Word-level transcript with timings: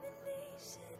combination 0.00 0.97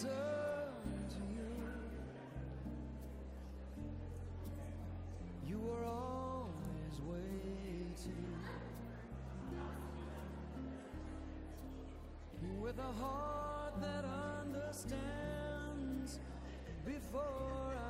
turn 0.00 0.08
to 1.10 1.22
you. 1.34 1.50
You 5.48 5.58
were 5.58 5.84
always 5.84 7.00
waiting 7.04 7.96
with 12.60 12.78
a 12.78 12.92
heart 13.02 13.80
that 13.80 14.04
understands 14.44 16.20
before 16.86 17.74
I. 17.76 17.87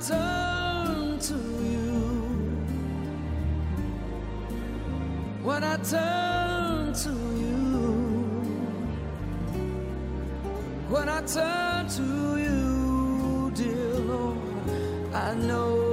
turn 0.00 1.18
to 1.18 1.34
you, 1.34 1.90
when 5.42 5.64
I 5.64 5.76
turn 5.78 6.92
to 6.92 7.10
you, 7.10 7.98
when 10.88 11.08
I 11.08 11.20
turn 11.22 11.88
to 11.88 12.36
you, 12.38 13.50
dear 13.54 13.94
Lord, 14.00 14.38
I 15.14 15.34
know. 15.34 15.87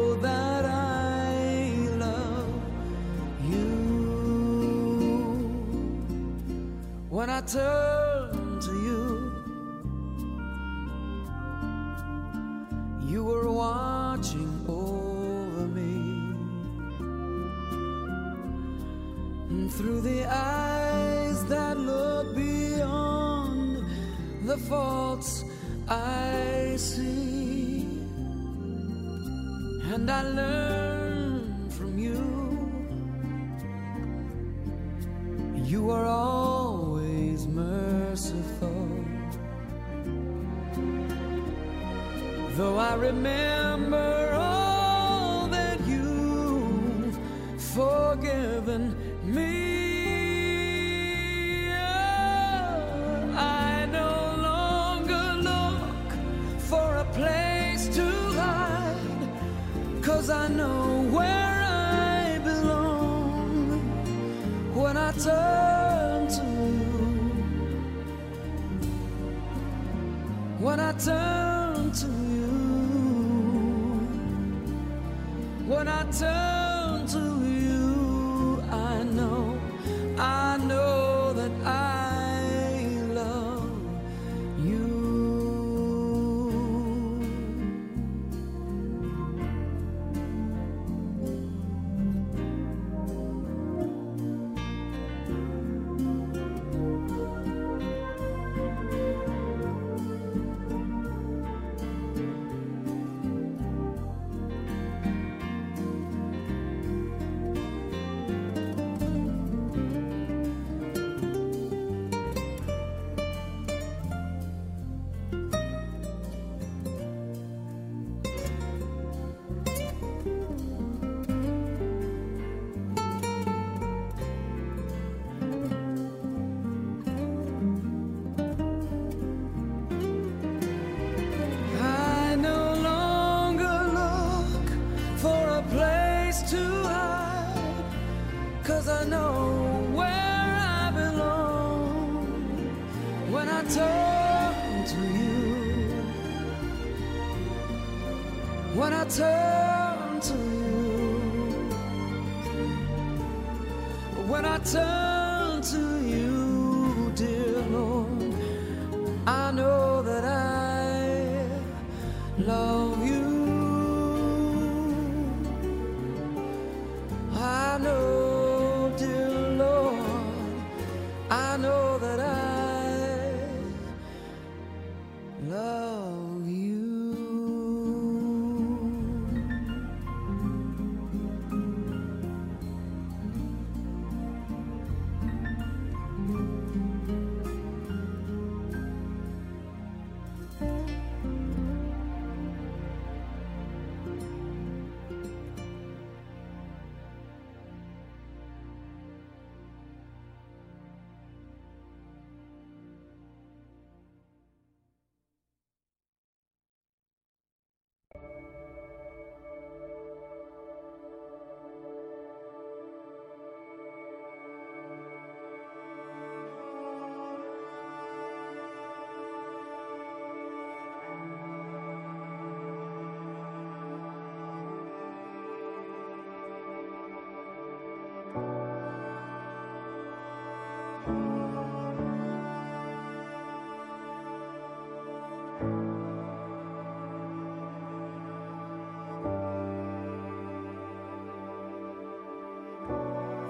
the 24.56 24.62
faults 24.70 25.44
I 25.88 26.76
see, 26.78 27.88
and 29.94 30.10
I 30.10 30.22
learn 30.24 31.70
from 31.70 32.00
you. 32.00 32.22
You 35.72 35.90
are 35.90 36.06
always 36.06 37.48
merciful, 37.48 38.88
though 42.56 42.78
I 42.78 42.94
remember. 42.96 43.55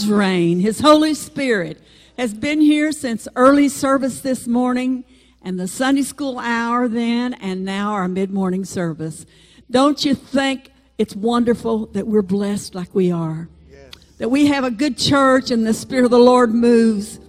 God's 0.00 0.10
rain. 0.10 0.60
His 0.60 0.80
Holy 0.80 1.12
Spirit 1.12 1.78
has 2.16 2.32
been 2.32 2.62
here 2.62 2.90
since 2.90 3.28
early 3.36 3.68
service 3.68 4.20
this 4.20 4.46
morning 4.46 5.04
and 5.42 5.60
the 5.60 5.68
Sunday 5.68 6.00
school 6.00 6.38
hour 6.38 6.88
then 6.88 7.34
and 7.34 7.66
now 7.66 7.92
our 7.92 8.08
mid-morning 8.08 8.64
service. 8.64 9.26
Don't 9.70 10.02
you 10.02 10.14
think 10.14 10.70
it's 10.96 11.14
wonderful 11.14 11.84
that 11.88 12.06
we're 12.06 12.22
blessed 12.22 12.74
like 12.74 12.94
we 12.94 13.12
are? 13.12 13.50
That 14.16 14.30
we 14.30 14.46
have 14.46 14.64
a 14.64 14.70
good 14.70 14.96
church 14.96 15.50
and 15.50 15.66
the 15.66 15.74
Spirit 15.74 16.06
of 16.06 16.10
the 16.10 16.18
Lord 16.18 16.54
moves 16.54 17.20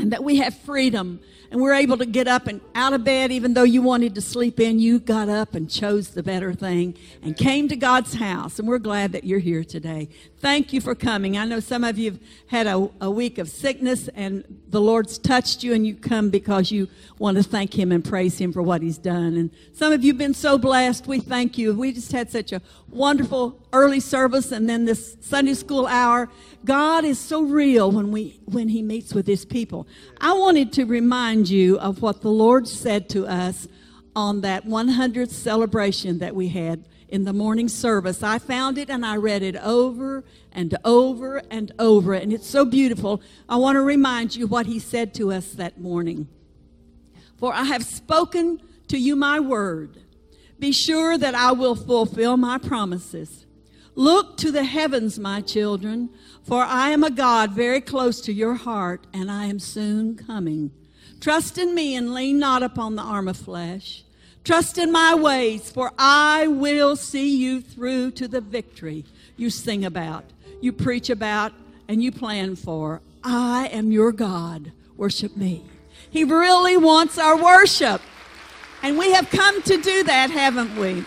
and 0.00 0.10
that 0.10 0.24
we 0.24 0.38
have 0.38 0.58
freedom 0.58 1.20
and 1.52 1.60
we're 1.60 1.74
able 1.74 1.98
to 1.98 2.06
get 2.06 2.26
up 2.26 2.46
and 2.46 2.62
out 2.74 2.94
of 2.94 3.04
bed 3.04 3.30
even 3.30 3.52
though 3.52 3.62
you 3.62 3.82
wanted 3.82 4.14
to 4.14 4.22
sleep 4.22 4.58
in 4.58 4.78
you 4.78 4.98
got 4.98 5.28
up 5.28 5.54
and 5.54 5.70
chose 5.70 6.08
the 6.10 6.22
better 6.22 6.54
thing 6.54 6.96
and 7.22 7.36
came 7.36 7.68
to 7.68 7.76
god's 7.76 8.14
house. 8.14 8.58
And 8.58 8.66
we're 8.66 8.78
glad 8.78 9.12
that 9.12 9.24
you're 9.24 9.38
here 9.38 9.62
today. 9.62 10.08
Thank 10.38 10.72
you 10.72 10.80
for 10.80 10.94
coming. 10.94 11.36
I 11.36 11.44
know 11.44 11.60
some 11.60 11.84
of 11.84 11.98
you 11.98 12.12
have 12.12 12.20
had 12.46 12.66
a, 12.66 12.88
a 13.02 13.10
week 13.10 13.36
of 13.36 13.50
sickness 13.50 14.08
and 14.14 14.44
the 14.68 14.80
lord's 14.80 15.18
touched 15.18 15.62
you 15.62 15.74
and 15.74 15.86
you 15.86 15.94
come 15.94 16.30
because 16.30 16.72
you 16.72 16.88
want 17.18 17.36
to 17.36 17.42
thank 17.42 17.78
him 17.78 17.92
and 17.92 18.02
praise 18.02 18.38
him 18.38 18.50
for 18.52 18.62
what 18.62 18.80
he's 18.80 18.98
done. 18.98 19.36
And 19.36 19.50
some 19.74 19.92
of 19.92 20.02
you 20.02 20.12
have 20.12 20.18
been 20.18 20.34
so 20.34 20.56
blessed. 20.56 21.06
We 21.06 21.20
thank 21.20 21.58
you. 21.58 21.74
We 21.74 21.92
just 21.92 22.12
had 22.12 22.30
such 22.30 22.52
a 22.52 22.62
wonderful 22.92 23.58
early 23.72 24.00
service 24.00 24.52
and 24.52 24.68
then 24.68 24.84
this 24.84 25.16
sunday 25.20 25.54
school 25.54 25.86
hour 25.86 26.28
God 26.64 27.04
is 27.04 27.18
so 27.18 27.42
real 27.42 27.90
when 27.90 28.12
we 28.12 28.40
when 28.44 28.68
he 28.68 28.82
meets 28.82 29.14
with 29.14 29.26
his 29.26 29.44
people. 29.44 29.86
I 30.20 30.32
wanted 30.34 30.72
to 30.74 30.84
remind 30.84 31.48
you 31.48 31.78
of 31.78 32.02
what 32.02 32.22
the 32.22 32.30
Lord 32.30 32.68
said 32.68 33.08
to 33.10 33.26
us 33.26 33.66
on 34.14 34.42
that 34.42 34.66
100th 34.66 35.30
celebration 35.30 36.18
that 36.18 36.36
we 36.36 36.48
had 36.48 36.84
in 37.08 37.24
the 37.24 37.32
morning 37.32 37.68
service. 37.68 38.22
I 38.22 38.38
found 38.38 38.78
it 38.78 38.90
and 38.90 39.04
I 39.04 39.16
read 39.16 39.42
it 39.42 39.56
over 39.56 40.22
and 40.52 40.76
over 40.84 41.42
and 41.50 41.72
over 41.78 42.14
and 42.14 42.32
it's 42.32 42.48
so 42.48 42.64
beautiful. 42.64 43.20
I 43.48 43.56
want 43.56 43.76
to 43.76 43.82
remind 43.82 44.36
you 44.36 44.46
what 44.46 44.66
he 44.66 44.78
said 44.78 45.12
to 45.14 45.32
us 45.32 45.52
that 45.52 45.80
morning. 45.80 46.28
For 47.38 47.52
I 47.52 47.64
have 47.64 47.84
spoken 47.84 48.62
to 48.86 48.98
you 48.98 49.16
my 49.16 49.40
word. 49.40 50.00
Be 50.62 50.70
sure 50.70 51.18
that 51.18 51.34
I 51.34 51.50
will 51.50 51.74
fulfill 51.74 52.36
my 52.36 52.56
promises. 52.56 53.46
Look 53.96 54.36
to 54.36 54.52
the 54.52 54.62
heavens, 54.62 55.18
my 55.18 55.40
children, 55.40 56.08
for 56.44 56.62
I 56.62 56.90
am 56.90 57.02
a 57.02 57.10
God 57.10 57.50
very 57.50 57.80
close 57.80 58.20
to 58.20 58.32
your 58.32 58.54
heart, 58.54 59.04
and 59.12 59.28
I 59.28 59.46
am 59.46 59.58
soon 59.58 60.14
coming. 60.14 60.70
Trust 61.20 61.58
in 61.58 61.74
me 61.74 61.96
and 61.96 62.14
lean 62.14 62.38
not 62.38 62.62
upon 62.62 62.94
the 62.94 63.02
arm 63.02 63.26
of 63.26 63.36
flesh. 63.36 64.04
Trust 64.44 64.78
in 64.78 64.92
my 64.92 65.16
ways, 65.16 65.68
for 65.68 65.90
I 65.98 66.46
will 66.46 66.94
see 66.94 67.36
you 67.36 67.60
through 67.60 68.12
to 68.12 68.28
the 68.28 68.40
victory 68.40 69.04
you 69.36 69.50
sing 69.50 69.84
about, 69.84 70.26
you 70.60 70.72
preach 70.72 71.10
about, 71.10 71.52
and 71.88 72.04
you 72.04 72.12
plan 72.12 72.54
for. 72.54 73.02
I 73.24 73.66
am 73.72 73.90
your 73.90 74.12
God. 74.12 74.70
Worship 74.96 75.36
me. 75.36 75.64
He 76.08 76.22
really 76.22 76.76
wants 76.76 77.18
our 77.18 77.36
worship. 77.36 78.00
And 78.84 78.98
we 78.98 79.12
have 79.12 79.30
come 79.30 79.62
to 79.62 79.76
do 79.76 80.02
that, 80.02 80.30
haven't 80.30 80.74
we? 80.74 81.04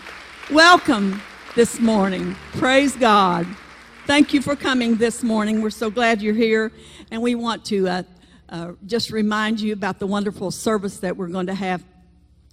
Welcome 0.50 1.20
this 1.56 1.78
morning. 1.78 2.34
Praise 2.52 2.96
God. 2.96 3.46
Thank 4.06 4.32
you 4.32 4.40
for 4.40 4.56
coming 4.56 4.96
this 4.96 5.22
morning. 5.22 5.60
We're 5.60 5.68
so 5.68 5.90
glad 5.90 6.22
you're 6.22 6.32
here. 6.32 6.72
And 7.10 7.20
we 7.20 7.34
want 7.34 7.66
to 7.66 7.86
uh, 7.86 8.02
uh, 8.48 8.72
just 8.86 9.10
remind 9.10 9.60
you 9.60 9.74
about 9.74 9.98
the 9.98 10.06
wonderful 10.06 10.50
service 10.50 11.00
that 11.00 11.18
we're 11.18 11.28
going 11.28 11.48
to 11.48 11.54
have 11.54 11.84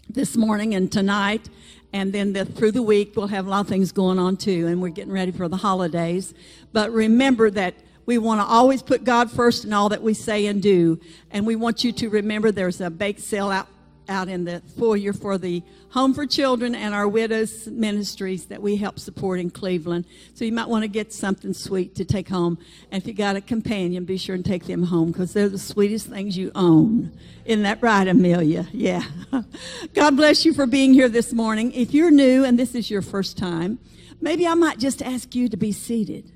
this 0.10 0.36
morning 0.36 0.76
and 0.76 0.92
tonight. 0.92 1.48
And 1.94 2.12
then 2.12 2.34
the, 2.34 2.44
through 2.44 2.74
the 2.74 2.84
week, 2.84 3.14
we'll 3.16 3.28
have 3.28 3.48
a 3.48 3.50
lot 3.50 3.62
of 3.62 3.70
things 3.70 3.94
going 3.94 4.20
on 4.20 4.36
too. 4.36 4.68
And 4.68 4.82
we're 4.82 4.90
getting 4.90 5.14
ready 5.14 5.32
for 5.32 5.48
the 5.48 5.56
holidays. 5.56 6.34
But 6.74 6.92
remember 6.92 7.50
that 7.52 7.76
we 8.06 8.18
want 8.18 8.42
to 8.42 8.46
always 8.46 8.82
put 8.84 9.06
God 9.06 9.32
first 9.32 9.64
in 9.64 9.72
all 9.72 9.88
that 9.88 10.02
we 10.02 10.14
say 10.14 10.48
and 10.48 10.62
do. 10.62 11.00
And 11.32 11.48
we 11.48 11.56
want 11.56 11.86
you 11.86 11.94
to 11.94 12.10
remember 12.10 12.52
there's 12.52 12.82
a 12.82 12.90
bake 12.90 13.20
sale 13.20 13.50
out 13.50 13.70
out 14.10 14.28
in 14.28 14.46
the 14.46 14.62
foyer 14.78 15.14
for 15.14 15.38
the 15.38 15.64
Home 15.92 16.14
for 16.14 16.26
Children 16.26 16.74
and 16.76 16.94
our 16.94 17.08
widows 17.08 17.68
ministries 17.68 18.46
that 18.46 18.62
we 18.62 18.76
help 18.76 19.00
support 19.00 19.40
in 19.40 19.50
Cleveland. 19.50 20.06
So 20.34 20.46
you 20.46 20.52
might 20.52 20.70
want 20.70 20.84
to 20.84 20.88
get 20.88 21.14
something 21.14 21.54
sweet 21.54 21.96
to 21.96 22.06
take 22.06 22.30
home. 22.30 22.58
And 22.92 23.02
if 23.02 23.08
you 23.08 23.14
got 23.14 23.36
a 23.36 23.42
companion, 23.42 24.06
be 24.06 24.18
sure 24.18 24.36
and 24.36 24.44
take 24.44 24.66
them 24.66 24.84
home 24.84 25.12
because 25.12 25.34
they're 25.34 25.50
the 25.50 25.60
sweetest 25.60 26.08
things 26.08 26.38
you 26.38 26.52
own. 26.56 27.18
Isn't 27.46 27.64
that 27.64 27.82
right, 27.82 28.08
Amelia? 28.08 28.68
Yeah. 28.72 29.04
God 29.94 30.16
bless 30.16 30.46
you 30.46 30.54
for 30.54 30.66
being 30.66 30.94
here 30.94 31.10
this 31.10 31.34
morning. 31.34 31.72
If 31.74 31.94
you're 31.94 32.12
new 32.12 32.44
and 32.44 32.58
this 32.58 32.74
is 32.74 32.90
your 32.90 33.02
first 33.02 33.38
time, 33.38 33.80
maybe 34.20 34.48
I 34.48 34.54
might 34.54 34.80
just 34.80 35.02
ask 35.02 35.36
you 35.36 35.50
to 35.50 35.58
be 35.58 35.72
seated 35.72 36.32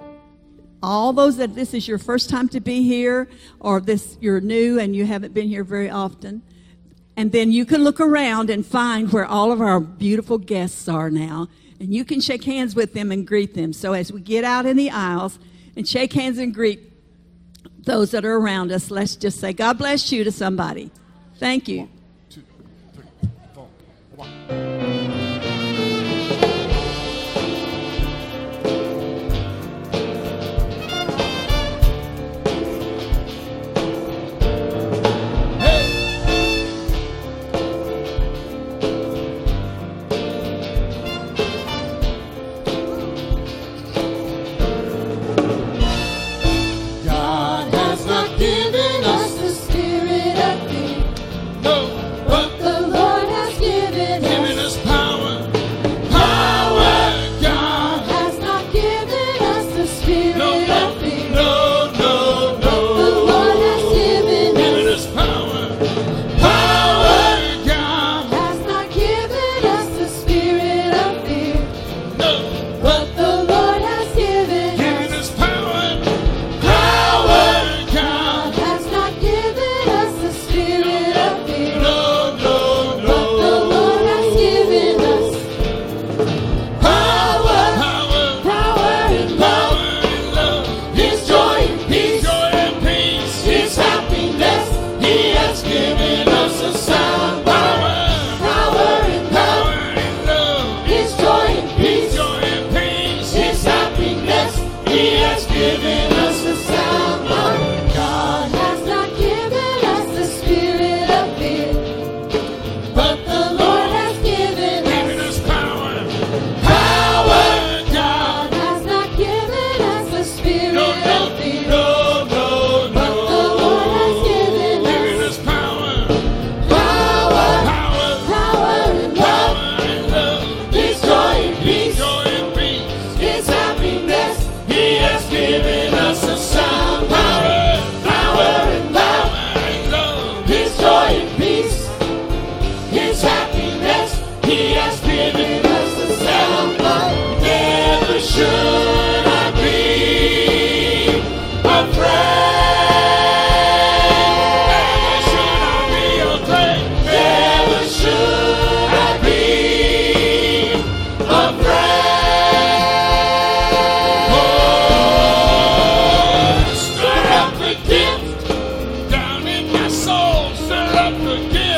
all 0.84 1.12
those 1.12 1.38
that 1.38 1.56
this 1.56 1.74
is 1.74 1.88
your 1.88 1.98
first 1.98 2.30
time 2.30 2.48
to 2.48 2.60
be 2.60 2.84
here 2.84 3.28
or 3.60 3.82
this 3.82 4.18
you're 4.22 4.40
new 4.40 4.80
and 4.80 4.96
you 4.96 5.06
haven't 5.06 5.34
been 5.34 5.48
here 5.48 5.64
very 5.64 5.90
often 5.90 6.42
and 7.18 7.32
then 7.32 7.52
you 7.52 7.66
can 7.66 7.84
look 7.84 8.00
around 8.00 8.52
and 8.52 8.64
find 8.64 9.12
where 9.12 9.26
all 9.26 9.52
of 9.52 9.60
our 9.60 9.80
beautiful 9.80 10.38
guests 10.38 10.88
are 10.88 11.10
now. 11.10 11.48
And 11.80 11.94
you 11.94 12.06
can 12.06 12.22
shake 12.22 12.44
hands 12.44 12.76
with 12.76 12.94
them 12.94 13.12
and 13.12 13.26
greet 13.26 13.56
them. 13.56 13.74
So 13.74 13.94
as 13.94 14.12
we 14.12 14.22
get 14.22 14.44
out 14.44 14.68
in 14.68 14.78
the 14.78 14.92
aisles 14.92 15.40
and 15.76 15.88
shake 15.88 16.14
hands 16.14 16.38
and 16.38 16.54
greet 16.54 16.80
those 17.80 18.12
that 18.12 18.24
are 18.24 18.36
around 18.36 18.72
us, 18.72 18.92
let's 18.92 19.16
just 19.16 19.40
say, 19.40 19.52
God 19.52 19.80
bless 19.80 20.12
you 20.12 20.24
to 20.24 20.32
somebody. 20.32 20.92
Thank 21.40 21.68
you. 21.68 21.90
Two, 22.30 22.44
three, 22.94 23.30
four. 23.54 25.17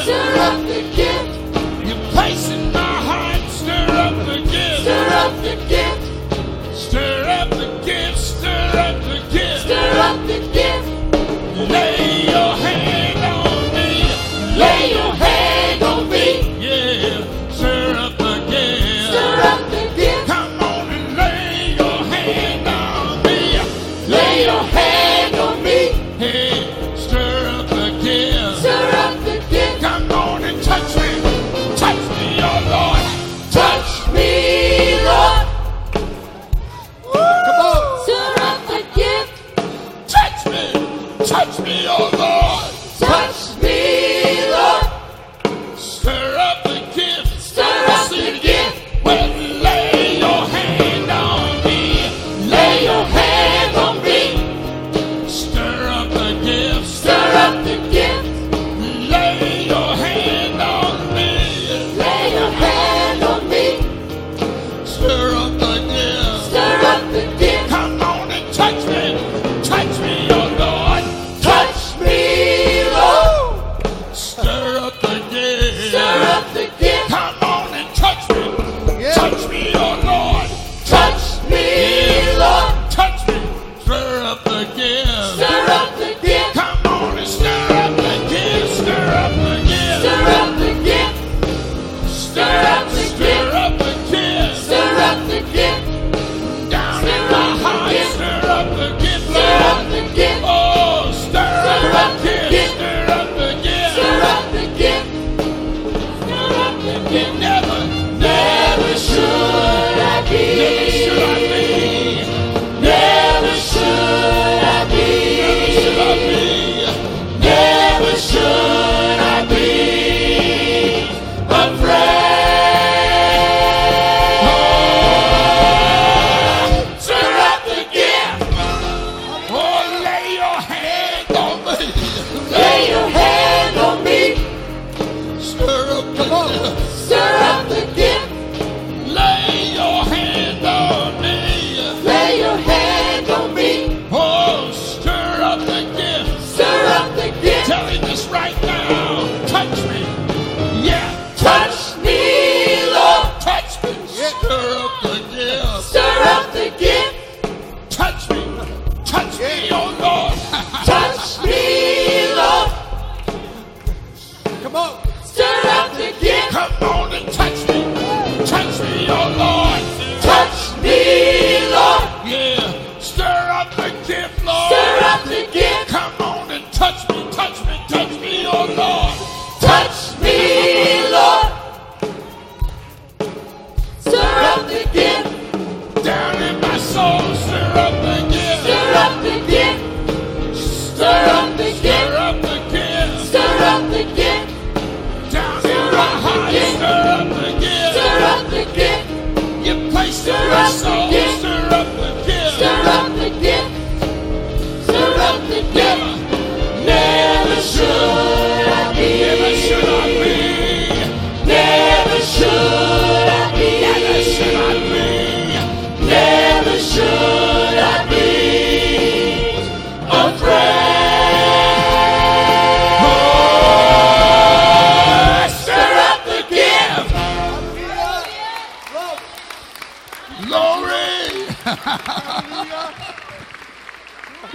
Stir 0.03 0.35
up 0.37 0.61
the 0.67 0.81
gift. 0.95 1.87
You're 1.87 1.97
in 2.49 2.71
my 2.71 2.79
heart. 2.79 3.51
Stir 3.51 3.87
up 4.05 4.15
the 4.25 4.37
gift. 4.49 4.81
Stir 4.81 5.07
up 5.09 5.33
the 5.43 5.55
gift. 5.67 5.88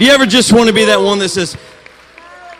You 0.04 0.10
ever 0.10 0.26
just 0.26 0.52
want 0.52 0.68
to 0.68 0.74
be 0.74 0.84
that 0.84 1.00
one 1.00 1.18
that 1.20 1.30
says, 1.30 1.56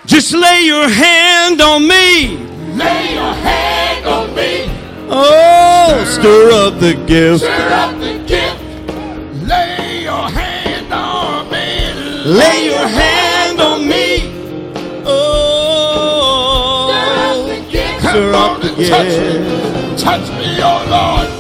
just 0.06 0.32
lay 0.32 0.62
your 0.62 0.88
hand 0.88 1.60
on 1.60 1.86
me. 1.86 2.38
Lay 2.72 3.12
your 3.12 3.34
hand 3.34 4.06
on 4.06 4.34
me. 4.34 4.64
Oh, 5.10 6.04
stir 6.08 6.52
up 6.52 6.80
the 6.80 6.94
gift. 7.06 7.44
Stir 7.44 7.68
up 7.70 8.00
the 8.00 8.24
gift. 8.26 8.62
Lay 9.46 10.04
your 10.04 10.26
hand 10.30 10.90
on 10.90 11.50
me. 11.50 11.92
Lay 12.24 12.64
your 12.64 12.88
hand 12.88 13.60
on 13.60 13.86
me. 13.86 14.32
Oh, 15.04 16.88
stir 17.98 18.32
up 18.32 18.62
the 18.62 18.72
oh, 18.72 18.88
Touch 18.88 19.18
me. 19.20 19.96
Touch 19.98 20.30
me, 20.38 20.62
oh 20.62 20.86
Lord. 20.88 21.33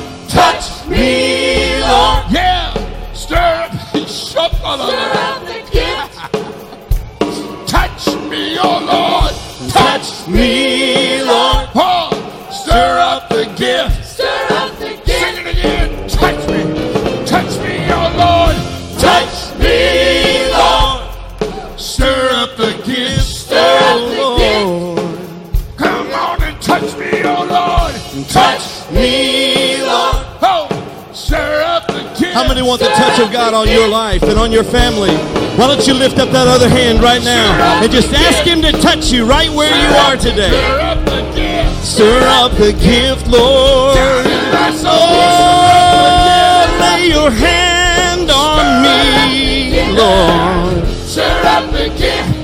How 32.34 32.42
many 32.48 32.62
want 32.62 32.80
the 32.80 32.88
touch 32.88 33.20
of 33.20 33.30
God 33.30 33.54
on 33.54 33.68
your 33.68 33.86
life 33.86 34.24
and 34.24 34.36
on 34.40 34.50
your 34.50 34.64
family? 34.64 35.14
Why 35.54 35.68
don't 35.68 35.86
you 35.86 35.94
lift 35.94 36.18
up 36.18 36.30
that 36.30 36.48
other 36.48 36.68
hand 36.68 37.00
right 37.00 37.22
now 37.22 37.80
and 37.80 37.92
just 37.92 38.12
ask 38.12 38.42
Him 38.42 38.60
to 38.62 38.72
touch 38.72 39.12
you 39.12 39.24
right 39.24 39.48
where 39.50 39.70
you 39.70 39.96
are 40.02 40.16
today? 40.16 40.50
Stir 40.50 40.80
up 40.80 41.04
the 41.04 41.22
gift. 41.32 41.84
Stir 41.84 42.26
up 42.26 42.50
the 42.58 42.72
gift, 42.72 43.28
Lord. 43.28 43.94
Down 43.94 44.26
in 44.26 44.50
my 44.50 44.70
soul. 44.74 44.90
Oh, 44.90 46.66
lay 46.82 47.06
your 47.06 47.30
hand 47.30 48.28
on 48.32 48.82
me, 48.82 49.94
Lord. 49.94 50.84
Stir 51.06 51.40
up 51.46 51.70
the 51.70 51.86
gift. 51.94 52.34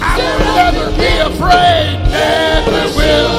I 0.00 0.14
will 0.14 0.38
never 0.54 0.86
be 0.94 1.10
afraid. 1.26 1.98
Never 2.06 2.86
will. 2.94 3.34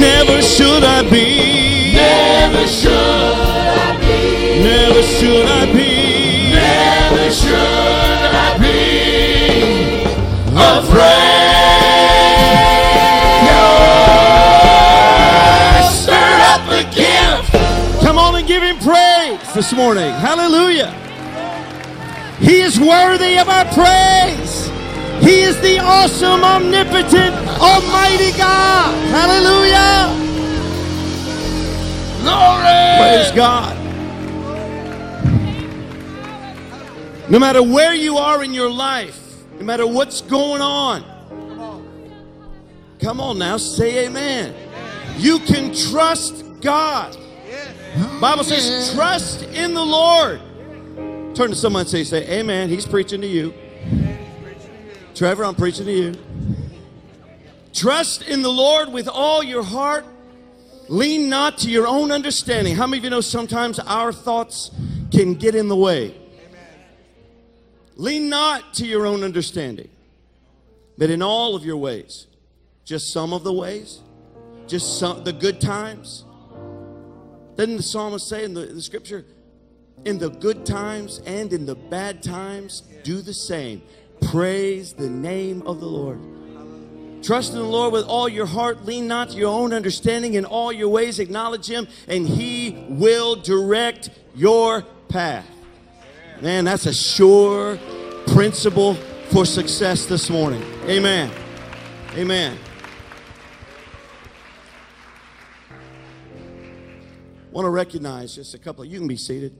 Never 0.00 0.40
should 0.40 0.82
I 0.82 1.02
be. 1.10 1.92
Never 1.92 2.66
should. 2.66 3.63
Never 4.62 5.02
should 5.02 5.46
I 5.46 5.66
be. 5.72 6.52
Never 6.54 7.30
should 7.30 7.54
I 7.54 8.58
be 8.58 10.04
afraid. 10.54 11.24
Stir 15.90 16.38
up 16.52 16.62
the 16.68 16.84
gift. 16.94 18.02
Come 18.02 18.18
on 18.18 18.36
and 18.36 18.46
give 18.46 18.62
him 18.62 18.78
praise 18.78 19.40
this 19.54 19.72
morning. 19.72 20.12
Hallelujah. 20.14 20.92
He 22.38 22.60
is 22.60 22.78
worthy 22.78 23.38
of 23.38 23.48
our 23.48 23.64
praise. 23.72 24.70
He 25.20 25.40
is 25.40 25.58
the 25.60 25.78
awesome, 25.78 26.44
omnipotent, 26.44 27.34
almighty 27.58 28.32
God. 28.36 28.94
Hallelujah. 29.08 30.12
Glory. 32.22 32.98
Praise 32.98 33.30
God. 33.32 33.73
No 37.34 37.40
matter 37.40 37.64
where 37.64 37.92
you 37.92 38.16
are 38.16 38.44
in 38.44 38.54
your 38.54 38.70
life, 38.70 39.18
no 39.58 39.64
matter 39.64 39.84
what's 39.84 40.20
going 40.20 40.62
on, 40.62 41.02
come 43.00 43.20
on 43.20 43.40
now, 43.40 43.56
say 43.56 44.06
amen. 44.06 44.54
You 45.16 45.40
can 45.40 45.74
trust 45.74 46.44
God. 46.60 47.16
Bible 48.20 48.44
says, 48.44 48.94
trust 48.94 49.42
in 49.42 49.74
the 49.74 49.84
Lord. 49.84 50.40
Turn 51.34 51.50
to 51.50 51.56
someone 51.56 51.80
and 51.80 51.88
say, 51.88 52.04
say, 52.04 52.38
amen. 52.38 52.68
He's 52.68 52.86
preaching 52.86 53.20
to 53.22 53.26
you. 53.26 53.52
Trevor, 55.16 55.44
I'm 55.44 55.56
preaching 55.56 55.86
to 55.86 55.92
you. 55.92 56.14
Trust 57.72 58.22
in 58.22 58.42
the 58.42 58.52
Lord 58.52 58.92
with 58.92 59.08
all 59.08 59.42
your 59.42 59.64
heart. 59.64 60.06
Lean 60.88 61.28
not 61.28 61.58
to 61.58 61.68
your 61.68 61.88
own 61.88 62.12
understanding. 62.12 62.76
How 62.76 62.86
many 62.86 62.98
of 62.98 63.04
you 63.04 63.10
know 63.10 63.20
sometimes 63.20 63.80
our 63.80 64.12
thoughts 64.12 64.70
can 65.10 65.34
get 65.34 65.56
in 65.56 65.66
the 65.66 65.74
way? 65.74 66.20
Lean 67.96 68.28
not 68.28 68.74
to 68.74 68.86
your 68.86 69.06
own 69.06 69.22
understanding, 69.22 69.88
but 70.98 71.10
in 71.10 71.22
all 71.22 71.54
of 71.54 71.64
your 71.64 71.76
ways. 71.76 72.26
Just 72.84 73.12
some 73.12 73.32
of 73.32 73.44
the 73.44 73.52
ways, 73.52 74.00
just 74.66 74.98
some 74.98 75.24
the 75.24 75.32
good 75.32 75.60
times. 75.60 76.24
Doesn't 77.56 77.76
the 77.76 77.82
psalmist 77.82 78.28
say 78.28 78.44
in 78.44 78.54
the, 78.54 78.68
in 78.68 78.74
the 78.74 78.82
scripture, 78.82 79.24
in 80.04 80.18
the 80.18 80.28
good 80.28 80.66
times 80.66 81.20
and 81.24 81.52
in 81.52 81.66
the 81.66 81.74
bad 81.74 82.22
times, 82.22 82.82
do 83.04 83.22
the 83.22 83.32
same. 83.32 83.80
Praise 84.22 84.92
the 84.92 85.08
name 85.08 85.62
of 85.62 85.80
the 85.80 85.86
Lord. 85.86 86.20
Trust 87.22 87.52
in 87.52 87.58
the 87.58 87.64
Lord 87.64 87.92
with 87.92 88.04
all 88.04 88.28
your 88.28 88.44
heart. 88.44 88.84
Lean 88.84 89.06
not 89.06 89.30
to 89.30 89.36
your 89.36 89.48
own 89.48 89.72
understanding. 89.72 90.34
In 90.34 90.44
all 90.44 90.70
your 90.70 90.90
ways, 90.90 91.18
acknowledge 91.18 91.66
Him, 91.66 91.88
and 92.06 92.26
He 92.26 92.86
will 92.90 93.36
direct 93.36 94.10
your 94.34 94.82
path. 95.08 95.48
Man, 96.44 96.66
that's 96.66 96.84
a 96.84 96.92
sure 96.92 97.78
principle 98.26 98.96
for 99.30 99.46
success 99.46 100.04
this 100.04 100.28
morning. 100.28 100.62
Amen. 100.82 101.30
Amen. 102.16 102.58
Want 107.50 107.64
to 107.64 107.70
recognize 107.70 108.34
just 108.34 108.52
a 108.52 108.58
couple 108.58 108.84
of, 108.84 108.90
you 108.90 108.98
can 108.98 109.08
be 109.08 109.16
seated. 109.16 109.56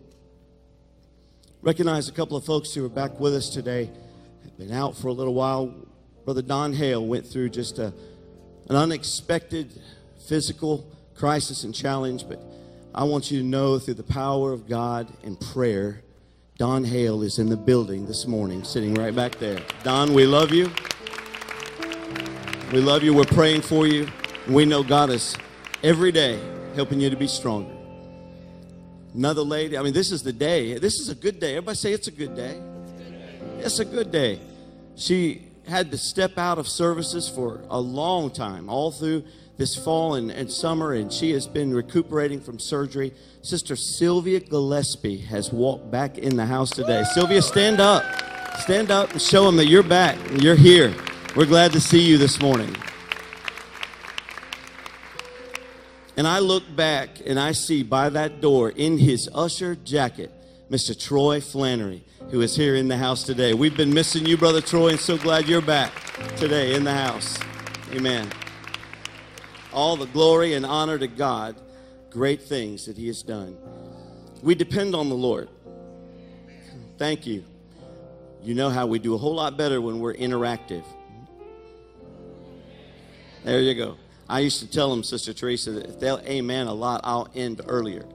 Recognize 1.62 2.10
a 2.10 2.12
couple 2.12 2.36
of 2.36 2.44
folks 2.44 2.74
who 2.74 2.84
are 2.84 2.90
back 2.90 3.18
with 3.18 3.34
us 3.34 3.48
today. 3.48 3.90
Have 4.42 4.58
been 4.58 4.70
out 4.70 4.94
for 4.94 5.08
a 5.08 5.12
little 5.12 5.32
while. 5.32 5.74
Brother 6.26 6.42
Don 6.42 6.74
Hale 6.74 7.06
went 7.06 7.26
through 7.26 7.48
just 7.48 7.78
a, 7.78 7.94
an 8.68 8.76
unexpected 8.76 9.72
physical 10.28 10.86
crisis 11.14 11.64
and 11.64 11.74
challenge, 11.74 12.28
but 12.28 12.42
I 12.94 13.04
want 13.04 13.30
you 13.30 13.38
to 13.38 13.46
know 13.46 13.78
through 13.78 13.94
the 13.94 14.02
power 14.02 14.52
of 14.52 14.68
God 14.68 15.10
and 15.22 15.40
prayer, 15.40 16.03
Don 16.56 16.84
Hale 16.84 17.22
is 17.22 17.40
in 17.40 17.48
the 17.48 17.56
building 17.56 18.06
this 18.06 18.28
morning, 18.28 18.62
sitting 18.62 18.94
right 18.94 19.12
back 19.12 19.40
there. 19.40 19.60
Don, 19.82 20.14
we 20.14 20.24
love 20.24 20.52
you. 20.52 20.70
We 22.72 22.80
love 22.80 23.02
you. 23.02 23.12
We're 23.12 23.24
praying 23.24 23.62
for 23.62 23.88
you. 23.88 24.06
We 24.48 24.64
know 24.64 24.84
God 24.84 25.10
is 25.10 25.36
every 25.82 26.12
day 26.12 26.38
helping 26.76 27.00
you 27.00 27.10
to 27.10 27.16
be 27.16 27.26
stronger. 27.26 27.74
Another 29.14 29.42
lady, 29.42 29.76
I 29.76 29.82
mean, 29.82 29.94
this 29.94 30.12
is 30.12 30.22
the 30.22 30.32
day. 30.32 30.78
This 30.78 31.00
is 31.00 31.08
a 31.08 31.16
good 31.16 31.40
day. 31.40 31.56
Everybody 31.56 31.76
say 31.76 31.92
it's 31.92 32.06
a 32.06 32.12
good 32.12 32.36
day. 32.36 32.62
It's 33.58 33.80
a 33.80 33.84
good 33.84 34.12
day. 34.12 34.38
She 34.94 35.48
had 35.66 35.90
to 35.90 35.98
step 35.98 36.38
out 36.38 36.58
of 36.58 36.68
services 36.68 37.28
for 37.28 37.62
a 37.68 37.80
long 37.80 38.30
time, 38.30 38.68
all 38.68 38.92
through 38.92 39.24
this 39.56 39.76
fall 39.76 40.14
and, 40.14 40.30
and 40.30 40.50
summer, 40.50 40.94
and 40.94 41.12
she 41.12 41.30
has 41.32 41.46
been 41.46 41.72
recuperating 41.72 42.40
from 42.40 42.58
surgery. 42.58 43.12
Sister 43.42 43.76
Sylvia 43.76 44.40
Gillespie 44.40 45.18
has 45.18 45.52
walked 45.52 45.90
back 45.90 46.18
in 46.18 46.36
the 46.36 46.46
house 46.46 46.70
today. 46.70 47.04
Sylvia, 47.12 47.42
stand 47.42 47.80
up. 47.80 48.04
Stand 48.58 48.90
up 48.90 49.12
and 49.12 49.20
show 49.20 49.44
them 49.44 49.56
that 49.56 49.66
you're 49.66 49.82
back. 49.82 50.18
You're 50.40 50.54
here. 50.54 50.94
We're 51.36 51.46
glad 51.46 51.72
to 51.72 51.80
see 51.80 52.00
you 52.00 52.18
this 52.18 52.40
morning. 52.40 52.74
And 56.16 56.26
I 56.28 56.38
look 56.38 56.62
back 56.76 57.20
and 57.26 57.38
I 57.40 57.52
see 57.52 57.82
by 57.82 58.08
that 58.10 58.40
door 58.40 58.70
in 58.70 58.98
his 58.98 59.28
usher 59.34 59.74
jacket, 59.74 60.32
Mr. 60.70 60.98
Troy 60.98 61.40
Flannery, 61.40 62.04
who 62.30 62.40
is 62.40 62.54
here 62.54 62.76
in 62.76 62.86
the 62.86 62.96
house 62.96 63.24
today. 63.24 63.52
We've 63.52 63.76
been 63.76 63.92
missing 63.92 64.24
you, 64.24 64.36
Brother 64.36 64.60
Troy, 64.60 64.90
and 64.90 65.00
so 65.00 65.18
glad 65.18 65.48
you're 65.48 65.60
back 65.60 65.92
today 66.36 66.74
in 66.74 66.84
the 66.84 66.92
house. 66.92 67.38
Amen. 67.92 68.30
All 69.74 69.96
the 69.96 70.06
glory 70.06 70.54
and 70.54 70.64
honor 70.64 70.98
to 70.98 71.08
God, 71.08 71.56
great 72.08 72.42
things 72.42 72.86
that 72.86 72.96
he 72.96 73.08
has 73.08 73.22
done. 73.22 73.58
We 74.42 74.54
depend 74.54 74.94
on 74.94 75.08
the 75.08 75.16
Lord. 75.16 75.48
Thank 76.96 77.26
you. 77.26 77.44
You 78.40 78.54
know 78.54 78.70
how 78.70 78.86
we 78.86 78.98
do 78.98 79.14
a 79.14 79.18
whole 79.18 79.34
lot 79.34 79.56
better 79.56 79.80
when 79.80 79.98
we're 79.98 80.14
interactive. 80.14 80.84
There 83.42 83.60
you 83.60 83.74
go. 83.74 83.96
I 84.28 84.40
used 84.40 84.60
to 84.60 84.70
tell 84.70 84.90
them, 84.90 85.02
Sister 85.02 85.34
Teresa, 85.34 85.72
that 85.72 85.86
if 85.86 86.00
they'll 86.00 86.20
amen 86.20 86.66
a 86.66 86.72
lot, 86.72 87.00
I'll 87.04 87.28
end 87.34 87.60
earlier. 87.66 88.06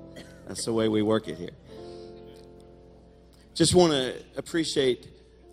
That's 0.48 0.66
the 0.66 0.74
way 0.74 0.88
we 0.88 1.02
work 1.02 1.28
it 1.28 1.38
here. 1.38 1.52
Just 3.54 3.76
want 3.76 3.92
to 3.92 4.16
appreciate 4.38 5.08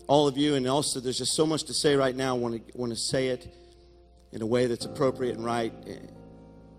all 0.07 0.27
of 0.27 0.37
you, 0.37 0.55
and 0.55 0.65
also 0.67 0.99
there's 0.99 1.17
just 1.17 1.33
so 1.33 1.45
much 1.45 1.63
to 1.65 1.73
say 1.73 1.95
right 1.95 2.15
now. 2.15 2.35
I 2.35 2.39
want 2.39 2.67
to 2.67 2.77
want 2.77 2.91
to 2.93 2.97
say 2.97 3.27
it 3.27 3.53
in 4.31 4.41
a 4.41 4.45
way 4.45 4.65
that's 4.67 4.85
appropriate 4.85 5.35
and 5.35 5.45
right. 5.45 5.73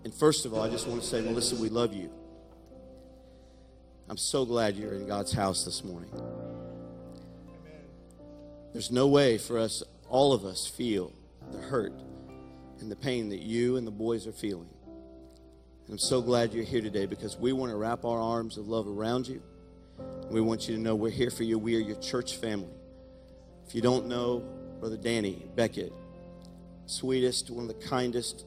And 0.03 0.13
first 0.13 0.45
of 0.45 0.53
all, 0.53 0.61
I 0.61 0.69
just 0.69 0.87
want 0.87 1.01
to 1.01 1.07
say, 1.07 1.21
Melissa, 1.21 1.55
we 1.55 1.69
love 1.69 1.93
you. 1.93 2.09
I'm 4.07 4.17
so 4.17 4.45
glad 4.45 4.75
you're 4.75 4.93
in 4.93 5.07
God's 5.07 5.33
house 5.33 5.65
this 5.65 5.83
morning. 5.83 6.09
There's 8.73 8.91
no 8.91 9.07
way 9.07 9.37
for 9.37 9.57
us, 9.57 9.83
all 10.09 10.33
of 10.33 10.45
us, 10.45 10.67
feel 10.67 11.11
the 11.51 11.59
hurt 11.59 11.93
and 12.79 12.91
the 12.91 12.95
pain 12.95 13.29
that 13.29 13.41
you 13.41 13.77
and 13.77 13.85
the 13.85 13.91
boys 13.91 14.25
are 14.27 14.31
feeling. 14.31 14.69
And 15.85 15.93
I'm 15.93 15.99
so 15.99 16.21
glad 16.21 16.53
you're 16.53 16.63
here 16.63 16.81
today 16.81 17.05
because 17.05 17.37
we 17.37 17.51
want 17.51 17.71
to 17.71 17.75
wrap 17.75 18.05
our 18.05 18.19
arms 18.19 18.57
of 18.57 18.67
love 18.67 18.87
around 18.87 19.27
you. 19.27 19.41
We 20.29 20.39
want 20.39 20.69
you 20.69 20.75
to 20.75 20.81
know 20.81 20.95
we're 20.95 21.09
here 21.09 21.31
for 21.31 21.43
you. 21.43 21.57
We 21.57 21.75
are 21.75 21.79
your 21.79 21.99
church 21.99 22.37
family. 22.37 22.69
If 23.67 23.75
you 23.75 23.81
don't 23.81 24.07
know 24.07 24.43
Brother 24.79 24.97
Danny 24.97 25.45
Beckett, 25.55 25.91
sweetest, 26.89 27.49
one 27.49 27.69
of 27.69 27.79
the 27.79 27.87
kindest, 27.87 28.45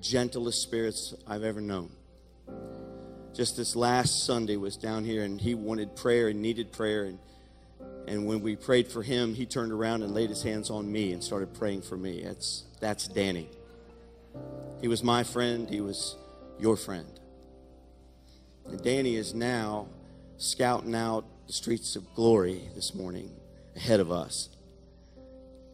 gentlest 0.00 0.62
spirits 0.62 1.14
I've 1.26 1.44
ever 1.44 1.60
known. 1.60 1.90
Just 3.34 3.56
this 3.56 3.74
last 3.74 4.24
Sunday 4.26 4.56
was 4.56 4.76
down 4.76 5.04
here 5.04 5.22
and 5.24 5.40
he 5.40 5.54
wanted 5.54 5.96
prayer 5.96 6.28
and 6.28 6.42
needed 6.42 6.72
prayer 6.72 7.04
and 7.04 7.18
and 8.06 8.26
when 8.26 8.40
we 8.40 8.56
prayed 8.56 8.88
for 8.88 9.02
him, 9.02 9.34
he 9.34 9.46
turned 9.46 9.70
around 9.70 10.02
and 10.02 10.12
laid 10.12 10.30
his 10.30 10.42
hands 10.42 10.68
on 10.68 10.90
me 10.90 11.12
and 11.12 11.22
started 11.22 11.54
praying 11.54 11.82
for 11.82 11.96
me. 11.96 12.22
That's 12.22 12.64
that's 12.80 13.06
Danny. 13.06 13.48
He 14.80 14.88
was 14.88 15.02
my 15.02 15.22
friend, 15.22 15.68
he 15.68 15.80
was 15.80 16.16
your 16.58 16.76
friend. 16.76 17.08
And 18.66 18.82
Danny 18.82 19.16
is 19.16 19.32
now 19.32 19.88
scouting 20.38 20.94
out 20.94 21.24
the 21.46 21.52
streets 21.52 21.96
of 21.96 22.14
glory 22.14 22.68
this 22.74 22.94
morning 22.94 23.30
ahead 23.76 24.00
of 24.00 24.10
us 24.10 24.48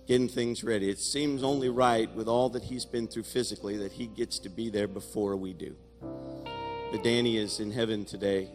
getting 0.06 0.28
things 0.28 0.62
ready. 0.62 0.88
It 0.88 0.98
seems 0.98 1.42
only 1.42 1.68
right 1.68 2.12
with 2.14 2.28
all 2.28 2.48
that 2.50 2.62
he's 2.62 2.84
been 2.84 3.08
through 3.08 3.24
physically 3.24 3.76
that 3.78 3.92
he 3.92 4.06
gets 4.06 4.38
to 4.40 4.48
be 4.48 4.70
there 4.70 4.86
before 4.86 5.36
we 5.36 5.52
do. 5.52 5.74
But 6.92 7.02
Danny 7.02 7.36
is 7.36 7.58
in 7.58 7.72
heaven 7.72 8.04
today, 8.04 8.48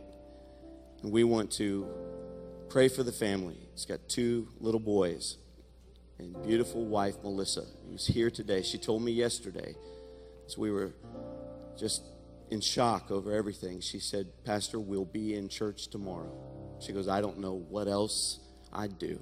and 1.04 1.12
we 1.12 1.24
want 1.26 1.52
to 1.54 1.88
pray 2.70 2.88
for 2.88 3.04
the 3.04 3.12
family. 3.12 3.58
He's 3.74 3.86
got 3.86 3.99
two 4.08 4.47
little 4.60 4.80
boys 4.80 5.38
and 6.18 6.41
beautiful 6.43 6.86
wife, 6.86 7.16
Melissa, 7.24 7.66
who's 7.89 8.08
here 8.08 8.30
today. 8.30 8.62
She 8.62 8.78
told 8.78 9.04
me 9.04 9.12
yesterday, 9.12 9.76
as 10.45 10.58
we 10.58 10.72
were 10.72 10.93
just 11.78 12.04
in 12.49 12.62
shock 12.62 13.12
over 13.12 13.34
everything, 13.34 13.82
she 13.82 13.99
said, 13.99 14.28
Pastor, 14.45 14.80
we'll 14.80 15.04
be 15.04 15.36
in 15.36 15.49
church 15.49 15.89
tomorrow. 15.89 16.32
She 16.80 16.93
goes, 16.93 17.10
I 17.10 17.20
don't 17.20 17.39
know 17.39 17.54
what 17.54 17.88
else 17.89 18.39
I'd 18.72 18.97
do, 18.97 19.20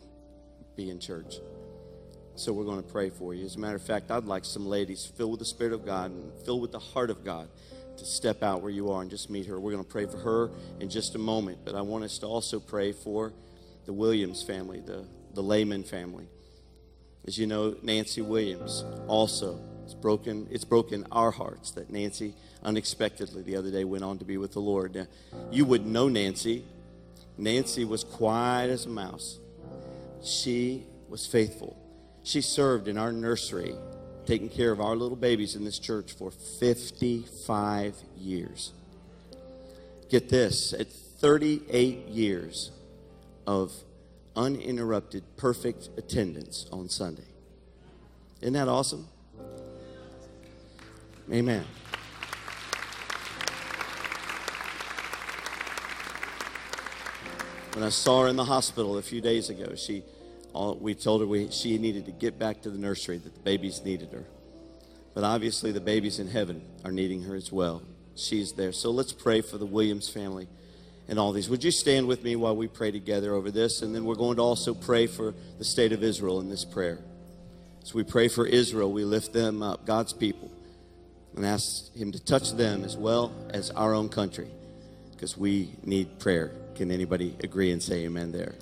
be 0.75 0.91
in 0.91 0.99
church. 0.99 1.39
So 2.39 2.53
we're 2.53 2.63
going 2.63 2.81
to 2.81 2.89
pray 2.89 3.09
for 3.09 3.33
you. 3.33 3.45
As 3.45 3.57
a 3.57 3.59
matter 3.59 3.75
of 3.75 3.81
fact, 3.81 4.11
I'd 4.11 4.23
like 4.23 4.45
some 4.45 4.65
ladies 4.65 5.05
filled 5.05 5.31
with 5.31 5.39
the 5.39 5.45
Spirit 5.45 5.73
of 5.73 5.85
God 5.85 6.11
and 6.11 6.31
filled 6.45 6.61
with 6.61 6.71
the 6.71 6.79
heart 6.79 7.09
of 7.09 7.25
God 7.25 7.49
to 7.97 8.05
step 8.05 8.43
out 8.43 8.61
where 8.61 8.71
you 8.71 8.91
are 8.91 9.01
and 9.01 9.11
just 9.11 9.29
meet 9.29 9.47
her. 9.47 9.59
We're 9.59 9.73
going 9.73 9.83
to 9.83 9.89
pray 9.89 10.05
for 10.05 10.19
her 10.19 10.49
in 10.79 10.89
just 10.89 11.15
a 11.15 11.17
moment, 11.17 11.57
but 11.65 11.75
I 11.75 11.81
want 11.81 12.05
us 12.05 12.17
to 12.19 12.27
also 12.27 12.61
pray 12.61 12.93
for 12.93 13.33
the 13.85 13.91
Williams 13.91 14.41
family, 14.41 14.79
the, 14.79 15.05
the 15.33 15.43
Lehman 15.43 15.83
family. 15.83 16.29
As 17.27 17.37
you 17.37 17.45
know, 17.45 17.75
Nancy 17.83 18.21
Williams 18.21 18.85
also 19.09 19.59
it's 19.83 19.93
broken 19.93 20.47
it's 20.49 20.63
broken 20.63 21.05
our 21.11 21.31
hearts 21.31 21.71
that 21.71 21.89
Nancy 21.89 22.35
unexpectedly 22.63 23.41
the 23.41 23.57
other 23.57 23.69
day 23.69 23.83
went 23.83 24.05
on 24.05 24.17
to 24.17 24.23
be 24.23 24.37
with 24.37 24.53
the 24.53 24.61
Lord. 24.61 24.95
Now, 24.95 25.07
you 25.51 25.65
would 25.65 25.85
know 25.85 26.07
Nancy. 26.07 26.63
Nancy 27.37 27.83
was 27.83 28.05
quiet 28.05 28.69
as 28.69 28.85
a 28.85 28.89
mouse. 28.89 29.39
She 30.23 30.85
was 31.09 31.27
faithful. 31.27 31.78
She 32.29 32.41
served 32.41 32.87
in 32.87 32.99
our 32.99 33.11
nursery, 33.11 33.73
taking 34.27 34.49
care 34.49 34.71
of 34.71 34.79
our 34.79 34.95
little 34.95 35.17
babies 35.17 35.55
in 35.55 35.65
this 35.65 35.79
church 35.79 36.11
for 36.13 36.29
55 36.29 37.95
years. 38.19 38.71
Get 40.11 40.29
this 40.29 40.71
at 40.71 40.91
38 40.91 42.07
years 42.07 42.69
of 43.47 43.73
uninterrupted, 44.35 45.23
perfect 45.37 45.89
attendance 45.97 46.67
on 46.71 46.87
Sunday. 46.87 47.23
Isn't 48.41 48.53
that 48.53 48.67
awesome? 48.67 49.07
Amen. 51.33 51.65
When 57.73 57.83
I 57.83 57.89
saw 57.89 58.21
her 58.21 58.27
in 58.27 58.35
the 58.35 58.45
hospital 58.45 58.99
a 58.99 59.01
few 59.01 59.19
days 59.19 59.49
ago, 59.49 59.73
she 59.73 60.03
all, 60.53 60.75
we 60.75 60.95
told 60.95 61.21
her 61.21 61.27
we, 61.27 61.49
she 61.51 61.77
needed 61.77 62.05
to 62.05 62.11
get 62.11 62.39
back 62.39 62.61
to 62.63 62.69
the 62.69 62.77
nursery, 62.77 63.17
that 63.17 63.33
the 63.33 63.39
babies 63.41 63.83
needed 63.83 64.11
her. 64.11 64.25
But 65.13 65.23
obviously, 65.23 65.71
the 65.71 65.81
babies 65.81 66.19
in 66.19 66.27
heaven 66.27 66.61
are 66.85 66.91
needing 66.91 67.23
her 67.23 67.35
as 67.35 67.51
well. 67.51 67.81
She's 68.15 68.53
there. 68.53 68.71
So 68.71 68.91
let's 68.91 69.13
pray 69.13 69.41
for 69.41 69.57
the 69.57 69.65
Williams 69.65 70.09
family 70.09 70.47
and 71.07 71.17
all 71.17 71.31
these. 71.31 71.49
Would 71.49 71.63
you 71.63 71.71
stand 71.71 72.07
with 72.07 72.23
me 72.23 72.35
while 72.35 72.55
we 72.55 72.67
pray 72.67 72.91
together 72.91 73.33
over 73.33 73.49
this? 73.49 73.81
And 73.81 73.95
then 73.95 74.05
we're 74.05 74.15
going 74.15 74.37
to 74.37 74.43
also 74.43 74.73
pray 74.73 75.07
for 75.07 75.33
the 75.57 75.65
state 75.65 75.91
of 75.91 76.03
Israel 76.03 76.39
in 76.39 76.49
this 76.49 76.63
prayer. 76.65 76.99
As 77.81 77.93
we 77.93 78.03
pray 78.03 78.27
for 78.27 78.45
Israel, 78.45 78.91
we 78.91 79.03
lift 79.03 79.33
them 79.33 79.63
up, 79.63 79.85
God's 79.85 80.13
people, 80.13 80.51
and 81.35 81.45
ask 81.45 81.93
Him 81.95 82.11
to 82.11 82.23
touch 82.23 82.51
them 82.51 82.83
as 82.83 82.95
well 82.95 83.33
as 83.49 83.71
our 83.71 83.93
own 83.93 84.09
country, 84.09 84.49
because 85.11 85.37
we 85.37 85.71
need 85.83 86.19
prayer. 86.19 86.51
Can 86.75 86.91
anybody 86.91 87.35
agree 87.43 87.71
and 87.71 87.81
say 87.81 88.05
amen 88.05 88.31
there? 88.31 88.53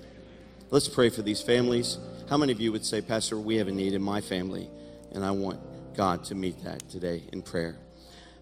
Let's 0.70 0.86
pray 0.86 1.08
for 1.08 1.22
these 1.22 1.40
families. 1.40 1.96
How 2.28 2.36
many 2.36 2.52
of 2.52 2.60
you 2.60 2.72
would 2.72 2.84
say, 2.84 3.00
Pastor, 3.00 3.38
we 3.38 3.56
have 3.56 3.68
a 3.68 3.72
need 3.72 3.94
in 3.94 4.02
my 4.02 4.20
family, 4.20 4.68
and 5.12 5.24
I 5.24 5.30
want 5.30 5.58
God 5.96 6.24
to 6.24 6.34
meet 6.34 6.62
that 6.64 6.86
today 6.90 7.22
in 7.32 7.40
prayer? 7.40 7.78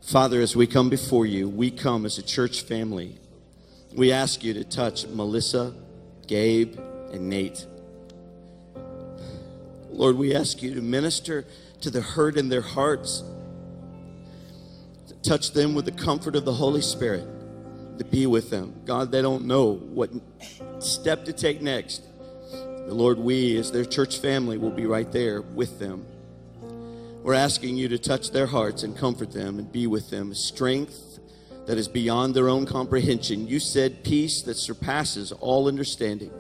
Father, 0.01 0.41
as 0.41 0.57
we 0.57 0.67
come 0.67 0.91
before 0.91 1.25
you, 1.25 1.49
we 1.49 1.71
come 1.71 2.05
as 2.05 2.19
a 2.19 2.25
church 2.25 2.63
family. 2.63 3.17
We 3.95 4.11
ask 4.11 4.43
you 4.43 4.55
to 4.55 4.65
touch 4.65 5.07
Melissa, 5.07 5.73
Gabe, 6.27 6.77
and 7.13 7.29
Nate. 7.29 7.65
Lord, 9.91 10.17
we 10.17 10.35
ask 10.35 10.63
you 10.63 10.75
to 10.75 10.83
minister 10.83 11.45
to 11.83 11.91
the 11.91 12.01
hurt 12.01 12.37
in 12.37 12.49
their 12.49 12.61
hearts, 12.61 13.23
to 15.07 15.15
touch 15.23 15.53
them 15.53 15.77
with 15.77 15.85
the 15.85 15.93
comfort 15.93 16.35
of 16.35 16.45
the 16.45 16.55
Holy 16.55 16.83
Spirit, 16.83 17.25
to 17.99 18.05
be 18.05 18.27
with 18.27 18.51
them. 18.51 18.75
God, 18.85 19.13
they 19.13 19.23
don't 19.23 19.45
know 19.45 19.75
what 19.75 20.11
step 20.81 21.25
to 21.27 21.33
take 21.33 21.63
next. 21.63 22.03
The 22.87 22.95
Lord, 22.95 23.19
we 23.19 23.57
as 23.57 23.73
their 23.73 23.85
church 23.85 24.19
family 24.19 24.59
will 24.59 24.71
be 24.71 24.87
right 24.87 25.11
there 25.11 25.43
with 25.43 25.81
them. 25.81 26.07
We're 27.25 27.35
asking 27.35 27.77
you 27.77 27.89
to 27.89 27.99
touch 27.99 28.31
their 28.31 28.47
hearts 28.47 28.85
and 28.85 28.97
comfort 28.97 29.33
them 29.33 29.59
and 29.59 29.71
be 29.71 29.89
with 29.89 30.11
them. 30.11 30.33
Strength 30.33 31.19
that 31.67 31.79
is 31.79 31.89
beyond 31.89 32.37
their 32.37 32.49
own 32.49 32.65
comprehension. 32.65 33.49
You 33.49 33.59
said 33.59 34.05
peace 34.05 34.43
that 34.43 34.55
surpasses 34.55 35.33
all 35.33 35.67
understanding. 35.67 36.31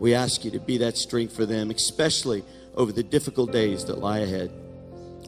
We 0.00 0.12
ask 0.12 0.44
you 0.44 0.50
to 0.50 0.58
be 0.58 0.78
that 0.78 0.96
strength 0.96 1.36
for 1.36 1.46
them, 1.46 1.70
especially 1.70 2.42
over 2.74 2.90
the 2.90 3.04
difficult 3.04 3.52
days 3.52 3.84
that 3.84 3.98
lie 3.98 4.18
ahead. 4.18 4.50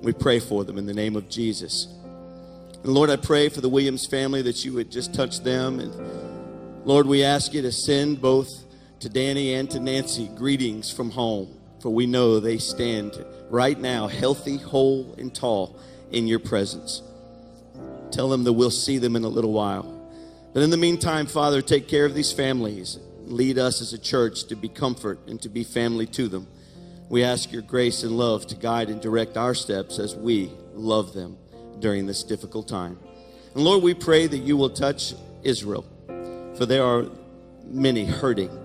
We 0.02 0.12
pray 0.12 0.40
for 0.40 0.64
them 0.64 0.76
in 0.76 0.86
the 0.86 0.92
name 0.92 1.14
of 1.14 1.28
Jesus. 1.28 1.86
And 2.82 2.92
Lord, 2.92 3.10
I 3.10 3.16
pray 3.16 3.48
for 3.48 3.60
the 3.60 3.68
Williams 3.68 4.06
family 4.06 4.42
that 4.42 4.64
you 4.64 4.72
would 4.72 4.90
just 4.90 5.14
touch 5.14 5.40
them. 5.44 5.78
And 5.78 5.94
Lord, 6.84 7.06
we 7.06 7.22
ask 7.22 7.54
you 7.54 7.62
to 7.62 7.70
send 7.70 8.20
both 8.20 8.63
to 9.04 9.10
Danny 9.10 9.52
and 9.52 9.70
to 9.70 9.78
Nancy, 9.80 10.28
greetings 10.28 10.90
from 10.90 11.10
home, 11.10 11.60
for 11.78 11.90
we 11.90 12.06
know 12.06 12.40
they 12.40 12.56
stand 12.56 13.22
right 13.50 13.78
now 13.78 14.06
healthy, 14.06 14.56
whole, 14.56 15.14
and 15.18 15.34
tall 15.34 15.78
in 16.10 16.26
your 16.26 16.38
presence. 16.38 17.02
Tell 18.10 18.30
them 18.30 18.44
that 18.44 18.54
we'll 18.54 18.70
see 18.70 18.96
them 18.96 19.14
in 19.14 19.22
a 19.22 19.28
little 19.28 19.52
while. 19.52 20.08
But 20.54 20.62
in 20.62 20.70
the 20.70 20.78
meantime, 20.78 21.26
Father, 21.26 21.60
take 21.60 21.86
care 21.86 22.06
of 22.06 22.14
these 22.14 22.32
families. 22.32 22.98
Lead 23.26 23.58
us 23.58 23.82
as 23.82 23.92
a 23.92 23.98
church 23.98 24.44
to 24.44 24.56
be 24.56 24.70
comfort 24.70 25.18
and 25.26 25.38
to 25.42 25.50
be 25.50 25.64
family 25.64 26.06
to 26.06 26.26
them. 26.26 26.46
We 27.10 27.24
ask 27.24 27.52
your 27.52 27.60
grace 27.60 28.04
and 28.04 28.16
love 28.16 28.46
to 28.46 28.56
guide 28.56 28.88
and 28.88 29.02
direct 29.02 29.36
our 29.36 29.54
steps 29.54 29.98
as 29.98 30.16
we 30.16 30.50
love 30.72 31.12
them 31.12 31.36
during 31.78 32.06
this 32.06 32.22
difficult 32.22 32.68
time. 32.68 32.98
And 33.54 33.64
Lord, 33.64 33.82
we 33.82 33.92
pray 33.92 34.26
that 34.28 34.38
you 34.38 34.56
will 34.56 34.70
touch 34.70 35.12
Israel, 35.42 35.84
for 36.56 36.64
there 36.64 36.84
are 36.84 37.04
many 37.66 38.06
hurting 38.06 38.63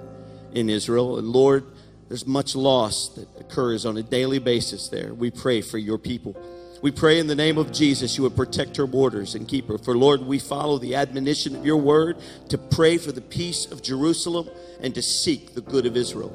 in 0.54 0.70
Israel. 0.70 1.18
And 1.18 1.28
Lord, 1.28 1.66
there's 2.08 2.26
much 2.26 2.56
loss 2.56 3.10
that 3.10 3.28
occurs 3.40 3.86
on 3.86 3.98
a 3.98 4.04
daily 4.04 4.40
basis 4.40 4.90
there. 4.90 5.14
We 5.14 5.32
pray 5.32 5.62
for 5.62 5.78
your 5.78 5.98
people. 5.98 6.36
We 6.82 6.92
pray 6.92 7.20
in 7.20 7.28
the 7.28 7.36
name 7.36 7.58
of 7.58 7.74
Jesus 7.74 8.16
you 8.18 8.24
would 8.24 8.38
protect 8.38 8.78
her 8.78 8.88
borders 8.88 9.36
and 9.36 9.48
keep 9.48 9.68
her. 9.68 9.78
For 9.78 9.98
Lord, 9.98 10.22
we 10.22 10.40
follow 10.40 10.80
the 10.80 10.96
admonition 10.96 11.56
of 11.56 11.66
your 11.66 11.78
word 11.78 12.18
to 12.50 12.58
pray 12.58 12.98
for 12.98 13.12
the 13.12 13.22
peace 13.22 13.66
of 13.70 13.84
Jerusalem 13.84 14.50
and 14.82 14.96
to 14.96 15.02
seek 15.02 15.54
the 15.54 15.62
good 15.62 15.86
of 15.86 15.98
Israel. 15.98 16.34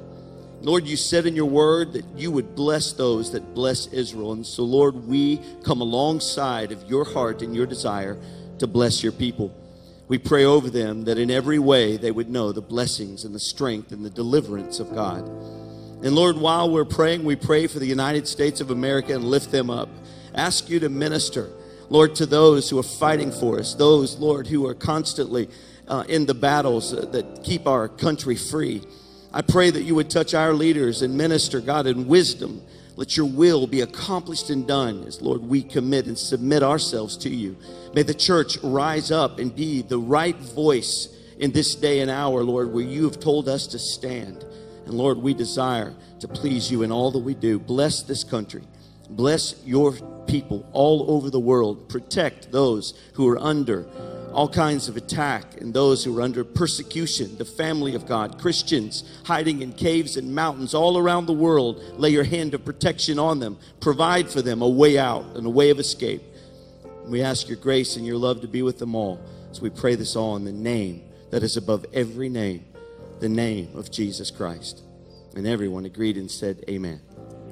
Lord, 0.61 0.87
you 0.87 0.97
said 0.97 1.27
in 1.27 1.35
your 1.35 1.49
word 1.49 1.93
that 1.95 2.05
you 2.17 2.31
would 2.31 2.55
bless 2.55 2.93
those 2.93 3.33
that 3.33 3.55
bless 3.55 3.87
Israel. 3.89 4.33
And 4.33 4.47
so, 4.47 4.65
Lord, 4.65 5.07
we 5.07 5.41
come 5.63 5.81
alongside 5.81 6.73
of 6.73 6.89
your 6.89 7.05
heart 7.05 7.43
and 7.43 7.55
your 7.55 7.67
desire 7.67 8.19
to 8.59 8.67
bless 8.67 9.03
your 9.03 9.13
people. 9.13 9.55
We 10.07 10.19
pray 10.19 10.45
over 10.45 10.69
them 10.69 11.05
that 11.05 11.19
in 11.19 11.31
every 11.31 11.59
way 11.59 11.97
they 11.97 12.11
would 12.11 12.29
know 12.29 12.53
the 12.53 12.61
blessings 12.61 13.25
and 13.25 13.35
the 13.35 13.41
strength 13.41 13.91
and 13.91 14.05
the 14.05 14.11
deliverance 14.11 14.79
of 14.79 14.95
God. 14.95 15.27
And 16.05 16.15
Lord, 16.15 16.37
while 16.37 16.71
we're 16.71 16.85
praying, 16.85 17.25
we 17.25 17.37
pray 17.37 17.67
for 17.67 17.79
the 17.79 17.87
United 17.87 18.29
States 18.29 18.61
of 18.61 18.71
America 18.71 19.15
and 19.15 19.25
lift 19.25 19.51
them 19.51 19.71
up. 19.71 19.89
Ask 20.35 20.69
you 20.69 20.79
to 20.81 20.91
minister, 20.91 21.49
Lord, 21.89 22.15
to 22.17 22.27
those 22.27 22.69
who 22.69 22.79
are 22.79 22.83
fighting 22.83 23.33
for 23.33 23.59
us, 23.59 23.75
those, 23.75 24.19
Lord, 24.19 24.47
who 24.47 24.67
are 24.67 24.75
constantly 24.75 25.49
uh, 25.89 26.05
in 26.09 26.27
the 26.27 26.35
battles 26.35 26.93
uh, 26.93 27.07
that 27.13 27.43
keep 27.43 27.67
our 27.67 27.89
country 27.89 28.37
free. 28.37 28.83
I 29.33 29.41
pray 29.41 29.71
that 29.71 29.83
you 29.83 29.95
would 29.95 30.11
touch 30.11 30.35
our 30.35 30.53
leaders 30.53 31.01
and 31.01 31.17
minister, 31.17 31.61
God, 31.61 31.87
in 31.87 32.07
wisdom. 32.07 32.63
Let 32.97 33.17
your 33.17 33.27
will 33.27 33.67
be 33.67 33.81
accomplished 33.81 34.51
and 34.51 34.67
done 34.67 35.05
as, 35.05 35.21
Lord, 35.21 35.43
we 35.43 35.63
commit 35.63 36.07
and 36.07 36.19
submit 36.19 36.63
ourselves 36.63 37.17
to 37.19 37.29
you. 37.29 37.57
May 37.93 38.03
the 38.03 38.15
church 38.15 38.57
rise 38.63 39.11
up 39.11 39.39
and 39.39 39.55
be 39.55 39.83
the 39.83 39.99
right 39.99 40.37
voice 40.37 41.09
in 41.39 41.51
this 41.51 41.75
day 41.75 42.01
and 42.01 42.11
hour, 42.11 42.45
Lord, 42.45 42.73
where 42.73 42.85
you 42.85 43.05
have 43.05 43.19
told 43.19 43.49
us 43.49 43.67
to 43.69 43.79
stand. 43.79 44.45
And 44.87 44.95
Lord, 44.95 45.19
we 45.19 45.35
desire 45.35 45.93
to 46.21 46.29
please 46.29 46.71
you 46.71 46.83
in 46.83 46.93
all 46.93 47.11
that 47.11 47.19
we 47.19 47.35
do. 47.35 47.59
Bless 47.59 48.03
this 48.03 48.23
country. 48.23 48.63
Bless 49.11 49.61
your 49.65 49.93
people 50.27 50.65
all 50.73 51.11
over 51.11 51.31
the 51.31 51.41
world. 51.41 51.89
Protect 51.89 52.53
those 52.53 52.95
who 53.15 53.29
are 53.29 53.39
under 53.39 53.87
all 54.35 54.49
kinds 54.49 54.89
of 54.89 54.97
attack 54.97 55.61
and 55.61 55.73
those 55.73 56.03
who 56.03 56.19
are 56.19 56.23
under 56.23 56.43
persecution, 56.43 57.39
the 57.39 57.45
family 57.45 57.95
of 57.95 58.05
God, 58.05 58.41
Christians 58.41 59.05
hiding 59.25 59.63
in 59.63 59.73
caves 59.73 60.17
and 60.17 60.35
mountains 60.35 60.75
all 60.75 60.99
around 60.99 61.27
the 61.27 61.33
world. 61.33 61.81
Lay 61.99 62.11
your 62.11 62.25
hand 62.25 62.53
of 62.53 62.65
protection 62.65 63.19
on 63.21 63.39
them. 63.39 63.57
Provide 63.81 64.29
for 64.29 64.43
them 64.43 64.61
a 64.61 64.69
way 64.69 64.99
out 64.99 65.25
and 65.37 65.47
a 65.47 65.51
way 65.51 65.71
of 65.71 65.79
escape. 65.79 66.21
We 67.07 67.23
ask 67.23 67.49
your 67.49 67.59
grace 67.59 67.97
and 67.97 68.05
your 68.05 68.19
love 68.19 68.41
to 68.41 68.49
be 68.49 68.63
with 68.63 68.81
them 68.81 68.97
all. 68.97 69.21
So 69.53 69.63
we 69.63 69.71
pray 69.71 69.95
this 69.95 70.17
all 70.17 70.35
in 70.35 70.45
the 70.45 70.53
name 70.53 71.03
that 71.31 71.45
is 71.45 71.57
above 71.57 71.87
every 71.93 72.29
name, 72.29 72.65
the 73.21 73.29
name 73.29 73.77
of 73.77 73.91
Jesus 73.93 74.33
Christ. 74.33 74.83
And 75.37 75.47
everyone 75.47 75.85
agreed 75.85 76.17
and 76.17 76.29
said, 76.29 76.65
Amen. 76.69 77.01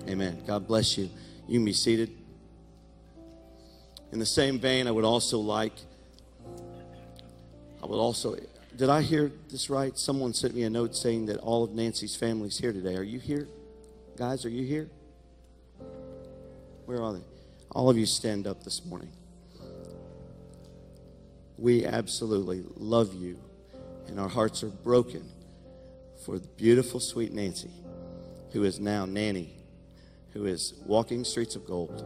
Amen. 0.09 0.43
God 0.49 0.67
bless 0.67 0.99
you. 0.99 1.09
You 1.47 1.59
can 1.59 1.65
be 1.65 1.73
seated. 1.73 2.11
In 4.11 4.19
the 4.19 4.27
same 4.27 4.59
vein, 4.59 4.89
I 4.89 4.91
would 4.91 5.05
also 5.05 5.39
like, 5.39 5.75
I 7.83 7.87
would 7.87 7.99
also, 7.99 8.37
did 8.77 8.89
I 8.89 9.03
hear 9.03 9.33
this 9.51 9.69
right? 9.69 9.99
Someone 9.99 10.33
sent 10.33 10.55
me 10.55 10.63
a 10.63 10.71
note 10.71 10.95
saying 10.95 11.27
that 11.27 11.39
all 11.39 11.65
of 11.65 11.73
Nancy's 11.73 12.15
family's 12.15 12.59
here 12.59 12.73
today. 12.73 12.97
Are 12.97 13.03
you 13.03 13.19
here? 13.19 13.49
Guys, 14.17 14.45
are 14.45 14.51
you 14.51 14.65
here? 14.65 14.89
Where 16.85 17.03
are 17.03 17.13
they? 17.15 17.23
All 17.73 17.91
of 17.91 17.97
you 17.97 18.07
stand 18.07 18.47
up 18.47 18.63
this 18.63 18.85
morning. 18.85 19.11
We 21.59 21.85
absolutely 21.85 22.65
love 22.77 23.15
you, 23.15 23.39
and 24.07 24.21
our 24.21 24.29
hearts 24.29 24.63
are 24.63 24.69
broken 24.69 25.29
for 26.25 26.39
the 26.39 26.49
beautiful, 26.49 27.01
sweet 27.01 27.33
Nancy, 27.33 27.71
who 28.53 28.65
is 28.65 28.79
now 28.79 29.07
Nanny, 29.07 29.55
who 30.33 30.47
is 30.47 30.75
walking 30.87 31.25
streets 31.25 31.57
of 31.57 31.67
gold. 31.67 32.05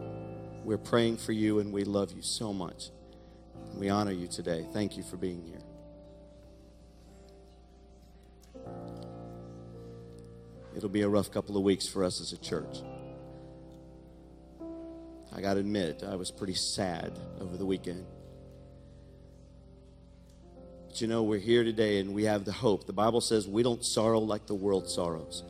We're 0.63 0.77
praying 0.77 1.17
for 1.17 1.31
you, 1.31 1.59
and 1.59 1.71
we 1.71 1.83
love 1.83 2.11
you 2.13 2.21
so 2.21 2.53
much. 2.53 2.91
We 3.75 3.89
honor 3.89 4.11
you 4.11 4.27
today. 4.27 4.65
Thank 4.73 4.97
you 4.97 5.03
for 5.03 5.17
being 5.17 5.43
here. 5.43 5.61
It'll 10.77 10.89
be 10.89 11.01
a 11.01 11.09
rough 11.09 11.31
couple 11.31 11.57
of 11.57 11.63
weeks 11.63 11.87
for 11.87 12.03
us 12.03 12.21
as 12.21 12.33
a 12.33 12.37
church. 12.37 12.83
I 15.35 15.41
got 15.41 15.55
to 15.55 15.59
admit, 15.59 16.03
I 16.07 16.15
was 16.15 16.29
pretty 16.29 16.53
sad 16.53 17.17
over 17.41 17.57
the 17.57 17.65
weekend. 17.65 18.05
But 20.87 21.01
you 21.01 21.07
know, 21.07 21.23
we're 21.23 21.39
here 21.39 21.63
today 21.63 21.99
and 21.99 22.13
we 22.13 22.25
have 22.25 22.45
the 22.45 22.51
hope. 22.51 22.85
The 22.85 22.93
Bible 22.93 23.21
says 23.21 23.47
we 23.47 23.63
don't 23.63 23.83
sorrow 23.83 24.19
like 24.19 24.45
the 24.45 24.53
world 24.53 24.87
sorrows. 24.87 25.41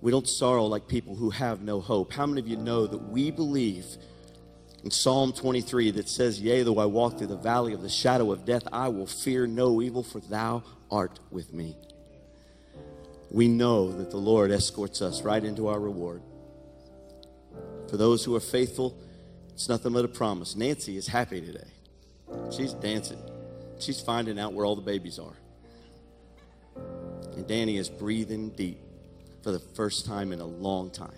We 0.00 0.12
don't 0.12 0.28
sorrow 0.28 0.66
like 0.66 0.86
people 0.86 1.16
who 1.16 1.30
have 1.30 1.62
no 1.62 1.80
hope. 1.80 2.12
How 2.12 2.26
many 2.26 2.40
of 2.40 2.46
you 2.46 2.56
know 2.56 2.86
that 2.86 3.10
we 3.10 3.32
believe 3.32 3.86
in 4.84 4.92
Psalm 4.92 5.32
23 5.32 5.90
that 5.92 6.08
says, 6.08 6.40
Yea, 6.40 6.62
though 6.62 6.78
I 6.78 6.86
walk 6.86 7.18
through 7.18 7.26
the 7.26 7.36
valley 7.36 7.72
of 7.72 7.82
the 7.82 7.88
shadow 7.88 8.30
of 8.30 8.44
death, 8.44 8.62
I 8.72 8.86
will 8.86 9.06
fear 9.08 9.48
no 9.48 9.82
evil, 9.82 10.04
for 10.04 10.20
thou 10.20 10.62
art 10.92 11.18
with 11.32 11.52
me. 11.52 11.76
We 13.32 13.48
know 13.48 13.90
that 13.90 14.10
the 14.10 14.18
Lord 14.18 14.50
escorts 14.50 15.00
us 15.00 15.22
right 15.22 15.42
into 15.42 15.68
our 15.68 15.80
reward. 15.80 16.20
For 17.88 17.96
those 17.96 18.22
who 18.22 18.36
are 18.36 18.40
faithful, 18.40 18.94
it's 19.54 19.70
nothing 19.70 19.94
but 19.94 20.04
a 20.04 20.08
promise. 20.08 20.54
Nancy 20.54 20.98
is 20.98 21.06
happy 21.06 21.40
today. 21.40 21.70
She's 22.54 22.74
dancing. 22.74 23.18
She's 23.78 24.02
finding 24.02 24.38
out 24.38 24.52
where 24.52 24.66
all 24.66 24.76
the 24.76 24.82
babies 24.82 25.18
are. 25.18 25.32
And 27.34 27.46
Danny 27.46 27.78
is 27.78 27.88
breathing 27.88 28.50
deep 28.50 28.78
for 29.42 29.50
the 29.50 29.60
first 29.60 30.04
time 30.04 30.32
in 30.32 30.40
a 30.40 30.46
long 30.46 30.90
time. 30.90 31.10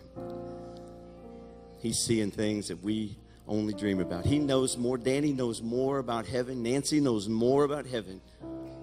He's 1.80 1.98
seeing 1.98 2.30
things 2.30 2.68
that 2.68 2.80
we 2.80 3.18
only 3.48 3.74
dream 3.74 3.98
about. 3.98 4.24
He 4.24 4.38
knows 4.38 4.76
more. 4.76 4.98
Danny 4.98 5.32
knows 5.32 5.60
more 5.60 5.98
about 5.98 6.26
heaven. 6.26 6.62
Nancy 6.62 7.00
knows 7.00 7.28
more 7.28 7.64
about 7.64 7.86
heaven 7.86 8.20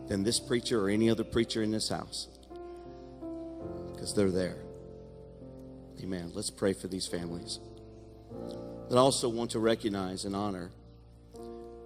than 0.10 0.24
this 0.24 0.38
preacher 0.38 0.86
or 0.86 0.90
any 0.90 1.10
other 1.10 1.24
preacher 1.24 1.64
in 1.64 1.72
this 1.72 1.88
house 1.88 2.28
because 4.02 4.16
they're 4.16 4.32
there. 4.32 4.58
Amen. 6.02 6.32
Let's 6.34 6.50
pray 6.50 6.74
for 6.74 6.88
these 6.88 7.06
families. 7.06 7.60
But 8.90 8.96
I 8.96 9.00
also 9.00 9.30
want 9.30 9.52
to 9.52 9.60
recognize 9.60 10.26
and 10.26 10.36
honor 10.36 10.72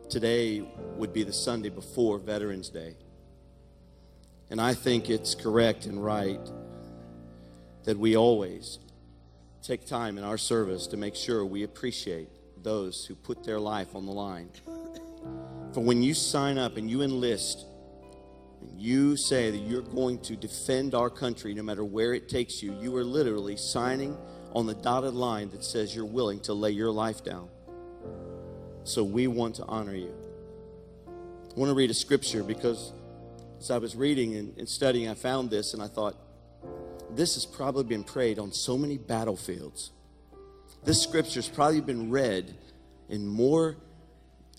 today 0.09 0.63
would 0.95 1.11
be 1.11 1.23
the 1.23 1.33
Sunday 1.33 1.67
before 1.67 2.17
Veterans 2.17 2.69
Day. 2.69 2.95
And 4.49 4.61
I 4.61 4.73
think 4.73 5.09
it's 5.09 5.35
correct 5.35 5.87
and 5.87 6.01
right 6.01 6.39
that 7.83 7.99
we 7.99 8.15
always 8.15 8.79
take 9.61 9.85
time 9.85 10.17
in 10.17 10.23
our 10.23 10.37
service 10.37 10.87
to 10.87 10.95
make 10.95 11.15
sure 11.15 11.43
we 11.43 11.63
appreciate 11.63 12.29
those 12.63 13.05
who 13.05 13.15
put 13.15 13.43
their 13.43 13.59
life 13.59 13.93
on 13.93 14.05
the 14.05 14.13
line. 14.13 14.49
For 15.73 15.81
when 15.81 16.01
you 16.01 16.13
sign 16.13 16.57
up 16.57 16.77
and 16.77 16.89
you 16.89 17.01
enlist, 17.01 17.65
and 18.65 18.81
you 18.81 19.17
say 19.17 19.51
that 19.51 19.57
you're 19.57 19.81
going 19.81 20.19
to 20.19 20.35
defend 20.35 20.95
our 20.95 21.09
country 21.09 21.53
no 21.53 21.63
matter 21.63 21.83
where 21.83 22.13
it 22.13 22.29
takes 22.29 22.61
you, 22.61 22.73
you 22.79 22.95
are 22.95 23.03
literally 23.03 23.57
signing 23.57 24.17
on 24.53 24.65
the 24.65 24.73
dotted 24.73 25.13
line 25.13 25.49
that 25.49 25.63
says 25.63 25.95
you're 25.95 26.05
willing 26.05 26.39
to 26.41 26.53
lay 26.53 26.71
your 26.71 26.91
life 26.91 27.23
down. 27.23 27.49
So 28.83 29.03
we 29.03 29.27
want 29.27 29.55
to 29.55 29.65
honor 29.65 29.95
you. 29.95 30.13
I 31.07 31.59
want 31.59 31.69
to 31.69 31.75
read 31.75 31.89
a 31.89 31.95
scripture 31.95 32.43
because 32.43 32.93
as 33.59 33.71
I 33.71 33.77
was 33.77 33.95
reading 33.95 34.35
and, 34.35 34.57
and 34.57 34.67
studying, 34.67 35.09
I 35.09 35.13
found 35.13 35.49
this 35.49 35.73
and 35.73 35.81
I 35.81 35.87
thought, 35.87 36.15
this 37.11 37.35
has 37.35 37.45
probably 37.45 37.83
been 37.83 38.03
prayed 38.03 38.39
on 38.39 38.51
so 38.51 38.77
many 38.77 38.97
battlefields. 38.97 39.91
This 40.83 41.01
scripture 41.01 41.39
has 41.39 41.49
probably 41.49 41.81
been 41.81 42.11
read 42.11 42.53
in 43.09 43.27
more 43.27 43.77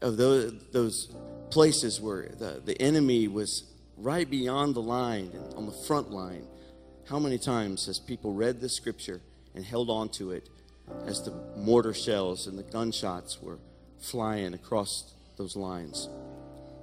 of 0.00 0.16
those, 0.16 0.54
those 0.72 1.14
places 1.50 2.00
where 2.00 2.28
the, 2.38 2.60
the 2.64 2.80
enemy 2.80 3.28
was 3.28 3.64
right 3.96 4.28
beyond 4.28 4.74
the 4.74 4.82
line, 4.82 5.32
on 5.56 5.66
the 5.66 5.72
front 5.72 6.10
line. 6.10 6.46
How 7.08 7.18
many 7.18 7.38
times 7.38 7.86
has 7.86 7.98
people 7.98 8.32
read 8.32 8.60
the 8.60 8.68
scripture 8.68 9.20
and 9.54 9.64
held 9.64 9.90
on 9.90 10.08
to 10.10 10.32
it 10.32 10.48
as 11.06 11.22
the 11.22 11.32
mortar 11.56 11.94
shells 11.94 12.46
and 12.46 12.58
the 12.58 12.62
gunshots 12.62 13.40
were 13.40 13.58
flying 13.98 14.54
across 14.54 15.14
those 15.36 15.56
lines? 15.56 16.08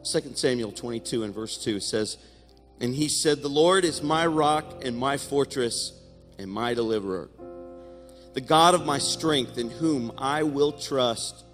2 0.04 0.36
Samuel 0.36 0.72
22 0.72 1.24
and 1.24 1.34
verse 1.34 1.58
2 1.64 1.80
says, 1.80 2.18
And 2.80 2.96
he 2.96 3.08
said, 3.08 3.42
The 3.42 3.50
Lord 3.50 3.86
is 3.86 4.02
my 4.02 4.26
rock 4.26 4.84
and 4.84 4.98
my 4.98 5.18
fortress 5.18 5.94
and 6.40 6.50
my 6.50 6.74
deliverer, 6.74 7.30
the 8.34 8.42
God 8.42 8.74
of 8.74 8.86
my 8.86 8.98
strength, 8.98 9.58
in 9.58 9.70
whom 9.70 10.12
I 10.18 10.44
will 10.44 10.72
trust, 10.72 11.46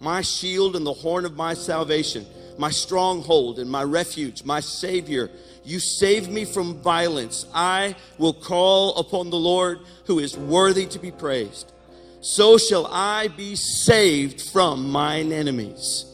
my 0.00 0.22
shield 0.22 0.76
and 0.76 0.84
the 0.84 0.92
horn 0.92 1.24
of 1.24 1.36
my 1.36 1.54
salvation 1.54 2.26
my 2.58 2.70
stronghold 2.70 3.58
and 3.58 3.70
my 3.70 3.82
refuge, 3.84 4.44
my 4.44 4.60
Savior. 4.60 5.30
You 5.64 5.80
save 5.80 6.28
me 6.28 6.44
from 6.44 6.80
violence. 6.82 7.46
I 7.54 7.94
will 8.18 8.32
call 8.32 8.96
upon 8.96 9.30
the 9.30 9.36
Lord 9.36 9.80
who 10.06 10.18
is 10.18 10.36
worthy 10.36 10.86
to 10.86 10.98
be 10.98 11.10
praised. 11.10 11.72
So 12.20 12.58
shall 12.58 12.86
I 12.86 13.28
be 13.28 13.54
saved 13.54 14.40
from 14.40 14.90
mine 14.90 15.32
enemies. 15.32 16.04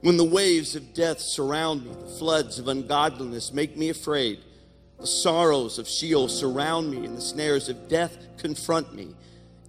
When 0.00 0.16
the 0.16 0.24
waves 0.24 0.76
of 0.76 0.94
death 0.94 1.18
surround 1.18 1.84
me, 1.84 1.90
the 1.90 2.18
floods 2.18 2.60
of 2.60 2.68
ungodliness 2.68 3.52
make 3.52 3.76
me 3.76 3.88
afraid. 3.88 4.38
The 5.00 5.08
sorrows 5.08 5.78
of 5.78 5.88
Sheol 5.88 6.28
surround 6.28 6.90
me, 6.90 7.04
and 7.04 7.16
the 7.16 7.20
snares 7.20 7.68
of 7.68 7.88
death 7.88 8.16
confront 8.36 8.94
me. 8.94 9.08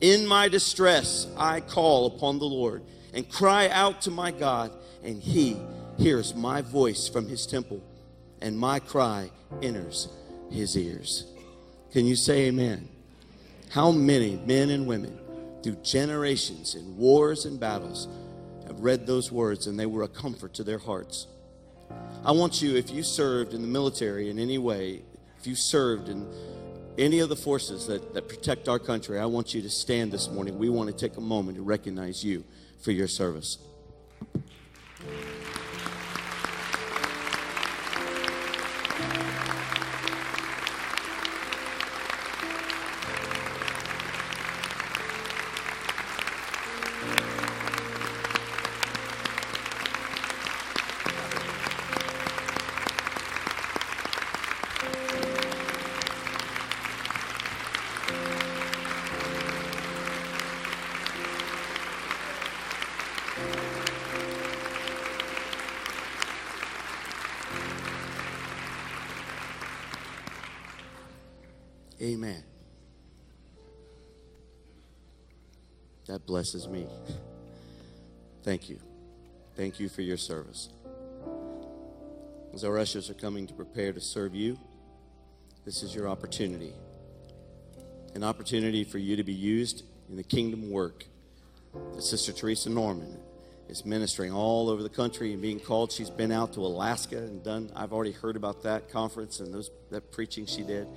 In 0.01 0.27
my 0.27 0.47
distress, 0.47 1.27
I 1.35 1.61
call 1.61 2.05
upon 2.05 2.37
the 2.37 2.45
Lord 2.45 2.83
and 3.13 3.29
cry 3.29 3.69
out 3.69 4.01
to 4.03 4.11
my 4.11 4.31
God, 4.31 4.71
and 5.03 5.21
He 5.21 5.57
hears 5.99 6.33
my 6.33 6.61
voice 6.61 7.09
from 7.09 7.27
his 7.27 7.45
temple, 7.45 7.83
and 8.41 8.57
my 8.57 8.79
cry 8.79 9.29
enters 9.61 10.07
his 10.49 10.77
ears. 10.77 11.25
Can 11.91 12.05
you 12.05 12.15
say 12.15 12.47
amen? 12.47 12.87
How 13.69 13.91
many 13.91 14.37
men 14.45 14.69
and 14.69 14.87
women 14.87 15.19
through 15.61 15.77
generations 15.83 16.75
in 16.75 16.97
wars 16.97 17.45
and 17.45 17.59
battles 17.59 18.07
have 18.65 18.79
read 18.79 19.05
those 19.05 19.31
words 19.31 19.67
and 19.67 19.79
they 19.79 19.85
were 19.85 20.03
a 20.03 20.07
comfort 20.07 20.53
to 20.55 20.63
their 20.63 20.77
hearts? 20.77 21.27
I 22.23 22.31
want 22.31 22.61
you, 22.61 22.75
if 22.75 22.89
you 22.91 23.03
served 23.03 23.53
in 23.53 23.61
the 23.61 23.67
military 23.67 24.29
in 24.29 24.39
any 24.39 24.57
way, 24.57 25.01
if 25.39 25.47
you 25.47 25.55
served 25.55 26.09
in 26.09 26.27
any 26.97 27.19
of 27.19 27.29
the 27.29 27.35
forces 27.35 27.87
that, 27.87 28.13
that 28.13 28.27
protect 28.27 28.67
our 28.67 28.79
country, 28.79 29.19
I 29.19 29.25
want 29.25 29.53
you 29.53 29.61
to 29.61 29.69
stand 29.69 30.11
this 30.11 30.29
morning. 30.29 30.57
We 30.57 30.69
want 30.69 30.89
to 30.89 30.95
take 30.95 31.17
a 31.17 31.21
moment 31.21 31.57
to 31.57 31.63
recognize 31.63 32.23
you 32.23 32.43
for 32.81 32.91
your 32.91 33.07
service. 33.07 33.57
Blesses 76.51 76.67
me. 76.67 76.87
Thank 78.41 78.69
you. 78.69 78.79
Thank 79.55 79.79
you 79.79 79.87
for 79.87 80.01
your 80.01 80.17
service. 80.17 80.69
As 82.55 82.63
our 82.63 82.79
ushers 82.79 83.07
are 83.11 83.13
coming 83.13 83.45
to 83.45 83.53
prepare 83.53 83.93
to 83.93 84.01
serve 84.01 84.33
you, 84.33 84.57
this 85.63 85.83
is 85.83 85.93
your 85.93 86.07
opportunity. 86.07 86.73
An 88.15 88.23
opportunity 88.23 88.83
for 88.83 88.97
you 88.97 89.15
to 89.15 89.23
be 89.23 89.33
used 89.33 89.83
in 90.09 90.15
the 90.15 90.23
kingdom 90.23 90.71
work 90.71 91.05
that 91.93 92.01
Sister 92.01 92.31
Teresa 92.31 92.71
Norman 92.71 93.19
is 93.67 93.85
ministering 93.85 94.33
all 94.33 94.69
over 94.69 94.81
the 94.81 94.89
country 94.89 95.33
and 95.33 95.43
being 95.43 95.59
called. 95.59 95.91
She's 95.91 96.09
been 96.09 96.31
out 96.31 96.53
to 96.53 96.61
Alaska 96.61 97.17
and 97.17 97.43
done, 97.43 97.69
I've 97.75 97.93
already 97.93 98.13
heard 98.13 98.35
about 98.35 98.63
that 98.63 98.89
conference 98.89 99.39
and 99.39 99.53
those, 99.53 99.69
that 99.91 100.11
preaching 100.11 100.47
she 100.47 100.63
did. 100.63 100.87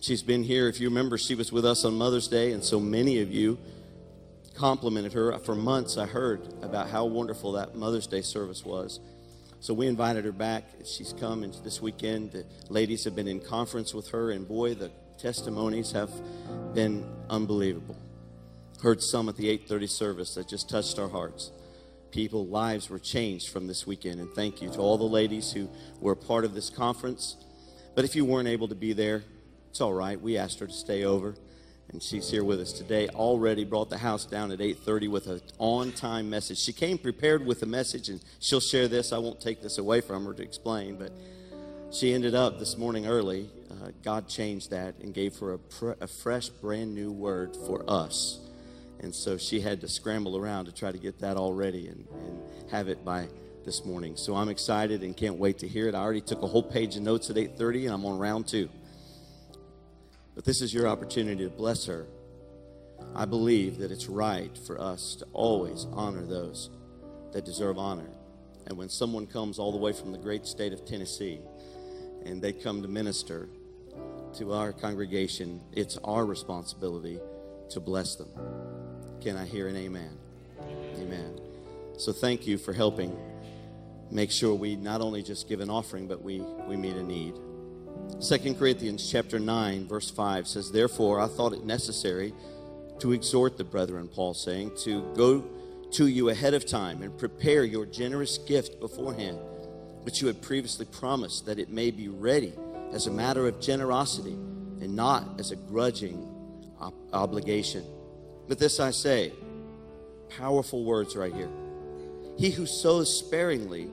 She's 0.00 0.22
been 0.22 0.44
here. 0.44 0.66
If 0.66 0.80
you 0.80 0.88
remember, 0.88 1.18
she 1.18 1.34
was 1.34 1.52
with 1.52 1.66
us 1.66 1.84
on 1.84 1.98
Mother's 1.98 2.28
Day, 2.28 2.52
and 2.52 2.64
so 2.64 2.80
many 2.80 3.20
of 3.20 3.30
you 3.30 3.58
complimented 4.58 5.12
her. 5.12 5.38
For 5.38 5.54
months, 5.54 5.96
I 5.96 6.06
heard 6.06 6.52
about 6.62 6.90
how 6.90 7.06
wonderful 7.06 7.52
that 7.52 7.76
Mother's 7.76 8.06
Day 8.06 8.22
service 8.22 8.64
was. 8.64 8.98
So 9.60 9.72
we 9.72 9.86
invited 9.86 10.24
her 10.24 10.32
back. 10.32 10.64
She's 10.84 11.12
come, 11.12 11.42
and 11.44 11.54
this 11.64 11.80
weekend, 11.80 12.32
the 12.32 12.44
ladies 12.68 13.04
have 13.04 13.14
been 13.14 13.28
in 13.28 13.40
conference 13.40 13.94
with 13.94 14.08
her, 14.08 14.30
and 14.30 14.46
boy, 14.46 14.74
the 14.74 14.90
testimonies 15.18 15.92
have 15.92 16.10
been 16.74 17.04
unbelievable. 17.30 17.96
Heard 18.82 19.02
some 19.02 19.28
at 19.28 19.36
the 19.36 19.48
8:30 19.48 19.86
service 19.88 20.34
that 20.34 20.48
just 20.48 20.68
touched 20.68 20.98
our 20.98 21.08
hearts. 21.08 21.50
People 22.10 22.46
lives 22.46 22.88
were 22.88 22.98
changed 22.98 23.48
from 23.48 23.66
this 23.66 23.86
weekend, 23.86 24.20
and 24.20 24.32
thank 24.32 24.62
you 24.62 24.70
to 24.70 24.78
all 24.78 24.96
the 24.96 25.04
ladies 25.04 25.52
who 25.52 25.68
were 26.00 26.14
part 26.14 26.44
of 26.44 26.54
this 26.54 26.70
conference. 26.70 27.36
But 27.94 28.04
if 28.04 28.14
you 28.14 28.24
weren't 28.24 28.48
able 28.48 28.68
to 28.68 28.74
be 28.76 28.92
there, 28.92 29.24
it's 29.70 29.80
all 29.80 29.92
right. 29.92 30.20
We 30.20 30.36
asked 30.36 30.60
her 30.60 30.66
to 30.66 30.72
stay 30.72 31.04
over, 31.04 31.34
and 31.90 32.02
she's 32.02 32.30
here 32.30 32.44
with 32.44 32.60
us 32.60 32.72
today. 32.72 33.08
Already 33.08 33.64
brought 33.64 33.90
the 33.90 33.98
house 33.98 34.24
down 34.24 34.50
at 34.52 34.60
8:30 34.60 35.08
with 35.08 35.26
an 35.26 35.40
on-time 35.58 36.28
message. 36.28 36.58
She 36.58 36.72
came 36.72 36.98
prepared 36.98 37.44
with 37.44 37.62
a 37.62 37.66
message, 37.66 38.08
and 38.08 38.20
she'll 38.40 38.60
share 38.60 38.88
this. 38.88 39.12
I 39.12 39.18
won't 39.18 39.40
take 39.40 39.62
this 39.62 39.78
away 39.78 40.00
from 40.00 40.26
her 40.26 40.34
to 40.34 40.42
explain, 40.42 40.96
but 40.96 41.12
she 41.90 42.12
ended 42.12 42.34
up 42.34 42.58
this 42.58 42.76
morning 42.76 43.06
early. 43.06 43.48
Uh, 43.70 43.90
God 44.02 44.28
changed 44.28 44.70
that 44.70 44.96
and 45.00 45.14
gave 45.14 45.38
her 45.38 45.54
a, 45.54 45.58
pr- 45.58 45.92
a 46.00 46.06
fresh, 46.06 46.48
brand 46.48 46.94
new 46.94 47.10
word 47.10 47.56
for 47.66 47.84
us. 47.88 48.40
And 49.00 49.14
so 49.14 49.38
she 49.38 49.60
had 49.60 49.80
to 49.82 49.88
scramble 49.88 50.36
around 50.36 50.66
to 50.66 50.72
try 50.72 50.90
to 50.92 50.98
get 50.98 51.20
that 51.20 51.36
all 51.36 51.54
ready 51.54 51.86
and, 51.86 52.06
and 52.20 52.42
have 52.70 52.88
it 52.88 53.04
by 53.04 53.28
this 53.64 53.84
morning. 53.84 54.16
So 54.16 54.34
I'm 54.34 54.48
excited 54.48 55.02
and 55.02 55.16
can't 55.16 55.36
wait 55.36 55.58
to 55.58 55.68
hear 55.68 55.88
it. 55.88 55.94
I 55.94 56.00
already 56.00 56.20
took 56.20 56.42
a 56.42 56.46
whole 56.46 56.62
page 56.62 56.96
of 56.96 57.02
notes 57.02 57.30
at 57.30 57.36
8:30 57.36 57.84
and 57.84 57.94
I'm 57.94 58.04
on 58.04 58.18
round 58.18 58.48
2. 58.48 58.68
But 60.38 60.44
this 60.44 60.62
is 60.62 60.72
your 60.72 60.86
opportunity 60.86 61.42
to 61.42 61.50
bless 61.50 61.86
her. 61.86 62.06
I 63.12 63.24
believe 63.24 63.78
that 63.78 63.90
it's 63.90 64.06
right 64.06 64.56
for 64.68 64.80
us 64.80 65.16
to 65.16 65.26
always 65.32 65.84
honor 65.92 66.24
those 66.24 66.70
that 67.32 67.44
deserve 67.44 67.76
honor. 67.76 68.08
And 68.68 68.78
when 68.78 68.88
someone 68.88 69.26
comes 69.26 69.58
all 69.58 69.72
the 69.72 69.78
way 69.78 69.92
from 69.92 70.12
the 70.12 70.18
great 70.18 70.46
state 70.46 70.72
of 70.72 70.84
Tennessee 70.84 71.40
and 72.24 72.40
they 72.40 72.52
come 72.52 72.82
to 72.82 72.88
minister 72.88 73.48
to 74.34 74.52
our 74.52 74.72
congregation, 74.72 75.60
it's 75.72 75.98
our 76.04 76.24
responsibility 76.24 77.18
to 77.70 77.80
bless 77.80 78.14
them. 78.14 78.28
Can 79.20 79.36
I 79.36 79.44
hear 79.44 79.66
an 79.66 79.74
amen? 79.74 80.16
Amen. 80.98 81.40
So 81.96 82.12
thank 82.12 82.46
you 82.46 82.58
for 82.58 82.72
helping 82.72 83.18
make 84.12 84.30
sure 84.30 84.54
we 84.54 84.76
not 84.76 85.00
only 85.00 85.24
just 85.24 85.48
give 85.48 85.58
an 85.58 85.68
offering, 85.68 86.06
but 86.06 86.22
we, 86.22 86.38
we 86.68 86.76
meet 86.76 86.94
a 86.94 87.02
need. 87.02 87.34
2 88.20 88.54
Corinthians 88.54 89.10
chapter 89.10 89.38
9, 89.38 89.86
verse 89.86 90.10
5 90.10 90.48
says, 90.48 90.72
Therefore 90.72 91.20
I 91.20 91.28
thought 91.28 91.52
it 91.52 91.64
necessary 91.64 92.34
to 92.98 93.12
exhort 93.12 93.56
the 93.56 93.64
brethren, 93.64 94.08
Paul 94.08 94.34
saying, 94.34 94.72
to 94.78 95.02
go 95.14 95.44
to 95.92 96.06
you 96.06 96.28
ahead 96.28 96.54
of 96.54 96.66
time 96.66 97.02
and 97.02 97.16
prepare 97.16 97.64
your 97.64 97.86
generous 97.86 98.38
gift 98.38 98.80
beforehand, 98.80 99.38
which 100.02 100.20
you 100.20 100.26
had 100.26 100.42
previously 100.42 100.86
promised, 100.86 101.46
that 101.46 101.58
it 101.58 101.70
may 101.70 101.90
be 101.90 102.08
ready 102.08 102.52
as 102.92 103.06
a 103.06 103.10
matter 103.10 103.46
of 103.46 103.60
generosity 103.60 104.32
and 104.32 104.94
not 104.94 105.38
as 105.38 105.50
a 105.50 105.56
grudging 105.56 106.28
ob- 106.80 106.94
obligation. 107.12 107.84
But 108.48 108.58
this 108.58 108.80
I 108.80 108.90
say, 108.90 109.32
powerful 110.36 110.84
words 110.84 111.16
right 111.16 111.32
here. 111.32 111.50
He 112.36 112.50
who 112.50 112.66
sows 112.66 113.16
sparingly 113.16 113.90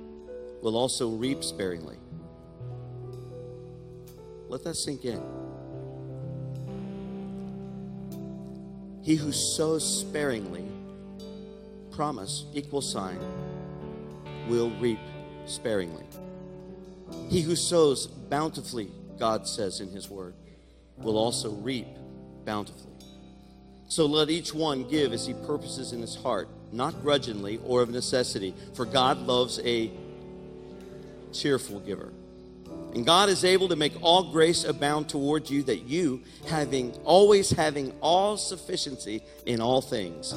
will 0.62 0.78
also 0.78 1.10
reap 1.10 1.44
sparingly. 1.44 1.98
Let 4.48 4.64
that 4.64 4.76
sink 4.76 5.06
in. 5.06 5.22
He 9.02 9.16
who 9.16 9.32
sows 9.32 10.02
sparingly, 10.02 10.66
promise, 11.92 12.46
equal 12.54 12.82
sign, 12.82 13.20
will 14.48 14.72
reap 14.80 15.00
sparingly. 15.46 16.06
He 17.30 17.42
who 17.42 17.56
sows 17.56 18.08
bountifully, 18.08 18.90
God 19.20 19.48
says 19.48 19.80
in 19.80 19.90
his 19.90 20.10
word, 20.10 20.34
will 20.98 21.18
also 21.18 21.52
reap 21.52 21.88
bountifully. 22.46 22.94
So 23.88 24.08
let 24.08 24.30
each 24.30 24.54
one 24.54 24.88
give 24.88 25.14
as 25.14 25.28
he 25.28 25.34
purposes 25.34 25.94
in 25.94 26.02
his 26.02 26.16
heart, 26.16 26.50
not 26.72 27.02
grudgingly 27.02 27.60
or 27.66 27.82
of 27.82 27.90
necessity, 27.90 28.56
for 28.74 28.86
God 28.86 29.20
loves 29.20 29.60
a 29.64 29.92
cheerful 31.32 31.80
giver. 31.80 32.12
And 32.96 33.06
God 33.06 33.28
is 33.28 33.44
able 33.44 33.68
to 33.68 33.76
make 33.76 33.92
all 34.02 34.32
grace 34.32 34.64
abound 34.64 35.10
toward 35.10 35.50
you, 35.50 35.64
that 35.64 35.82
you, 35.82 36.24
having 36.48 36.94
always 37.04 37.52
having 37.52 37.92
all 38.00 38.38
sufficiency 38.38 39.22
in 39.46 39.60
all 39.60 39.82
things, 39.82 40.34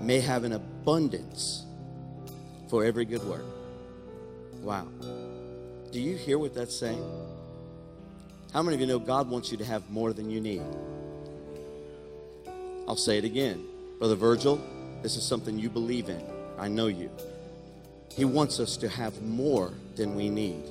may 0.00 0.18
have 0.18 0.42
an 0.42 0.52
abundance 0.52 1.64
for 2.68 2.84
every 2.84 3.04
good 3.04 3.22
work. 3.22 3.44
Wow. 4.62 4.88
Do 5.92 6.00
you 6.00 6.16
hear 6.16 6.40
what 6.40 6.54
that's 6.54 6.74
saying? 6.74 7.04
How 8.52 8.64
many 8.64 8.74
of 8.74 8.80
you 8.80 8.88
know 8.88 8.98
God 8.98 9.30
wants 9.30 9.52
you 9.52 9.58
to 9.58 9.64
have 9.64 9.88
more 9.88 10.12
than 10.12 10.28
you 10.28 10.40
need? 10.40 10.62
I'll 12.88 12.96
say 12.96 13.16
it 13.16 13.24
again. 13.24 13.64
Brother 14.00 14.16
Virgil, 14.16 14.60
this 15.02 15.14
is 15.14 15.22
something 15.22 15.56
you 15.56 15.70
believe 15.70 16.08
in. 16.08 16.20
I 16.58 16.66
know 16.66 16.88
you. 16.88 17.10
He 18.12 18.24
wants 18.24 18.58
us 18.58 18.76
to 18.78 18.88
have 18.88 19.22
more 19.22 19.72
than 19.94 20.16
we 20.16 20.28
need 20.28 20.64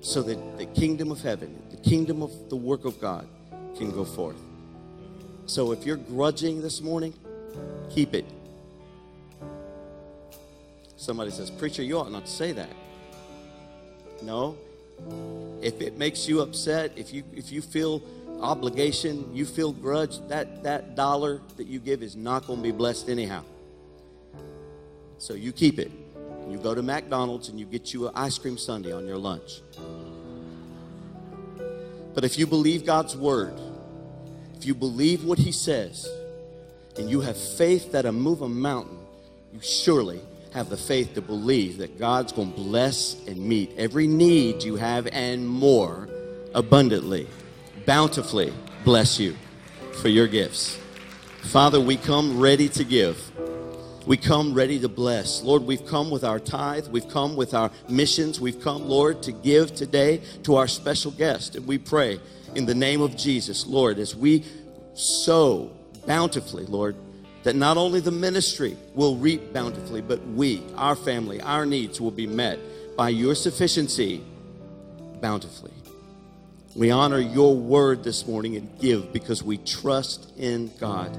so 0.00 0.22
that 0.22 0.58
the 0.58 0.66
kingdom 0.66 1.10
of 1.10 1.20
heaven, 1.20 1.62
the 1.70 1.76
kingdom 1.76 2.22
of 2.22 2.48
the 2.48 2.56
work 2.56 2.84
of 2.84 3.00
God, 3.00 3.26
can 3.76 3.90
go 3.90 4.04
forth. 4.04 4.36
So 5.46 5.72
if 5.72 5.84
you're 5.84 5.96
grudging 5.96 6.62
this 6.62 6.80
morning, 6.80 7.14
keep 7.90 8.14
it. 8.14 8.24
Somebody 10.96 11.30
says, 11.30 11.50
Preacher, 11.50 11.82
you 11.82 11.98
ought 11.98 12.12
not 12.12 12.26
to 12.26 12.30
say 12.30 12.52
that. 12.52 12.70
No. 14.22 14.56
If 15.62 15.80
it 15.80 15.96
makes 15.96 16.28
you 16.28 16.40
upset, 16.40 16.92
if 16.96 17.12
you 17.12 17.24
if 17.34 17.50
you 17.50 17.62
feel 17.62 18.02
obligation, 18.40 19.34
you 19.34 19.44
feel 19.44 19.72
grudge, 19.72 20.18
that, 20.28 20.62
that 20.62 20.94
dollar 20.96 21.40
that 21.56 21.66
you 21.66 21.78
give 21.78 22.02
is 22.02 22.16
not 22.16 22.46
going 22.46 22.58
to 22.58 22.62
be 22.62 22.72
blessed 22.72 23.08
anyhow. 23.08 23.42
So 25.18 25.34
you 25.34 25.52
keep 25.52 25.78
it. 25.78 25.90
You 26.48 26.58
go 26.58 26.74
to 26.74 26.82
McDonald's 26.82 27.48
and 27.48 27.58
you 27.58 27.66
get 27.66 27.92
you 27.92 28.08
an 28.08 28.12
ice 28.14 28.38
cream 28.38 28.56
sundae 28.56 28.92
on 28.92 29.06
your 29.06 29.18
lunch. 29.18 29.60
But 32.14 32.24
if 32.24 32.38
you 32.38 32.46
believe 32.46 32.84
God's 32.84 33.16
word, 33.16 33.54
if 34.56 34.66
you 34.66 34.74
believe 34.74 35.24
what 35.24 35.38
he 35.38 35.52
says, 35.52 36.08
and 36.98 37.08
you 37.08 37.20
have 37.20 37.36
faith 37.36 37.92
that'll 37.92 38.12
move 38.12 38.42
a 38.42 38.48
mountain, 38.48 38.98
you 39.52 39.60
surely 39.60 40.20
have 40.52 40.68
the 40.68 40.76
faith 40.76 41.14
to 41.14 41.22
believe 41.22 41.78
that 41.78 41.98
God's 41.98 42.32
going 42.32 42.52
to 42.52 42.56
bless 42.56 43.16
and 43.26 43.38
meet 43.38 43.70
every 43.76 44.06
need 44.06 44.62
you 44.62 44.76
have 44.76 45.06
and 45.12 45.48
more 45.48 46.08
abundantly, 46.54 47.28
bountifully 47.86 48.52
bless 48.84 49.18
you 49.20 49.36
for 50.02 50.08
your 50.08 50.26
gifts. 50.26 50.78
Father, 51.42 51.80
we 51.80 51.96
come 51.96 52.38
ready 52.38 52.68
to 52.70 52.84
give. 52.84 53.29
We 54.10 54.16
come 54.16 54.54
ready 54.54 54.80
to 54.80 54.88
bless. 54.88 55.40
Lord, 55.40 55.62
we've 55.62 55.86
come 55.86 56.10
with 56.10 56.24
our 56.24 56.40
tithe. 56.40 56.88
We've 56.88 57.08
come 57.08 57.36
with 57.36 57.54
our 57.54 57.70
missions. 57.88 58.40
We've 58.40 58.60
come, 58.60 58.88
Lord, 58.88 59.22
to 59.22 59.30
give 59.30 59.72
today 59.72 60.20
to 60.42 60.56
our 60.56 60.66
special 60.66 61.12
guest. 61.12 61.54
And 61.54 61.64
we 61.64 61.78
pray 61.78 62.18
in 62.56 62.66
the 62.66 62.74
name 62.74 63.02
of 63.02 63.16
Jesus, 63.16 63.68
Lord, 63.68 64.00
as 64.00 64.16
we 64.16 64.44
sow 64.94 65.70
bountifully, 66.08 66.66
Lord, 66.66 66.96
that 67.44 67.54
not 67.54 67.76
only 67.76 68.00
the 68.00 68.10
ministry 68.10 68.76
will 68.96 69.14
reap 69.14 69.52
bountifully, 69.52 70.00
but 70.00 70.20
we, 70.26 70.64
our 70.74 70.96
family, 70.96 71.40
our 71.42 71.64
needs 71.64 72.00
will 72.00 72.10
be 72.10 72.26
met 72.26 72.58
by 72.96 73.10
your 73.10 73.36
sufficiency 73.36 74.24
bountifully. 75.20 75.70
We 76.74 76.90
honor 76.90 77.20
your 77.20 77.54
word 77.54 78.02
this 78.02 78.26
morning 78.26 78.56
and 78.56 78.76
give 78.80 79.12
because 79.12 79.44
we 79.44 79.58
trust 79.58 80.32
in 80.36 80.72
God. 80.80 81.16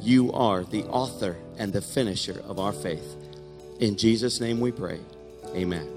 You 0.00 0.32
are 0.32 0.64
the 0.64 0.84
author 0.84 1.36
and 1.58 1.72
the 1.72 1.80
finisher 1.80 2.42
of 2.46 2.58
our 2.58 2.72
faith. 2.72 3.16
In 3.80 3.96
Jesus' 3.96 4.40
name 4.40 4.60
we 4.60 4.72
pray. 4.72 5.00
Amen. 5.54 5.95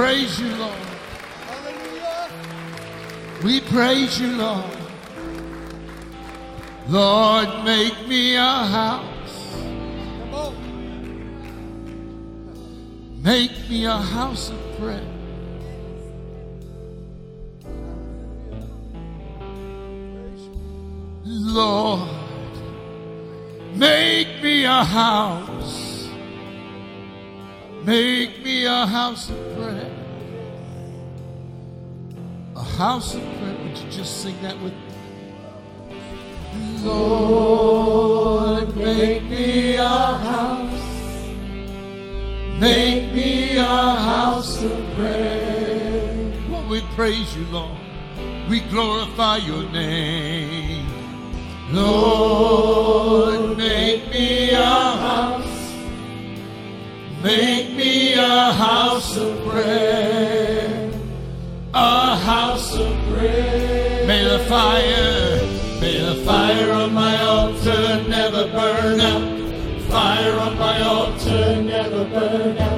praise 0.00 0.40
you, 0.40 0.48
Lord. 0.56 0.72
Hallelujah. 1.46 2.30
We 3.44 3.60
praise 3.60 4.18
you, 4.18 4.28
Lord. 4.28 4.78
Lord, 6.88 7.64
make 7.66 8.08
me 8.08 8.34
a 8.34 8.40
house. 8.40 9.56
Make 13.22 13.68
me 13.68 13.84
a 13.84 13.98
house 13.98 14.48
of 14.48 14.78
prayer. 14.78 15.06
Lord, 21.26 22.08
make 23.74 24.42
me 24.42 24.64
a 24.64 24.82
house. 24.82 26.08
Make 27.84 28.42
me 28.42 28.64
a 28.64 28.86
house 28.86 29.28
house 32.80 33.14
of 33.14 33.20
prayer. 33.20 33.58
Would 33.62 33.76
you 33.76 33.90
just 33.90 34.22
sing 34.22 34.40
that 34.40 34.58
with 34.62 34.72
me? 34.72 34.80
Lord, 36.82 38.74
make 38.74 39.22
me 39.24 39.74
a 39.74 39.86
house. 39.86 40.86
Make 42.58 43.12
me 43.12 43.58
a 43.58 43.64
house 43.64 44.62
of 44.64 44.72
prayer. 44.94 46.32
Well, 46.48 46.66
we 46.70 46.80
praise 46.96 47.36
you, 47.36 47.44
Lord. 47.48 47.76
We 48.48 48.60
glorify 48.60 49.36
your 49.36 49.64
name. 49.70 50.86
Lord, 51.70 53.58
make 53.58 54.08
me 54.10 54.52
a 54.52 54.64
house. 55.06 55.74
Make 57.22 57.74
me 57.76 58.14
a 58.14 58.52
house 58.52 59.18
of 59.18 59.38
prayer. 59.46 60.09
fire. 64.50 65.38
May 65.80 66.00
the 66.00 66.24
fire 66.26 66.72
on 66.72 66.92
my 66.92 67.22
altar 67.22 68.02
never 68.08 68.48
burn 68.48 69.00
out. 69.00 69.22
Fire 69.88 70.40
on 70.40 70.58
my 70.58 70.82
altar 70.82 71.62
never 71.62 72.04
burn 72.06 72.58
out. 72.58 72.69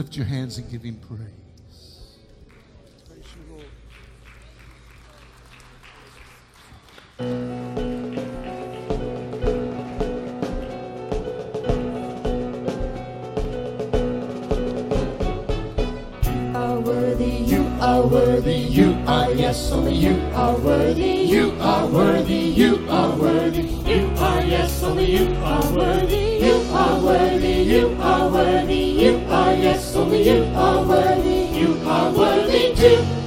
Lift 0.00 0.16
your 0.16 0.24
hands 0.24 0.56
and 0.56 0.66
give 0.70 0.82
him 0.82 0.98
praise. 1.06 1.20
praise 16.82 17.44
you, 17.44 17.66
are 17.82 18.06
worthy, 18.06 18.54
you 18.54 18.94
are, 19.06 19.30
yes, 19.32 19.70
only 19.70 19.96
you 19.96 20.18
are 20.32 20.56
worthy, 20.56 21.02
you 21.02 21.52
are 21.60 21.86
worthy, 21.86 22.34
you 22.34 22.86
are 22.88 23.14
worthy, 23.18 23.64
you 23.64 24.10
are, 24.16 24.42
yes, 24.44 24.82
only 24.82 25.14
you 25.14 25.34
are 25.44 25.72
worthy 25.74 26.29
are 26.72 27.00
worthy, 27.02 27.62
you 27.62 27.96
are 28.00 28.30
worthy, 28.30 28.74
you 28.74 29.22
are, 29.28 29.54
yes, 29.54 29.94
only 29.96 30.22
you 30.22 30.44
are 30.54 30.84
worthy, 30.84 31.58
you 31.58 31.80
are 31.86 32.12
worthy 32.12 32.74
too. 32.74 33.19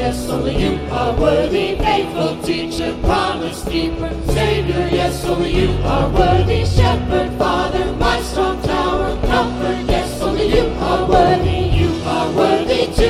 yes, 0.00 0.30
only 0.30 0.56
you 0.56 0.78
are 0.90 1.12
worthy. 1.14 1.76
Faithful 1.76 2.36
teacher, 2.42 2.96
promise 3.02 3.62
keeper, 3.64 4.10
Savior, 4.26 4.88
yes, 4.90 5.24
only 5.26 5.52
you 5.52 5.70
are 5.84 6.08
worthy. 6.10 6.64
Shepherd, 6.64 7.30
Father, 7.38 7.92
my 7.96 8.20
strong 8.22 8.60
tower, 8.62 9.16
comfort, 9.26 9.84
yes, 9.94 10.22
only 10.22 10.46
you 10.56 10.66
are 10.88 11.08
worthy. 11.08 11.60
You 11.80 11.90
are 12.16 12.28
worthy 12.32 12.86
to 13.00 13.08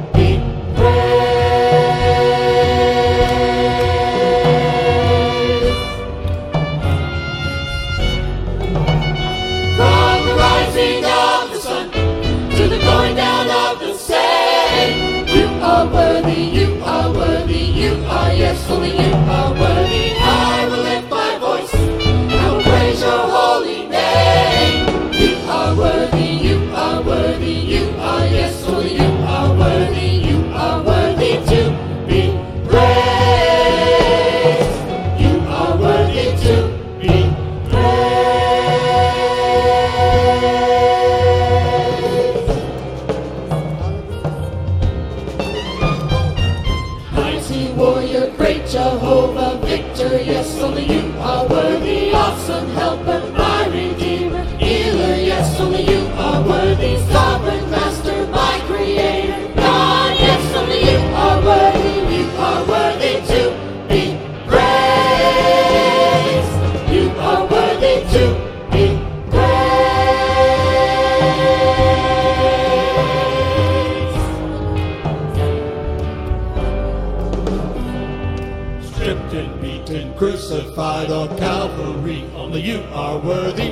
you 82.62 82.84
are 82.94 83.18
worthy. 83.18 83.72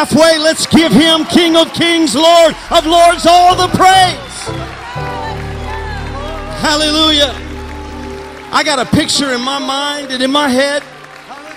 Halfway. 0.00 0.38
Let's 0.38 0.66
give 0.66 0.92
him 0.92 1.26
King 1.26 1.56
of 1.56 1.74
Kings, 1.74 2.14
Lord 2.14 2.54
of 2.70 2.86
Lords, 2.86 3.26
all 3.26 3.54
the 3.54 3.68
praise. 3.76 4.38
Hallelujah. 6.64 7.34
I 8.50 8.62
got 8.64 8.78
a 8.78 8.86
picture 8.96 9.32
in 9.34 9.42
my 9.42 9.58
mind 9.58 10.10
and 10.10 10.22
in 10.22 10.32
my 10.32 10.48
head 10.48 10.82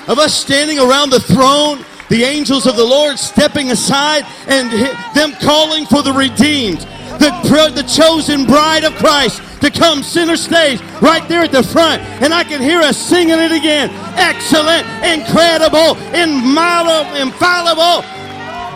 of 0.10 0.20
us 0.20 0.34
standing 0.34 0.78
around 0.78 1.10
the 1.10 1.22
throne, 1.22 1.86
the 2.10 2.24
angels 2.24 2.68
of 2.68 2.76
the 2.76 2.84
Lord 2.84 3.18
stepping 3.18 3.72
aside 3.72 4.26
and 4.48 4.70
them 5.16 5.32
calling 5.40 5.86
for 5.86 6.02
the 6.02 6.12
redeemed, 6.12 6.80
the, 7.20 7.72
the 7.74 7.84
chosen 7.84 8.46
bride 8.46 8.84
of 8.84 8.94
Christ 8.96 9.42
to 9.62 9.72
come 9.72 10.04
center 10.04 10.36
stage 10.36 10.82
right 11.02 11.26
there 11.30 11.44
at 11.44 11.54
the 11.54 11.64
front. 11.64 12.02
And 12.22 12.34
I 12.34 12.44
can 12.44 12.62
hear 12.62 12.82
us 12.82 12.98
singing 12.98 13.40
it 13.40 13.54
again. 13.54 13.90
Excellent, 14.20 14.84
incredible, 15.00 15.96
infallible, 16.12 17.16
infallible. 17.16 18.04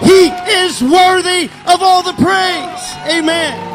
He 0.04 0.28
is 0.64 0.82
worthy 0.82 1.50
of 1.66 1.82
all 1.82 2.04
the 2.04 2.14
praise. 2.14 2.84
Amen. 3.08 3.68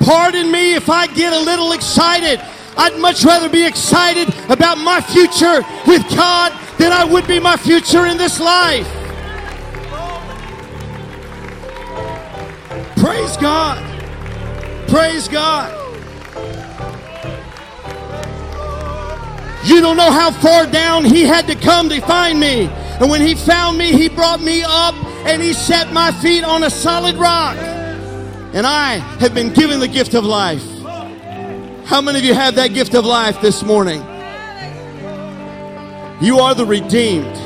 Pardon 0.00 0.52
me 0.52 0.74
if 0.74 0.88
I 0.88 1.08
get 1.08 1.32
a 1.32 1.38
little 1.38 1.72
excited. 1.72 2.40
I'd 2.76 2.98
much 2.98 3.24
rather 3.24 3.48
be 3.48 3.66
excited 3.66 4.28
about 4.50 4.78
my 4.78 5.00
future 5.00 5.62
with 5.86 6.08
God 6.14 6.52
than 6.78 6.92
I 6.92 7.04
would 7.04 7.26
be 7.26 7.40
my 7.40 7.56
future 7.56 8.06
in 8.06 8.16
this 8.16 8.38
life. 8.38 8.86
Praise 12.96 13.36
God. 13.38 13.82
Praise 14.88 15.26
God. 15.26 15.85
You 19.76 19.82
don't 19.82 19.98
know 19.98 20.10
how 20.10 20.30
far 20.30 20.66
down 20.66 21.04
he 21.04 21.24
had 21.24 21.46
to 21.48 21.54
come 21.54 21.90
to 21.90 22.00
find 22.00 22.40
me. 22.40 22.64
And 22.98 23.10
when 23.10 23.20
he 23.20 23.34
found 23.34 23.76
me, 23.76 23.92
he 23.92 24.08
brought 24.08 24.40
me 24.40 24.62
up 24.66 24.94
and 25.26 25.42
he 25.42 25.52
set 25.52 25.92
my 25.92 26.12
feet 26.12 26.44
on 26.44 26.62
a 26.62 26.70
solid 26.70 27.16
rock. 27.16 27.58
And 28.54 28.66
I 28.66 28.94
have 29.20 29.34
been 29.34 29.52
given 29.52 29.78
the 29.78 29.86
gift 29.86 30.14
of 30.14 30.24
life. 30.24 30.64
How 31.84 32.00
many 32.00 32.18
of 32.18 32.24
you 32.24 32.32
have 32.32 32.54
that 32.54 32.68
gift 32.68 32.94
of 32.94 33.04
life 33.04 33.42
this 33.42 33.62
morning? 33.62 34.00
You 36.22 36.38
are 36.38 36.54
the 36.54 36.64
redeemed. 36.64 37.36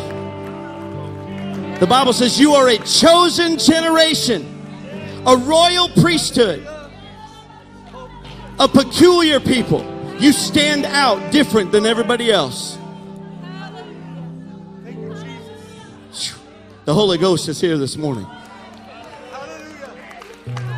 The 1.81 1.87
Bible 1.89 2.13
says 2.13 2.39
you 2.39 2.53
are 2.53 2.69
a 2.69 2.79
chosen 2.79 3.59
generation, 3.59 4.47
a 5.27 5.37
royal 5.37 5.89
priesthood, 6.01 6.65
a 8.61 8.69
peculiar 8.69 9.41
people. 9.41 10.00
You 10.21 10.33
stand 10.33 10.85
out 10.85 11.33
different 11.33 11.73
than 11.73 11.87
everybody 11.87 12.31
else. 12.31 12.77
The 16.85 16.93
Holy 16.93 17.17
Ghost 17.17 17.49
is 17.49 17.59
here 17.59 17.79
this 17.79 17.97
morning. 17.97 18.27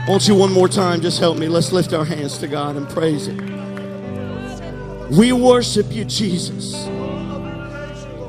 Won't 0.07 0.28
you 0.28 0.36
one 0.36 0.53
more 0.53 0.68
time 0.68 1.01
just 1.01 1.18
help 1.18 1.38
me? 1.38 1.49
Let's 1.49 1.72
lift 1.72 1.93
our 1.93 2.05
hands 2.05 2.38
to 2.38 2.47
God 2.47 2.76
and 2.76 2.88
praise 2.88 3.26
Him. 3.26 5.09
We 5.11 5.32
worship 5.32 5.86
you, 5.90 6.05
Jesus. 6.05 6.86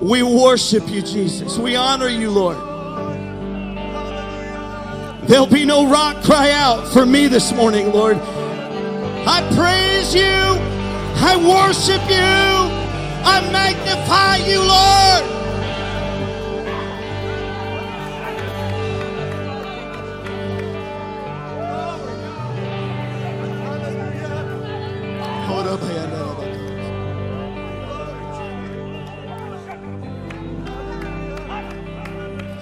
We 0.01 0.24
worship 0.24 0.89
you, 0.89 1.03
Jesus. 1.03 1.59
We 1.59 1.76
honor 1.76 2.09
you, 2.09 2.32
Lord. 2.32 2.57
There'll 5.28 5.45
be 5.45 5.64
no 5.64 5.88
rock 5.88 6.24
cry 6.24 6.49
out 6.51 6.88
for 6.91 7.05
me 7.05 7.28
this 7.28 7.53
morning, 7.53 7.91
Lord. 7.91 8.18
I 8.18 9.47
praise 9.55 10.16
you. 10.16 10.73
I 11.16 11.36
worship 11.38 12.01
you. 12.09 12.74
I 13.26 13.39
magnify 13.51 14.38
you, 14.38 14.59
Lord. 14.59 15.43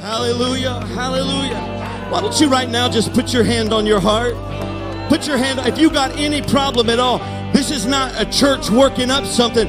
Hallelujah, 0.02 0.86
hallelujah. 0.88 2.08
Why 2.10 2.22
don't 2.22 2.40
you 2.40 2.48
right 2.48 2.70
now 2.70 2.90
just 2.90 3.14
put 3.14 3.34
your 3.34 3.44
hand 3.44 3.72
on 3.72 3.86
your 3.86 4.00
heart? 4.00 4.36
Put 5.12 5.28
your 5.28 5.36
hand, 5.36 5.60
if 5.68 5.78
you 5.78 5.90
got 5.90 6.18
any 6.18 6.42
problem 6.42 6.90
at 6.90 6.98
all, 6.98 7.18
this 7.52 7.70
is 7.70 7.86
not 7.86 8.14
a 8.18 8.24
church 8.32 8.70
working 8.70 9.12
up 9.12 9.26
something. 9.26 9.68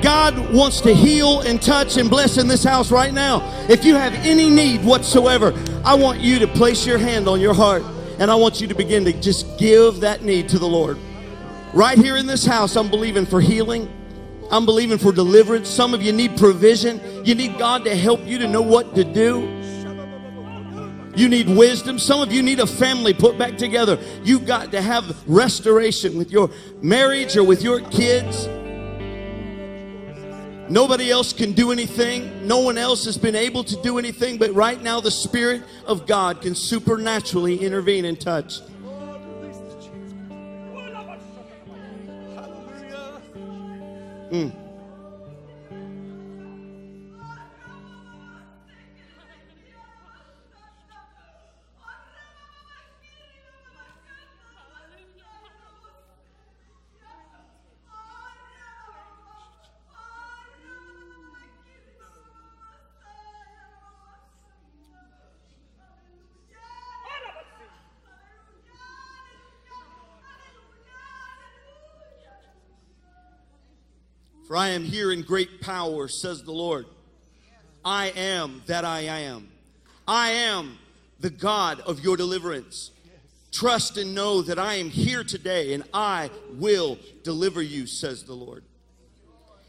God 0.00 0.38
wants 0.54 0.80
to 0.82 0.94
heal 0.94 1.40
and 1.40 1.60
touch 1.60 1.96
and 1.96 2.08
bless 2.08 2.38
in 2.38 2.46
this 2.46 2.62
house 2.62 2.92
right 2.92 3.12
now. 3.12 3.42
If 3.68 3.84
you 3.84 3.96
have 3.96 4.14
any 4.24 4.48
need 4.48 4.84
whatsoever, 4.84 5.52
I 5.84 5.96
want 5.96 6.20
you 6.20 6.38
to 6.38 6.46
place 6.46 6.86
your 6.86 6.98
hand 6.98 7.26
on 7.26 7.40
your 7.40 7.52
heart 7.52 7.82
and 8.20 8.30
I 8.30 8.36
want 8.36 8.60
you 8.60 8.68
to 8.68 8.76
begin 8.76 9.04
to 9.06 9.12
just 9.12 9.58
give 9.58 9.98
that 10.02 10.22
need 10.22 10.48
to 10.50 10.58
the 10.60 10.68
Lord. 10.68 10.98
Right 11.74 11.98
here 11.98 12.16
in 12.16 12.28
this 12.28 12.46
house, 12.46 12.76
I'm 12.76 12.88
believing 12.88 13.26
for 13.26 13.40
healing. 13.40 13.92
I'm 14.52 14.66
believing 14.66 14.98
for 14.98 15.10
deliverance. 15.10 15.68
Some 15.68 15.94
of 15.94 16.02
you 16.02 16.12
need 16.12 16.36
provision. 16.36 17.00
You 17.24 17.34
need 17.34 17.58
God 17.58 17.82
to 17.86 17.96
help 17.96 18.24
you 18.24 18.38
to 18.38 18.46
know 18.46 18.62
what 18.62 18.94
to 18.94 19.02
do. 19.02 19.48
You 21.16 21.30
need 21.30 21.48
wisdom. 21.48 21.98
Some 21.98 22.20
of 22.20 22.30
you 22.30 22.42
need 22.42 22.60
a 22.60 22.66
family 22.66 23.14
put 23.14 23.38
back 23.38 23.56
together. 23.56 23.98
You've 24.22 24.46
got 24.46 24.70
to 24.72 24.82
have 24.82 25.16
restoration 25.26 26.18
with 26.18 26.30
your 26.30 26.50
marriage 26.82 27.36
or 27.38 27.44
with 27.44 27.62
your 27.62 27.80
kids. 27.80 28.46
Nobody 30.68 31.10
else 31.10 31.32
can 31.32 31.52
do 31.52 31.72
anything. 31.72 32.46
No 32.46 32.58
one 32.58 32.76
else 32.76 33.06
has 33.06 33.16
been 33.16 33.36
able 33.36 33.64
to 33.64 33.80
do 33.82 33.98
anything. 33.98 34.36
But 34.36 34.52
right 34.52 34.82
now, 34.82 35.00
the 35.00 35.10
Spirit 35.10 35.62
of 35.86 36.06
God 36.06 36.42
can 36.42 36.54
supernaturally 36.54 37.56
intervene 37.64 38.04
and 38.04 38.20
touch. 38.20 38.60
Mm. 44.30 44.65
For 74.46 74.56
I 74.56 74.68
am 74.68 74.84
here 74.84 75.10
in 75.10 75.22
great 75.22 75.60
power, 75.60 76.06
says 76.08 76.42
the 76.42 76.52
Lord. 76.52 76.86
I 77.84 78.08
am 78.10 78.62
that 78.66 78.84
I 78.84 79.00
am. 79.00 79.48
I 80.06 80.30
am 80.30 80.78
the 81.18 81.30
God 81.30 81.80
of 81.80 82.04
your 82.04 82.16
deliverance. 82.16 82.90
Trust 83.52 83.96
and 83.96 84.14
know 84.14 84.42
that 84.42 84.58
I 84.58 84.74
am 84.74 84.90
here 84.90 85.24
today 85.24 85.72
and 85.72 85.82
I 85.92 86.30
will 86.52 86.98
deliver 87.24 87.62
you, 87.62 87.86
says 87.86 88.22
the 88.22 88.34
Lord. 88.34 88.62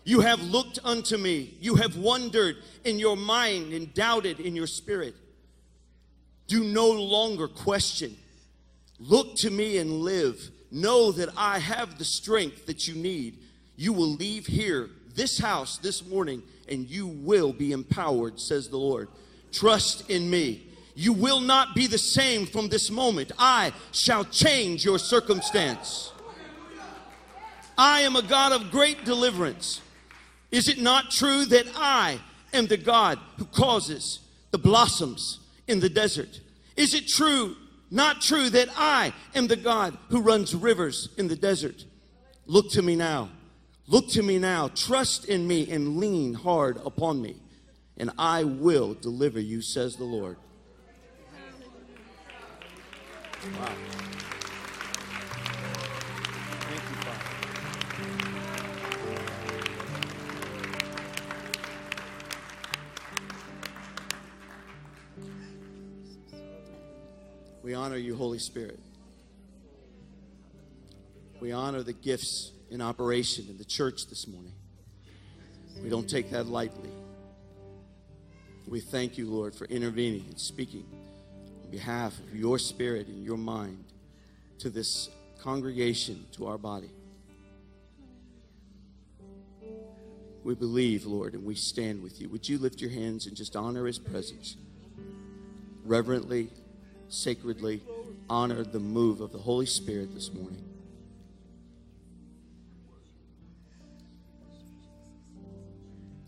You 0.04 0.22
have 0.22 0.42
looked 0.42 0.80
unto 0.84 1.18
me. 1.18 1.56
You 1.60 1.76
have 1.76 1.98
wondered 1.98 2.58
in 2.84 3.00
your 3.00 3.18
mind 3.18 3.74
and 3.74 3.94
doubted 3.94 4.40
in 4.40 4.56
your 4.56 4.68
spirit. 4.68 5.16
Do 6.48 6.64
no 6.64 6.92
longer 6.92 7.48
question. 7.48 8.16
Look 9.00 9.36
to 9.38 9.50
me 9.50 9.78
and 9.78 10.02
live. 10.02 10.50
Know 10.72 11.12
that 11.12 11.30
I 11.36 11.60
have 11.60 11.98
the 11.98 12.06
strength 12.06 12.68
that 12.68 12.88
you 12.88 12.96
need. 12.96 13.40
You 13.78 13.94
will 13.94 14.10
leave 14.10 14.48
here, 14.48 14.90
this 15.16 15.38
house, 15.38 15.78
this 15.78 16.06
morning, 16.06 16.44
and 16.68 16.90
you 16.90 17.08
will 17.08 17.54
be 17.54 17.72
empowered, 17.72 18.40
says 18.40 18.68
the 18.68 18.78
Lord. 18.78 19.08
Trust 19.52 20.10
in 20.10 20.30
me. 20.30 20.64
You 20.96 21.14
will 21.14 21.40
not 21.40 21.76
be 21.76 21.86
the 21.86 22.00
same 22.00 22.48
from 22.48 22.70
this 22.70 22.90
moment. 22.90 23.32
I 23.38 23.72
shall 23.92 24.26
change 24.26 24.84
your 24.84 24.98
circumstance. 24.98 26.12
I 27.78 28.02
am 28.02 28.16
a 28.16 28.24
God 28.24 28.52
of 28.52 28.72
great 28.72 29.06
deliverance. 29.06 29.82
Is 30.52 30.68
it 30.68 30.80
not 30.80 31.12
true 31.12 31.46
that 31.46 31.68
I 31.76 32.20
am 32.52 32.66
the 32.66 32.78
God 32.78 33.20
who 33.38 33.46
causes 33.46 34.20
the 34.50 34.58
blossoms 34.58 35.40
in 35.68 35.80
the 35.80 35.90
desert? 35.90 36.42
Is 36.76 36.96
it 36.96 37.08
true, 37.08 37.56
not 37.92 38.22
true, 38.22 38.50
that 38.50 38.70
I 38.76 39.14
am 39.36 39.46
the 39.46 39.56
God 39.56 39.96
who 40.10 40.22
runs 40.22 40.56
rivers 40.56 41.10
in 41.18 41.28
the 41.28 41.36
desert? 41.36 41.86
Look 42.48 42.72
to 42.72 42.82
me 42.82 42.96
now. 42.96 43.30
Look 43.90 44.10
to 44.10 44.22
me 44.22 44.38
now, 44.38 44.68
trust 44.68 45.24
in 45.26 45.48
me, 45.48 45.72
and 45.72 45.96
lean 45.96 46.34
hard 46.34 46.76
upon 46.86 47.22
me, 47.22 47.38
and 47.96 48.12
I 48.18 48.44
will 48.44 48.94
deliver 48.96 49.40
you, 49.40 49.62
says 49.62 49.96
the 49.96 50.04
Lord. 50.04 50.36
Wow. 53.58 53.72
Thank 56.60 56.82
you, 56.82 56.96
Father. 56.98 57.24
We 67.64 67.74
honor 67.74 67.96
you, 67.96 68.18
Holy 68.18 68.40
Spirit. 68.40 68.80
We 71.40 71.54
honor 71.54 71.84
the 71.84 71.94
gifts 71.94 72.52
in 72.70 72.82
operation 72.82 73.46
in 73.50 73.58
the 73.58 73.66
church 73.66 74.08
this 74.08 74.28
morning. 74.28 74.54
We 75.82 75.90
don't 75.90 76.10
take 76.10 76.32
that 76.32 76.48
lightly. 76.48 76.90
We 78.68 78.82
thank 78.82 79.18
you, 79.18 79.28
Lord, 79.28 79.56
for 79.56 79.66
intervening 79.66 80.26
and 80.28 80.40
speaking 80.40 80.86
on 81.64 81.72
behalf 81.72 82.18
of 82.20 82.36
your 82.36 82.60
spirit 82.60 83.08
and 83.08 83.24
your 83.24 83.38
mind 83.38 83.84
to 84.60 84.70
this 84.70 85.10
congregation, 85.40 86.26
to 86.34 86.48
our 86.48 86.58
body. 86.58 86.90
We 90.44 90.56
believe, 90.56 91.06
Lord, 91.06 91.34
and 91.34 91.46
we 91.46 91.56
stand 91.56 92.02
with 92.02 92.20
you. 92.20 92.30
Would 92.30 92.48
you 92.48 92.58
lift 92.58 92.82
your 92.82 92.90
hands 92.90 93.28
and 93.28 93.36
just 93.36 93.56
honor 93.56 93.86
his 93.86 94.00
presence? 94.00 94.58
Reverently, 95.84 96.50
sacredly 97.10 97.82
honor 98.30 98.64
the 98.64 98.80
move 98.80 99.22
of 99.22 99.32
the 99.32 99.38
Holy 99.38 99.66
Spirit 99.66 100.14
this 100.14 100.34
morning. 100.34 100.67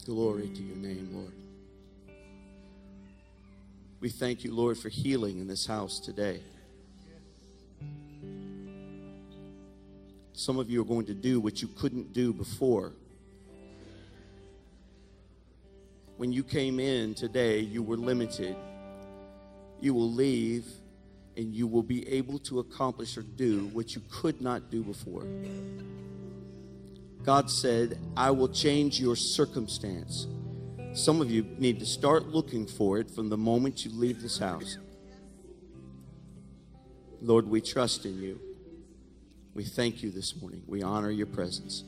Glory 0.10 0.48
to 0.48 0.64
your 0.64 0.78
name, 0.78 1.08
Lord. 1.14 1.34
We 4.00 4.10
thank 4.10 4.44
you, 4.44 4.52
Lord, 4.52 4.76
for 4.76 4.90
healing 4.90 5.38
in 5.38 5.48
this 5.48 5.68
house 5.68 6.00
today. 6.00 6.42
Some 10.34 10.58
of 10.58 10.68
you 10.68 10.82
are 10.82 10.86
going 10.86 11.06
to 11.06 11.14
do 11.14 11.40
what 11.40 11.62
you 11.62 11.68
couldn't 11.68 12.12
do 12.12 12.34
before. 12.34 12.92
When 16.18 16.34
you 16.34 16.44
came 16.44 16.80
in 16.80 17.14
today, 17.14 17.60
you 17.60 17.84
were 17.84 17.98
limited. 17.98 18.56
You 19.80 19.94
will 19.94 20.12
leave 20.12 20.66
and 21.38 21.54
you 21.54 21.68
will 21.68 21.84
be 21.84 22.10
able 22.10 22.40
to 22.40 22.58
accomplish 22.58 23.16
or 23.16 23.22
do 23.22 23.70
what 23.74 23.94
you 23.94 24.02
could 24.10 24.42
not 24.42 24.72
do 24.72 24.82
before. 24.82 25.28
God 27.24 27.50
said, 27.50 27.98
I 28.16 28.32
will 28.32 28.50
change 28.50 29.00
your 29.00 29.16
circumstance. 29.16 30.28
Some 30.94 31.22
of 31.22 31.30
you 31.30 31.44
need 31.60 31.80
to 31.80 31.86
start 31.86 32.28
looking 32.28 32.66
for 32.66 32.98
it 32.98 33.12
from 33.12 33.30
the 33.30 33.38
moment 33.38 33.86
you 33.86 33.92
leave 33.92 34.22
this 34.22 34.40
house. 34.40 34.78
Lord, 37.22 37.48
we 37.48 37.62
trust 37.62 38.06
in 38.06 38.22
you. 38.22 38.40
We 39.54 39.64
thank 39.64 40.02
you 40.02 40.10
this 40.10 40.40
morning. 40.42 40.64
We 40.68 40.82
honor 40.82 41.12
your 41.12 41.28
presence. 41.28 41.84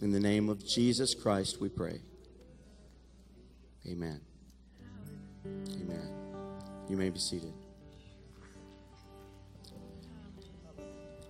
In 0.00 0.12
the 0.12 0.20
name 0.20 0.48
of 0.48 0.64
Jesus 0.66 1.14
Christ, 1.14 1.60
we 1.60 1.68
pray. 1.68 2.00
Amen. 3.86 4.20
Amen. 5.46 6.10
You 6.88 6.96
may 6.96 7.10
be 7.10 7.18
seated. 7.18 7.52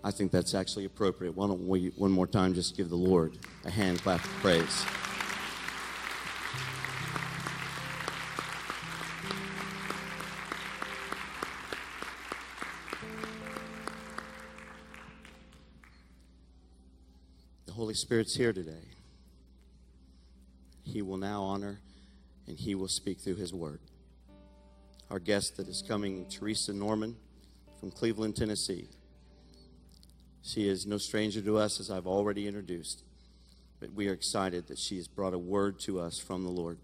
I 0.05 0.11
think 0.11 0.31
that's 0.31 0.55
actually 0.55 0.85
appropriate. 0.85 1.37
Why 1.37 1.49
don't 1.49 1.67
we, 1.67 1.89
one 1.97 2.11
more 2.11 2.27
time, 2.27 2.55
just 2.55 2.77
give 2.77 2.89
the 2.89 2.97
Lord 2.97 3.37
a 3.65 3.71
hand 3.71 4.01
clap 4.01 4.25
of 4.25 4.31
praise? 4.41 4.85
The 17.67 17.73
Holy 17.73 17.95
Spirit's 17.95 18.35
here 18.35 18.53
today. 18.53 18.73
He 20.85 21.03
will 21.03 21.19
now 21.19 21.43
honor 21.43 21.81
and 22.47 22.57
he 22.57 22.75
will 22.75 22.89
speak 22.89 23.19
through 23.21 23.37
his 23.37 23.53
word. 23.53 23.81
Our 25.11 25.19
guest 25.19 25.57
that 25.57 25.69
is 25.69 25.83
coming, 25.87 26.27
Teresa 26.31 26.73
Norman 26.73 27.17
from 27.81 27.91
Cleveland, 27.91 28.37
Tennessee. 28.37 28.89
She 30.49 30.67
is 30.67 30.87
no 30.87 30.97
stranger 30.97 31.43
to 31.43 31.59
us, 31.59 31.79
as 31.79 31.91
I've 31.91 32.07
already 32.07 32.47
introduced. 32.47 33.03
But 33.81 33.93
we 33.93 34.09
are 34.09 34.15
excited 34.15 34.67
that 34.69 34.79
she 34.79 34.97
has 34.97 35.07
brought 35.07 35.35
a 35.35 35.39
word 35.39 35.79
to 35.81 36.01
us 36.01 36.19
from 36.19 36.43
the 36.43 36.49
Lord. 36.49 36.79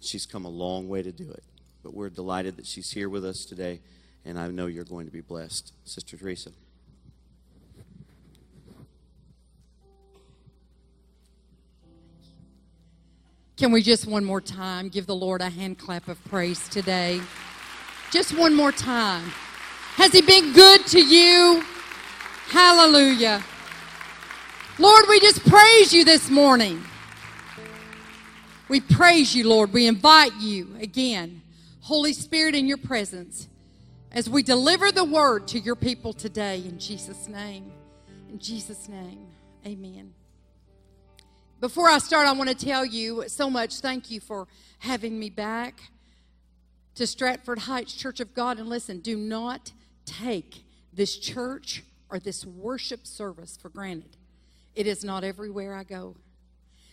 She's 0.00 0.26
come 0.26 0.44
a 0.44 0.48
long 0.48 0.88
way 0.88 1.04
to 1.04 1.12
do 1.12 1.30
it. 1.30 1.44
But 1.84 1.94
we're 1.94 2.10
delighted 2.10 2.56
that 2.56 2.66
she's 2.66 2.90
here 2.90 3.08
with 3.08 3.24
us 3.24 3.44
today, 3.44 3.78
and 4.24 4.36
I 4.36 4.48
know 4.48 4.66
you're 4.66 4.82
going 4.82 5.06
to 5.06 5.12
be 5.12 5.20
blessed. 5.20 5.72
Sister 5.84 6.16
Teresa. 6.16 6.50
Can 13.56 13.70
we 13.70 13.80
just 13.80 14.08
one 14.08 14.24
more 14.24 14.40
time 14.40 14.88
give 14.88 15.06
the 15.06 15.14
Lord 15.14 15.40
a 15.40 15.50
hand 15.50 15.78
clap 15.78 16.08
of 16.08 16.22
praise 16.24 16.68
today? 16.68 17.20
Just 18.10 18.36
one 18.36 18.56
more 18.56 18.72
time. 18.72 19.22
Has 19.94 20.10
He 20.10 20.20
been 20.20 20.52
good 20.52 20.84
to 20.88 21.00
you? 21.00 21.62
Hallelujah. 22.48 23.44
Lord, 24.78 25.04
we 25.06 25.20
just 25.20 25.46
praise 25.46 25.92
you 25.92 26.02
this 26.02 26.30
morning. 26.30 26.82
We 28.70 28.80
praise 28.80 29.34
you, 29.34 29.46
Lord. 29.46 29.74
We 29.74 29.86
invite 29.86 30.34
you 30.40 30.74
again, 30.80 31.42
Holy 31.80 32.14
Spirit, 32.14 32.54
in 32.54 32.66
your 32.66 32.78
presence 32.78 33.48
as 34.12 34.30
we 34.30 34.42
deliver 34.42 34.90
the 34.90 35.04
word 35.04 35.46
to 35.48 35.58
your 35.58 35.76
people 35.76 36.14
today 36.14 36.62
in 36.64 36.78
Jesus' 36.78 37.28
name. 37.28 37.70
In 38.30 38.38
Jesus' 38.38 38.88
name, 38.88 39.26
amen. 39.66 40.14
Before 41.60 41.90
I 41.90 41.98
start, 41.98 42.26
I 42.26 42.32
want 42.32 42.48
to 42.48 42.56
tell 42.56 42.86
you 42.86 43.24
so 43.26 43.50
much 43.50 43.80
thank 43.80 44.10
you 44.10 44.20
for 44.20 44.48
having 44.78 45.18
me 45.18 45.28
back 45.28 45.82
to 46.94 47.06
Stratford 47.06 47.58
Heights 47.58 47.92
Church 47.92 48.20
of 48.20 48.32
God. 48.32 48.58
And 48.58 48.70
listen, 48.70 49.00
do 49.00 49.18
not 49.18 49.72
take 50.06 50.64
this 50.94 51.18
church 51.18 51.82
or 52.10 52.18
this 52.18 52.44
worship 52.44 53.06
service 53.06 53.58
for 53.60 53.68
granted. 53.68 54.16
It 54.74 54.86
is 54.86 55.04
not 55.04 55.24
everywhere 55.24 55.74
I 55.74 55.84
go. 55.84 56.16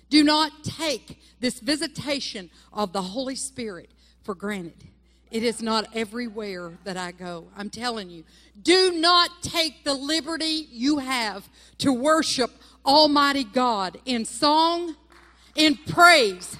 Do 0.09 0.23
not 0.23 0.63
take 0.63 1.19
this 1.39 1.59
visitation 1.59 2.49
of 2.71 2.93
the 2.93 3.01
Holy 3.01 3.35
Spirit 3.35 3.89
for 4.23 4.35
granted. 4.35 4.89
It 5.31 5.43
is 5.43 5.61
not 5.61 5.87
everywhere 5.95 6.73
that 6.83 6.97
I 6.97 7.11
go. 7.11 7.47
I'm 7.57 7.69
telling 7.69 8.09
you. 8.09 8.23
Do 8.61 8.91
not 8.91 9.29
take 9.41 9.83
the 9.83 9.93
liberty 9.93 10.67
you 10.71 10.99
have 10.99 11.49
to 11.79 11.91
worship 11.91 12.51
Almighty 12.85 13.43
God 13.43 13.99
in 14.05 14.25
song, 14.25 14.95
in 15.55 15.75
praise, 15.75 16.57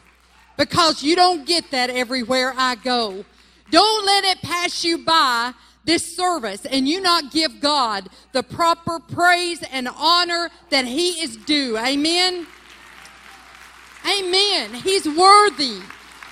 because 0.58 1.04
you 1.04 1.16
don't 1.16 1.46
get 1.46 1.72
that 1.72 1.90
everywhere 1.90 2.54
I 2.58 2.76
go. 2.76 3.24
Don't 3.72 4.06
let 4.06 4.24
it 4.24 4.42
pass 4.42 4.84
you 4.84 4.98
by 5.00 5.54
this 5.86 6.16
service 6.16 6.66
and 6.66 6.88
you 6.88 7.00
not 7.00 7.32
give 7.32 7.62
God 7.62 8.10
the 8.34 8.44
proper 8.44 9.00
praise 9.00 9.64
and 9.72 9.88
honor 9.88 10.50
that 10.72 10.86
He 10.86 11.22
is 11.22 11.38
due. 11.38 11.78
Amen. 11.78 12.48
Amen. 14.06 14.74
He's 14.74 15.08
worthy 15.08 15.80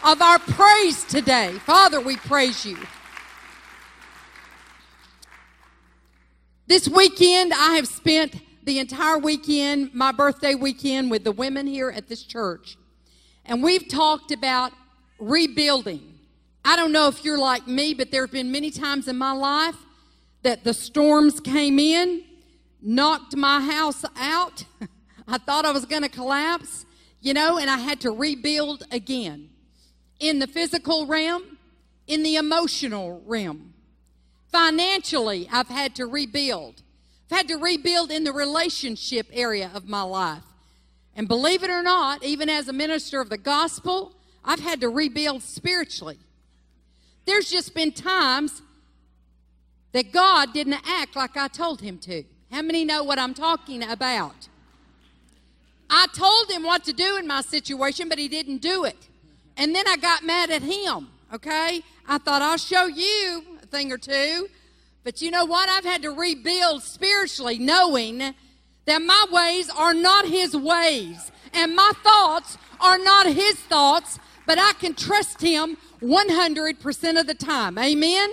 of 0.03 0.21
our 0.21 0.39
praise 0.39 1.03
today. 1.05 1.53
Father, 1.65 2.01
we 2.01 2.17
praise 2.17 2.65
you. 2.65 2.77
This 6.67 6.87
weekend, 6.87 7.53
I 7.53 7.75
have 7.75 7.87
spent 7.87 8.35
the 8.63 8.79
entire 8.79 9.17
weekend, 9.17 9.93
my 9.93 10.11
birthday 10.11 10.55
weekend, 10.55 11.11
with 11.11 11.23
the 11.23 11.31
women 11.31 11.67
here 11.67 11.89
at 11.89 12.07
this 12.07 12.23
church. 12.23 12.77
And 13.45 13.61
we've 13.61 13.87
talked 13.87 14.31
about 14.31 14.71
rebuilding. 15.19 16.12
I 16.65 16.75
don't 16.75 16.91
know 16.91 17.07
if 17.07 17.25
you're 17.25 17.37
like 17.37 17.67
me, 17.67 17.93
but 17.93 18.11
there 18.11 18.21
have 18.21 18.31
been 18.31 18.51
many 18.51 18.71
times 18.71 19.07
in 19.07 19.17
my 19.17 19.33
life 19.33 19.75
that 20.43 20.63
the 20.63 20.73
storms 20.73 21.39
came 21.39 21.77
in, 21.77 22.23
knocked 22.81 23.35
my 23.35 23.59
house 23.59 24.05
out. 24.17 24.65
I 25.27 25.37
thought 25.37 25.65
I 25.65 25.71
was 25.71 25.85
going 25.85 26.03
to 26.03 26.09
collapse, 26.09 26.85
you 27.21 27.33
know, 27.33 27.57
and 27.57 27.69
I 27.69 27.77
had 27.77 28.01
to 28.01 28.11
rebuild 28.11 28.83
again 28.91 29.49
in 30.19 30.39
the 30.39 30.47
physical 30.47 31.05
realm, 31.05 31.57
in 32.07 32.23
the 32.23 32.35
emotional 32.35 33.21
realm. 33.25 33.73
Financially, 34.51 35.49
I've 35.51 35.67
had 35.67 35.95
to 35.95 36.05
rebuild. 36.05 36.81
I've 37.29 37.37
had 37.37 37.47
to 37.49 37.57
rebuild 37.57 38.11
in 38.11 38.23
the 38.23 38.31
relationship 38.31 39.27
area 39.33 39.71
of 39.73 39.87
my 39.87 40.03
life. 40.03 40.43
And 41.15 41.27
believe 41.27 41.63
it 41.63 41.69
or 41.69 41.83
not, 41.83 42.23
even 42.23 42.49
as 42.49 42.67
a 42.67 42.73
minister 42.73 43.19
of 43.21 43.29
the 43.29 43.37
gospel, 43.37 44.13
I've 44.43 44.59
had 44.59 44.81
to 44.81 44.89
rebuild 44.89 45.43
spiritually. 45.43 46.19
There's 47.25 47.49
just 47.49 47.73
been 47.73 47.91
times 47.91 48.61
that 49.93 50.11
God 50.11 50.53
didn't 50.53 50.81
act 50.85 51.15
like 51.15 51.37
I 51.37 51.47
told 51.47 51.81
him 51.81 51.97
to. 51.99 52.23
How 52.51 52.61
many 52.61 52.83
know 52.83 53.03
what 53.03 53.19
I'm 53.19 53.33
talking 53.33 53.83
about? 53.83 54.47
I 55.89 56.07
told 56.13 56.49
him 56.49 56.63
what 56.63 56.83
to 56.85 56.93
do 56.93 57.17
in 57.17 57.27
my 57.27 57.41
situation, 57.41 58.09
but 58.09 58.17
he 58.17 58.27
didn't 58.27 58.61
do 58.61 58.83
it. 58.83 59.09
And 59.57 59.75
then 59.75 59.87
I 59.87 59.97
got 59.97 60.23
mad 60.23 60.49
at 60.49 60.63
him, 60.63 61.09
okay? 61.33 61.81
I 62.07 62.17
thought, 62.17 62.41
I'll 62.41 62.57
show 62.57 62.87
you 62.87 63.43
a 63.61 63.65
thing 63.67 63.91
or 63.91 63.97
two. 63.97 64.47
But 65.03 65.21
you 65.21 65.31
know 65.31 65.45
what? 65.45 65.69
I've 65.69 65.85
had 65.85 66.01
to 66.03 66.11
rebuild 66.11 66.81
spiritually, 66.81 67.59
knowing 67.59 68.33
that 68.85 69.01
my 69.01 69.25
ways 69.31 69.69
are 69.69 69.93
not 69.93 70.27
his 70.27 70.55
ways, 70.55 71.31
and 71.53 71.75
my 71.75 71.91
thoughts 72.03 72.57
are 72.79 72.97
not 72.97 73.27
his 73.27 73.55
thoughts, 73.55 74.19
but 74.45 74.59
I 74.59 74.73
can 74.79 74.93
trust 74.93 75.41
him 75.41 75.77
100% 76.01 77.19
of 77.19 77.27
the 77.27 77.33
time. 77.33 77.77
Amen? 77.77 78.29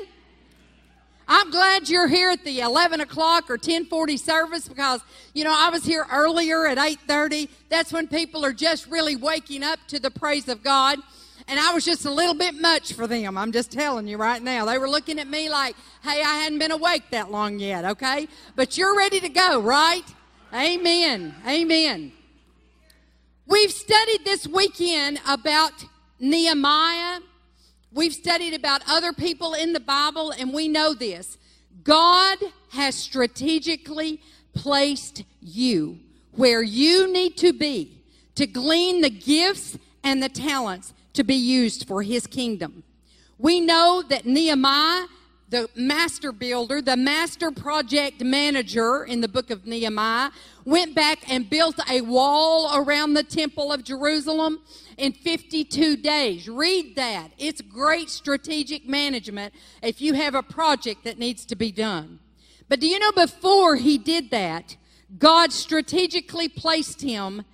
I'm 1.32 1.52
glad 1.52 1.88
you're 1.88 2.08
here 2.08 2.30
at 2.30 2.42
the 2.44 2.58
11 2.58 3.00
o'clock 3.00 3.48
or 3.48 3.54
1040 3.54 4.16
service 4.16 4.66
because, 4.66 5.00
you 5.32 5.44
know, 5.44 5.54
I 5.56 5.70
was 5.70 5.84
here 5.84 6.04
earlier 6.10 6.66
at 6.66 6.76
830. 6.76 7.48
That's 7.68 7.92
when 7.92 8.08
people 8.08 8.44
are 8.44 8.52
just 8.52 8.88
really 8.88 9.14
waking 9.14 9.62
up 9.62 9.78
to 9.88 10.00
the 10.00 10.10
praise 10.10 10.48
of 10.48 10.64
God. 10.64 10.98
And 11.46 11.60
I 11.60 11.72
was 11.72 11.84
just 11.84 12.04
a 12.04 12.10
little 12.10 12.34
bit 12.34 12.56
much 12.56 12.94
for 12.94 13.06
them. 13.06 13.38
I'm 13.38 13.52
just 13.52 13.70
telling 13.70 14.08
you 14.08 14.16
right 14.16 14.42
now. 14.42 14.64
They 14.64 14.76
were 14.78 14.90
looking 14.90 15.20
at 15.20 15.28
me 15.28 15.48
like, 15.48 15.76
hey, 16.02 16.20
I 16.20 16.34
hadn't 16.38 16.58
been 16.58 16.72
awake 16.72 17.04
that 17.12 17.30
long 17.30 17.60
yet, 17.60 17.84
okay? 17.84 18.26
But 18.56 18.76
you're 18.76 18.96
ready 18.96 19.20
to 19.20 19.28
go, 19.28 19.60
right? 19.60 20.04
Amen. 20.52 21.32
Amen. 21.46 22.10
We've 23.46 23.70
studied 23.70 24.24
this 24.24 24.48
weekend 24.48 25.20
about 25.28 25.72
Nehemiah. 26.20 27.20
We've 27.92 28.14
studied 28.14 28.54
about 28.54 28.82
other 28.86 29.12
people 29.12 29.54
in 29.54 29.72
the 29.72 29.80
Bible, 29.80 30.30
and 30.30 30.52
we 30.52 30.68
know 30.68 30.94
this. 30.94 31.38
God 31.82 32.38
has 32.70 32.94
strategically 32.94 34.20
placed 34.54 35.24
you 35.40 35.98
where 36.32 36.62
you 36.62 37.12
need 37.12 37.36
to 37.38 37.52
be 37.52 38.02
to 38.34 38.46
glean 38.46 39.00
the 39.00 39.10
gifts 39.10 39.78
and 40.04 40.22
the 40.22 40.28
talents 40.28 40.94
to 41.14 41.24
be 41.24 41.34
used 41.34 41.88
for 41.88 42.02
his 42.02 42.26
kingdom. 42.26 42.84
We 43.38 43.60
know 43.60 44.02
that 44.08 44.26
Nehemiah, 44.26 45.06
the 45.48 45.68
master 45.74 46.30
builder, 46.30 46.80
the 46.80 46.96
master 46.96 47.50
project 47.50 48.22
manager 48.22 49.04
in 49.04 49.20
the 49.20 49.28
book 49.28 49.50
of 49.50 49.66
Nehemiah, 49.66 50.30
went 50.64 50.94
back 50.94 51.28
and 51.28 51.50
built 51.50 51.80
a 51.90 52.02
wall 52.02 52.70
around 52.76 53.14
the 53.14 53.24
temple 53.24 53.72
of 53.72 53.82
Jerusalem 53.82 54.60
in 55.00 55.12
52 55.12 55.96
days. 55.96 56.48
Read 56.48 56.94
that. 56.96 57.30
It's 57.38 57.60
great 57.62 58.10
strategic 58.10 58.86
management 58.86 59.54
if 59.82 60.00
you 60.00 60.12
have 60.14 60.34
a 60.34 60.42
project 60.42 61.04
that 61.04 61.18
needs 61.18 61.44
to 61.46 61.56
be 61.56 61.72
done. 61.72 62.20
But 62.68 62.80
do 62.80 62.86
you 62.86 62.98
know 62.98 63.12
before 63.12 63.76
he 63.76 63.96
did 63.98 64.30
that, 64.30 64.76
God 65.18 65.52
strategically 65.52 66.48
placed 66.48 67.00
him 67.00 67.44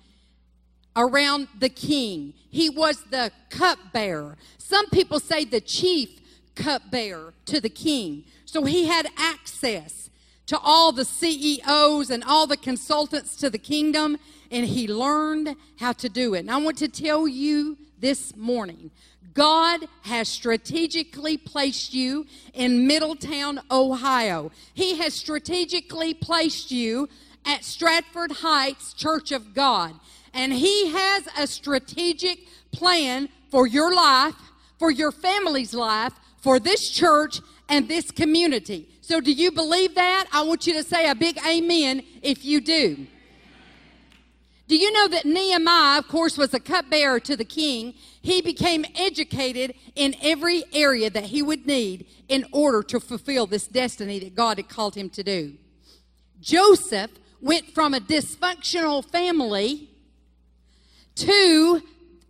around 0.95 1.47
the 1.57 1.69
king. 1.69 2.33
He 2.49 2.69
was 2.69 3.03
the 3.05 3.31
cupbearer. 3.49 4.37
Some 4.57 4.89
people 4.89 5.19
say 5.19 5.45
the 5.45 5.61
chief 5.61 6.19
cupbearer 6.55 7.33
to 7.45 7.61
the 7.61 7.69
king. 7.69 8.25
So 8.45 8.65
he 8.65 8.87
had 8.87 9.07
access 9.17 10.09
to 10.47 10.59
all 10.59 10.91
the 10.91 11.05
CEOs 11.05 12.09
and 12.09 12.23
all 12.23 12.47
the 12.47 12.57
consultants 12.57 13.35
to 13.37 13.49
the 13.49 13.57
kingdom, 13.57 14.17
and 14.51 14.65
he 14.65 14.87
learned 14.87 15.55
how 15.79 15.93
to 15.93 16.09
do 16.09 16.33
it. 16.33 16.39
And 16.39 16.51
I 16.51 16.57
want 16.57 16.77
to 16.79 16.87
tell 16.87 17.27
you 17.27 17.77
this 17.99 18.35
morning 18.35 18.91
God 19.33 19.81
has 20.01 20.27
strategically 20.27 21.37
placed 21.37 21.93
you 21.93 22.25
in 22.55 22.87
Middletown, 22.87 23.61
Ohio. 23.69 24.51
He 24.73 24.97
has 24.97 25.13
strategically 25.13 26.15
placed 26.15 26.71
you 26.71 27.07
at 27.45 27.63
Stratford 27.63 28.31
Heights 28.31 28.93
Church 28.93 29.31
of 29.31 29.53
God. 29.53 29.93
And 30.33 30.51
He 30.51 30.91
has 30.91 31.27
a 31.37 31.45
strategic 31.45 32.39
plan 32.71 33.29
for 33.51 33.67
your 33.67 33.93
life, 33.93 34.33
for 34.79 34.89
your 34.89 35.11
family's 35.11 35.73
life, 35.73 36.13
for 36.37 36.59
this 36.59 36.89
church 36.89 37.39
and 37.69 37.87
this 37.87 38.09
community. 38.09 38.89
So, 39.01 39.21
do 39.21 39.31
you 39.31 39.51
believe 39.51 39.95
that? 39.95 40.27
I 40.33 40.41
want 40.41 40.65
you 40.65 40.73
to 40.73 40.83
say 40.83 41.09
a 41.09 41.15
big 41.15 41.37
amen 41.47 42.03
if 42.21 42.43
you 42.43 42.59
do. 42.59 43.05
Do 44.67 44.75
you 44.75 44.91
know 44.91 45.07
that 45.07 45.25
Nehemiah, 45.25 45.99
of 45.99 46.07
course, 46.09 46.37
was 46.37 46.53
a 46.53 46.59
cupbearer 46.59 47.21
to 47.21 47.37
the 47.37 47.45
king? 47.45 47.93
He 48.21 48.41
became 48.41 48.85
educated 48.95 49.73
in 49.95 50.15
every 50.21 50.65
area 50.73 51.09
that 51.09 51.25
he 51.25 51.41
would 51.41 51.65
need 51.65 52.05
in 52.27 52.45
order 52.51 52.83
to 52.83 52.99
fulfill 52.99 53.47
this 53.47 53.65
destiny 53.65 54.19
that 54.19 54.35
God 54.35 54.57
had 54.57 54.67
called 54.67 54.95
him 54.95 55.09
to 55.11 55.23
do. 55.23 55.53
Joseph 56.41 57.11
went 57.41 57.73
from 57.73 57.93
a 57.93 57.99
dysfunctional 57.99 59.05
family 59.09 59.89
to 61.15 61.81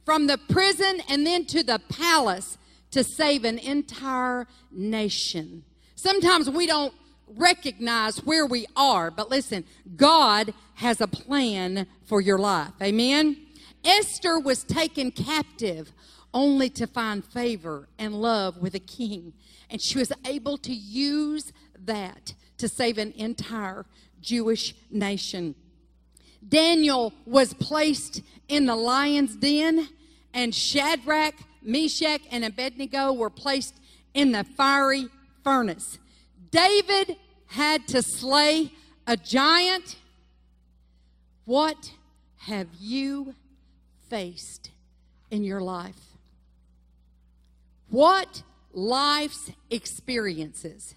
from 0.05 0.27
the 0.27 0.37
prison 0.37 1.01
and 1.09 1.25
then 1.25 1.45
to 1.45 1.63
the 1.63 1.81
palace 1.89 2.57
to 2.91 3.03
save 3.03 3.43
an 3.43 3.57
entire 3.59 4.47
nation. 4.71 5.63
Sometimes 5.95 6.49
we 6.49 6.67
don't 6.67 6.93
recognize 7.35 8.17
where 8.17 8.45
we 8.45 8.65
are, 8.75 9.11
but 9.11 9.29
listen, 9.29 9.65
God 9.95 10.53
has 10.75 11.01
a 11.01 11.07
plan 11.07 11.87
for 12.05 12.21
your 12.21 12.37
life. 12.37 12.71
Amen. 12.81 13.37
Esther 13.83 14.39
was 14.39 14.63
taken 14.63 15.11
captive 15.11 15.91
only 16.33 16.69
to 16.69 16.87
find 16.87 17.23
favor 17.23 17.87
and 17.97 18.21
love 18.21 18.57
with 18.57 18.75
a 18.75 18.79
king, 18.79 19.33
and 19.69 19.81
she 19.81 19.97
was 19.97 20.11
able 20.25 20.57
to 20.57 20.73
use 20.73 21.51
that 21.85 22.33
to 22.57 22.67
save 22.67 22.97
an 22.97 23.13
entire 23.15 23.85
Jewish 24.21 24.75
nation. 24.91 25.55
Daniel 26.47 27.13
was 27.25 27.53
placed 27.53 28.21
in 28.47 28.65
the 28.65 28.75
lion's 28.75 29.35
den, 29.35 29.89
and 30.33 30.53
Shadrach, 30.53 31.35
Meshach, 31.61 32.21
and 32.31 32.45
Abednego 32.45 33.13
were 33.13 33.29
placed 33.29 33.75
in 34.13 34.31
the 34.31 34.43
fiery 34.43 35.07
furnace. 35.43 35.97
David 36.51 37.17
had 37.47 37.87
to 37.89 38.01
slay 38.01 38.71
a 39.05 39.17
giant. 39.17 39.97
What 41.45 41.93
have 42.37 42.67
you 42.79 43.35
faced 44.09 44.71
in 45.31 45.43
your 45.43 45.61
life? 45.61 45.95
What 47.89 48.43
life's 48.73 49.51
experiences 49.69 50.95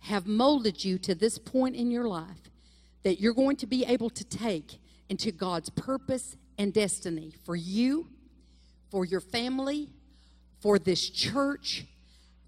have 0.00 0.26
molded 0.26 0.84
you 0.84 0.98
to 0.98 1.14
this 1.14 1.38
point 1.38 1.76
in 1.76 1.90
your 1.90 2.08
life 2.08 2.50
that 3.02 3.20
you're 3.20 3.34
going 3.34 3.56
to 3.56 3.66
be 3.66 3.84
able 3.84 4.10
to 4.10 4.24
take 4.24 4.78
into 5.08 5.32
God's 5.32 5.70
purpose 5.70 6.36
and 6.58 6.72
destiny 6.72 7.34
for 7.44 7.56
you, 7.56 8.08
for 8.90 9.04
your 9.04 9.20
family, 9.20 9.88
for 10.60 10.78
this 10.78 11.08
church, 11.08 11.86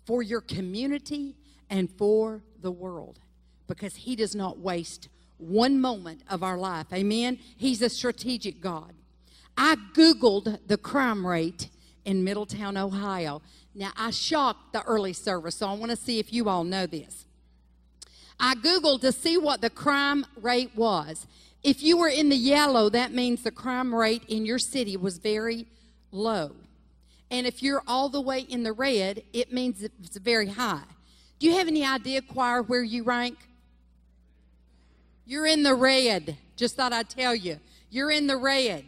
for 0.05 0.23
your 0.23 0.41
community, 0.41 1.37
and 1.73 1.91
for 1.91 2.43
the 2.61 2.71
world. 2.71 3.19
Because 3.67 3.97
He 3.97 4.15
does 4.15 4.37
not 4.37 4.59
waste 4.59 5.09
one 5.39 5.81
moment 5.81 6.23
of 6.29 6.45
our 6.45 6.59
life. 6.59 6.87
Amen? 6.93 7.39
He's 7.57 7.83
a 7.83 7.89
strategic 7.89 8.61
God. 8.61 8.93
I 9.57 9.77
Googled 9.95 10.59
the 10.69 10.77
crime 10.77 11.27
rate 11.27 11.71
in 12.05 12.23
Middletown, 12.23 12.77
Ohio. 12.77 13.41
Now, 13.75 13.91
I 13.97 14.11
shocked 14.11 14.75
the 14.75 14.83
early 14.83 15.15
service, 15.15 15.57
so 15.57 15.67
I 15.67 15.73
want 15.73 15.91
to 15.91 15.97
see 15.97 16.19
if 16.19 16.33
you 16.33 16.49
all 16.49 16.63
know 16.63 16.87
this. 16.87 17.25
I 18.39 18.55
Googled 18.55 19.01
to 19.01 19.13
see 19.13 19.39
what 19.39 19.63
the 19.63 19.71
crime 19.71 20.27
rate 20.41 20.77
was. 20.77 21.27
If 21.63 21.83
you 21.83 21.97
were 21.97 22.09
in 22.09 22.29
the 22.29 22.37
yellow, 22.37 22.91
that 22.91 23.13
means 23.13 23.43
the 23.43 23.51
crime 23.51 23.95
rate 23.95 24.25
in 24.29 24.45
your 24.45 24.59
city 24.59 24.97
was 24.97 25.19
very 25.19 25.67
low. 26.11 26.53
And 27.31 27.47
if 27.47 27.63
you're 27.63 27.83
all 27.87 28.11
the 28.11 28.21
way 28.21 28.41
in 28.41 28.63
the 28.63 28.73
red, 28.73 29.23
it 29.33 29.53
means 29.53 29.83
it's 29.83 30.19
very 30.19 30.49
high. 30.49 30.83
Do 31.43 31.49
you 31.49 31.59
have 31.59 31.67
any 31.67 31.85
idea, 31.85 32.23
choir, 32.23 32.63
where 32.63 32.85
you 32.85 33.03
rank? 33.03 33.37
You're 35.27 35.49
in 35.49 35.65
the 35.65 35.75
red. 35.75 36.37
Just 36.55 36.77
thought 36.77 36.93
I'd 36.93 37.11
tell 37.11 37.35
you. 37.35 37.59
You're 37.91 38.13
in 38.13 38.29
the 38.29 38.37
red. 38.37 38.85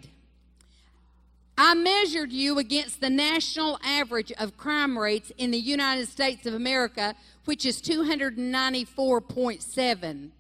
I 1.59 1.75
measured 1.75 2.31
you 2.31 2.61
against 2.61 3.01
the 3.01 3.11
national 3.11 3.81
average 3.83 4.31
of 4.39 4.57
crime 4.57 4.97
rates 4.97 5.33
in 5.37 5.51
the 5.51 5.59
United 5.59 6.07
States 6.07 6.47
of 6.47 6.55
America, 6.55 7.17
which 7.45 7.67
is 7.67 7.83
294.7. 7.83 10.31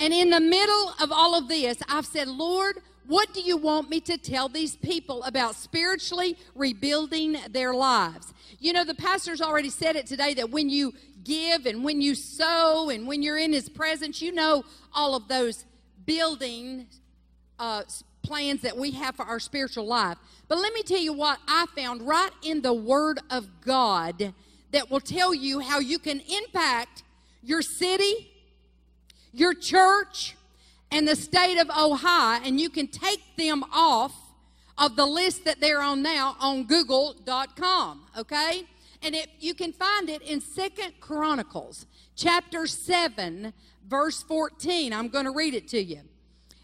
And 0.01 0.15
in 0.15 0.31
the 0.31 0.41
middle 0.41 0.95
of 1.01 1.13
all 1.13 1.37
of 1.37 1.47
this, 1.47 1.79
I've 1.87 2.07
said, 2.07 2.27
Lord, 2.27 2.79
what 3.07 3.35
do 3.35 3.43
you 3.43 3.59
want 3.59 3.91
me 3.91 4.01
to 4.01 4.17
tell 4.17 4.49
these 4.49 4.77
people 4.77 5.23
about 5.25 5.55
spiritually 5.55 6.39
rebuilding 6.55 7.37
their 7.51 7.75
lives? 7.75 8.33
You 8.59 8.73
know, 8.73 8.85
the 8.85 8.95
pastor's 8.95 9.43
already 9.43 9.69
said 9.69 9.97
it 9.97 10.07
today 10.07 10.33
that 10.35 10.51
when 10.51 10.71
you 10.71 10.95
give 11.23 11.67
and 11.67 11.85
when 11.85 12.01
you 12.01 12.15
sow 12.15 12.89
and 12.89 13.07
when 13.07 13.23
you're 13.23 13.37
in 13.37 13.53
his 13.53 13.69
presence, 13.69 14.23
you 14.23 14.33
know 14.33 14.65
all 14.95 15.15
of 15.15 15.29
those 15.29 15.67
building 16.07 16.87
uh, 17.59 17.83
plans 18.23 18.63
that 18.63 18.77
we 18.77 18.93
have 18.93 19.17
for 19.17 19.25
our 19.25 19.41
spiritual 19.41 19.87
life. 19.87 20.17
But 20.49 20.59
let 20.59 20.73
me 20.73 20.83
tell 20.83 20.99
you 20.99 21.13
what 21.13 21.39
I 21.47 21.67
found 21.77 22.03
right 22.03 22.31
in 22.43 22.63
the 22.63 22.73
Word 22.73 23.19
of 23.29 23.49
God 23.61 24.33
that 24.73 24.91
will 24.91 25.01
tell 25.01 25.35
you 25.35 25.61
how 25.61 25.79
you 25.79 25.99
can 25.99 26.21
impact 26.21 27.03
your 27.43 27.63
city, 27.63 28.30
your 29.33 29.55
church, 29.55 30.37
and 30.91 31.07
the 31.07 31.17
state 31.17 31.59
of 31.59 31.71
Ohio, 31.71 32.41
and 32.45 32.61
you 32.61 32.69
can 32.69 32.89
take 32.89 33.23
them 33.37 33.65
off 33.73 34.13
of 34.77 34.97
the 34.97 35.07
list 35.07 35.45
that 35.45 35.61
they're 35.61 35.83
on 35.83 36.03
now 36.03 36.37
on 36.41 36.65
google.com, 36.65 38.03
okay? 38.19 38.65
And 39.03 39.15
it, 39.15 39.29
you 39.39 39.55
can 39.55 39.73
find 39.73 40.09
it 40.09 40.23
in 40.23 40.41
Second 40.41 40.95
Chronicles, 41.01 41.87
chapter 42.17 42.67
7, 42.67 43.53
verse 43.89 44.23
14. 44.23 44.93
I'm 44.93 45.09
going 45.09 45.27
to 45.27 45.31
read 45.31 45.55
it 45.55 45.69
to 45.69 45.83
you. 45.83 46.01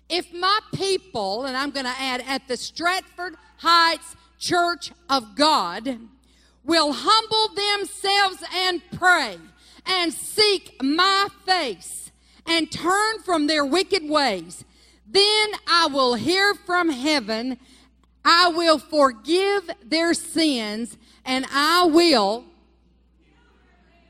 If 0.09 0.33
my 0.33 0.59
people, 0.75 1.45
and 1.45 1.57
I'm 1.57 1.71
going 1.71 1.87
to 1.87 2.01
add 2.01 2.23
at 2.27 2.49
the 2.49 2.57
Stratford 2.57 3.35
Heights 3.59 4.17
Church 4.39 4.93
of 5.09 5.35
God, 5.35 5.99
will 6.65 6.93
humble 6.93 7.55
themselves 7.55 8.43
and 8.55 8.83
pray 8.93 9.39
and 9.87 10.13
seek 10.13 10.83
my 10.83 11.29
face 11.45 12.06
and 12.47 12.71
turn 12.71 13.21
from 13.25 13.47
their 13.47 13.65
wicked 13.65 14.09
ways, 14.09 14.65
then 15.07 15.51
I 15.67 15.89
will 15.93 16.15
hear 16.15 16.55
from 16.55 16.89
heaven. 16.89 17.59
I 18.25 18.49
will 18.49 18.79
forgive 18.79 19.71
their 19.85 20.15
sins 20.15 20.97
and 21.25 21.47
I 21.51 21.87
will 21.87 22.45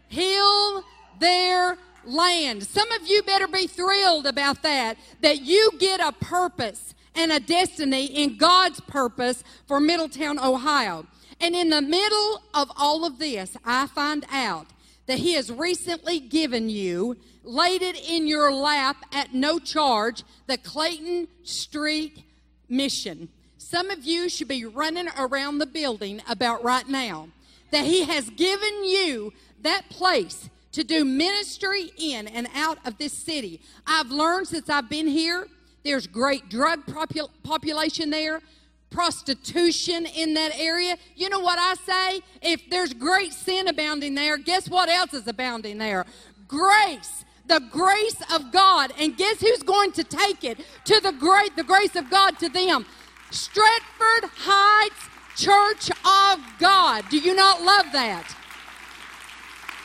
heal 0.08 0.84
their 1.18 1.78
land. 2.04 2.62
Some 2.64 2.90
of 2.92 3.06
you 3.06 3.22
better 3.22 3.48
be 3.48 3.66
thrilled 3.66 4.26
about 4.26 4.62
that, 4.62 4.96
that 5.20 5.42
you 5.42 5.70
get 5.78 6.00
a 6.00 6.12
purpose 6.12 6.94
and 7.14 7.32
a 7.32 7.40
destiny 7.40 8.06
in 8.06 8.36
God's 8.36 8.80
purpose 8.80 9.42
for 9.66 9.80
Middletown, 9.80 10.38
Ohio. 10.38 11.06
And 11.40 11.54
in 11.54 11.70
the 11.70 11.82
middle 11.82 12.42
of 12.54 12.70
all 12.76 13.04
of 13.04 13.18
this, 13.18 13.56
I 13.64 13.86
find 13.88 14.24
out 14.30 14.66
that 15.06 15.18
He 15.18 15.34
has 15.34 15.50
recently 15.50 16.20
given 16.20 16.68
you, 16.68 17.16
laid 17.44 17.82
it 17.82 17.96
in 18.08 18.26
your 18.26 18.52
lap 18.52 18.96
at 19.12 19.34
no 19.34 19.58
charge, 19.58 20.24
the 20.46 20.58
Clayton 20.58 21.28
Street 21.42 22.24
mission. 22.68 23.28
Some 23.58 23.90
of 23.90 24.04
you 24.04 24.28
should 24.28 24.48
be 24.48 24.64
running 24.64 25.08
around 25.18 25.58
the 25.58 25.66
building 25.66 26.22
about 26.28 26.62
right 26.62 26.88
now 26.88 27.28
that 27.70 27.84
He 27.84 28.04
has 28.04 28.28
given 28.30 28.84
you 28.84 29.32
that 29.62 29.88
place 29.90 30.48
to 30.72 30.84
do 30.84 31.04
ministry 31.04 31.90
in 31.96 32.28
and 32.28 32.48
out 32.54 32.78
of 32.84 32.98
this 32.98 33.12
city. 33.12 33.60
I've 33.86 34.10
learned 34.10 34.48
since 34.48 34.68
I've 34.68 34.90
been 34.90 35.08
here, 35.08 35.48
there's 35.84 36.06
great 36.06 36.48
drug 36.48 36.84
popul- 36.86 37.30
population 37.42 38.10
there, 38.10 38.42
prostitution 38.90 40.06
in 40.06 40.34
that 40.34 40.58
area. 40.58 40.96
You 41.14 41.28
know 41.28 41.40
what 41.40 41.58
I 41.58 41.74
say? 41.74 42.20
If 42.42 42.68
there's 42.70 42.92
great 42.92 43.32
sin 43.32 43.68
abounding 43.68 44.14
there, 44.14 44.38
guess 44.38 44.68
what 44.68 44.88
else 44.88 45.14
is 45.14 45.26
abounding 45.26 45.78
there? 45.78 46.06
Grace. 46.48 47.24
The 47.46 47.60
grace 47.70 48.20
of 48.34 48.50
God. 48.52 48.92
And 48.98 49.16
guess 49.16 49.40
who's 49.40 49.62
going 49.62 49.92
to 49.92 50.04
take 50.04 50.44
it 50.44 50.58
to 50.84 51.00
the 51.00 51.12
great 51.12 51.54
the 51.56 51.64
grace 51.64 51.94
of 51.94 52.10
God 52.10 52.38
to 52.40 52.48
them? 52.48 52.86
Stratford 53.30 54.30
Heights 54.34 55.08
Church 55.36 55.90
of 55.90 56.40
God. 56.58 57.04
Do 57.10 57.18
you 57.18 57.34
not 57.34 57.62
love 57.62 57.86
that? 57.92 58.34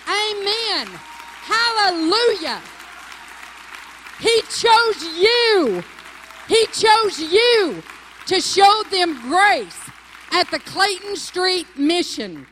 Amen. 0.08 0.88
Hallelujah. 1.44 2.62
He 4.22 4.42
chose 4.44 5.04
you. 5.20 5.84
He 6.48 6.66
chose 6.68 7.20
you 7.20 7.84
to 8.28 8.42
show 8.42 8.84
them 8.92 9.20
grace 9.30 9.80
at 10.32 10.50
the 10.52 10.60
Clayton 10.60 11.16
Street 11.16 11.68
mission. 11.78 12.48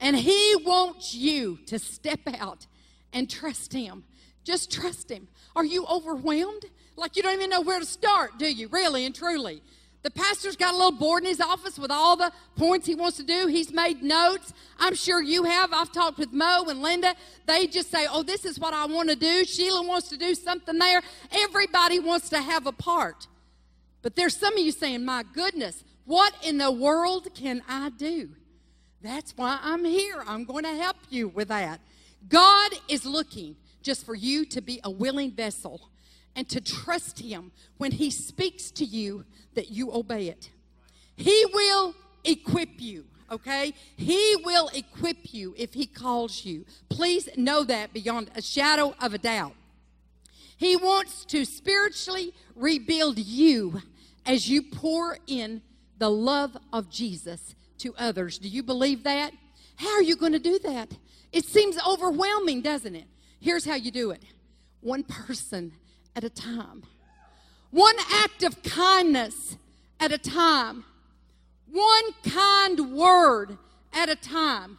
And 0.00 0.16
He 0.16 0.56
wants 0.64 1.14
you 1.14 1.58
to 1.66 1.78
step 1.78 2.20
out 2.38 2.66
and 3.12 3.30
trust 3.30 3.72
Him. 3.72 4.04
Just 4.44 4.72
trust 4.72 5.10
Him. 5.10 5.28
Are 5.54 5.64
you 5.64 5.86
overwhelmed? 5.86 6.64
Like 6.96 7.16
you 7.16 7.22
don't 7.22 7.34
even 7.34 7.50
know 7.50 7.60
where 7.60 7.78
to 7.78 7.86
start, 7.86 8.38
do 8.38 8.46
you? 8.46 8.68
Really 8.68 9.04
and 9.04 9.14
truly. 9.14 9.62
The 10.02 10.10
pastor's 10.10 10.56
got 10.56 10.74
a 10.74 10.76
little 10.76 10.92
board 10.92 11.22
in 11.22 11.28
his 11.28 11.40
office 11.40 11.78
with 11.78 11.92
all 11.92 12.16
the 12.16 12.32
points 12.56 12.88
he 12.88 12.96
wants 12.96 13.16
to 13.18 13.22
do. 13.22 13.46
He's 13.46 13.72
made 13.72 14.02
notes. 14.02 14.52
I'm 14.78 14.96
sure 14.96 15.22
you 15.22 15.44
have. 15.44 15.72
I've 15.72 15.92
talked 15.92 16.18
with 16.18 16.32
Mo 16.32 16.64
and 16.68 16.82
Linda. 16.82 17.14
They 17.46 17.68
just 17.68 17.88
say, 17.90 18.06
Oh, 18.10 18.24
this 18.24 18.44
is 18.44 18.58
what 18.58 18.74
I 18.74 18.84
want 18.86 19.10
to 19.10 19.16
do. 19.16 19.44
Sheila 19.44 19.86
wants 19.86 20.08
to 20.08 20.16
do 20.16 20.34
something 20.34 20.76
there. 20.76 21.02
Everybody 21.30 22.00
wants 22.00 22.28
to 22.30 22.42
have 22.42 22.66
a 22.66 22.72
part. 22.72 23.28
But 24.02 24.16
there's 24.16 24.36
some 24.36 24.54
of 24.54 24.60
you 24.60 24.72
saying, 24.72 25.04
My 25.04 25.24
goodness, 25.32 25.84
what 26.04 26.34
in 26.44 26.58
the 26.58 26.70
world 26.70 27.28
can 27.34 27.62
I 27.68 27.90
do? 27.90 28.30
That's 29.00 29.36
why 29.36 29.58
I'm 29.62 29.84
here. 29.84 30.22
I'm 30.26 30.44
going 30.44 30.64
to 30.64 30.76
help 30.76 30.96
you 31.10 31.28
with 31.28 31.48
that. 31.48 31.80
God 32.28 32.72
is 32.88 33.04
looking 33.04 33.56
just 33.82 34.06
for 34.06 34.14
you 34.14 34.44
to 34.46 34.60
be 34.60 34.80
a 34.84 34.90
willing 34.90 35.32
vessel 35.32 35.90
and 36.36 36.48
to 36.48 36.60
trust 36.60 37.18
Him 37.18 37.52
when 37.78 37.92
He 37.92 38.10
speaks 38.10 38.70
to 38.72 38.84
you 38.84 39.24
that 39.54 39.70
you 39.70 39.92
obey 39.92 40.28
it. 40.28 40.50
He 41.16 41.44
will 41.52 41.94
equip 42.24 42.80
you, 42.80 43.04
okay? 43.30 43.74
He 43.96 44.36
will 44.44 44.68
equip 44.72 45.34
you 45.34 45.54
if 45.58 45.74
He 45.74 45.86
calls 45.86 46.44
you. 46.44 46.64
Please 46.88 47.28
know 47.36 47.64
that 47.64 47.92
beyond 47.92 48.30
a 48.36 48.42
shadow 48.42 48.94
of 49.00 49.14
a 49.14 49.18
doubt. 49.18 49.54
He 50.56 50.76
wants 50.76 51.24
to 51.26 51.44
spiritually 51.44 52.32
rebuild 52.54 53.18
you 53.18 53.82
as 54.24 54.48
you 54.48 54.62
pour 54.62 55.18
in 55.26 55.62
the 55.98 56.10
love 56.10 56.56
of 56.72 56.90
Jesus 56.90 57.54
to 57.78 57.94
others. 57.98 58.38
Do 58.38 58.48
you 58.48 58.62
believe 58.62 59.04
that? 59.04 59.32
How 59.76 59.90
are 59.94 60.02
you 60.02 60.16
going 60.16 60.32
to 60.32 60.38
do 60.38 60.58
that? 60.60 60.96
It 61.32 61.44
seems 61.44 61.78
overwhelming, 61.86 62.60
doesn't 62.60 62.94
it? 62.94 63.06
Here's 63.40 63.64
how 63.64 63.74
you 63.74 63.90
do 63.90 64.10
it 64.10 64.22
one 64.80 65.02
person 65.04 65.72
at 66.14 66.24
a 66.24 66.30
time, 66.30 66.82
one 67.70 67.96
act 68.10 68.42
of 68.42 68.62
kindness 68.62 69.56
at 69.98 70.12
a 70.12 70.18
time, 70.18 70.84
one 71.70 72.12
kind 72.24 72.92
word 72.92 73.56
at 73.92 74.08
a 74.08 74.16
time, 74.16 74.78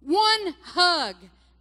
one 0.00 0.54
hug 0.62 1.16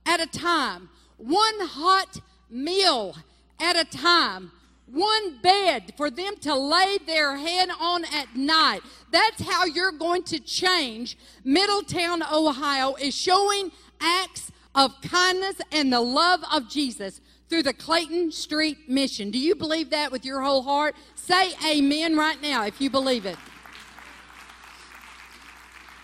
at 0.05 0.19
a 0.19 0.27
time, 0.27 0.89
one 1.17 1.59
hot 1.61 2.19
meal 2.49 3.15
at 3.59 3.75
a 3.75 3.85
time, 3.85 4.51
one 4.85 5.39
bed 5.41 5.93
for 5.97 6.09
them 6.09 6.35
to 6.41 6.55
lay 6.55 6.97
their 7.05 7.37
head 7.37 7.69
on 7.79 8.05
at 8.05 8.35
night. 8.35 8.81
That's 9.11 9.41
how 9.41 9.65
you're 9.65 9.91
going 9.91 10.23
to 10.23 10.39
change. 10.39 11.17
Middletown, 11.43 12.21
Ohio 12.23 12.95
is 12.95 13.15
showing 13.15 13.71
acts 13.99 14.51
of 14.75 14.99
kindness 15.01 15.55
and 15.71 15.91
the 15.91 16.01
love 16.01 16.41
of 16.51 16.69
Jesus 16.69 17.21
through 17.49 17.63
the 17.63 17.73
Clayton 17.73 18.31
Street 18.31 18.89
mission. 18.89 19.31
Do 19.31 19.39
you 19.39 19.55
believe 19.55 19.89
that 19.91 20.11
with 20.11 20.25
your 20.25 20.41
whole 20.41 20.63
heart? 20.63 20.95
Say 21.15 21.53
amen 21.67 22.17
right 22.17 22.41
now 22.41 22.65
if 22.65 22.81
you 22.81 22.89
believe 22.89 23.25
it. 23.25 23.37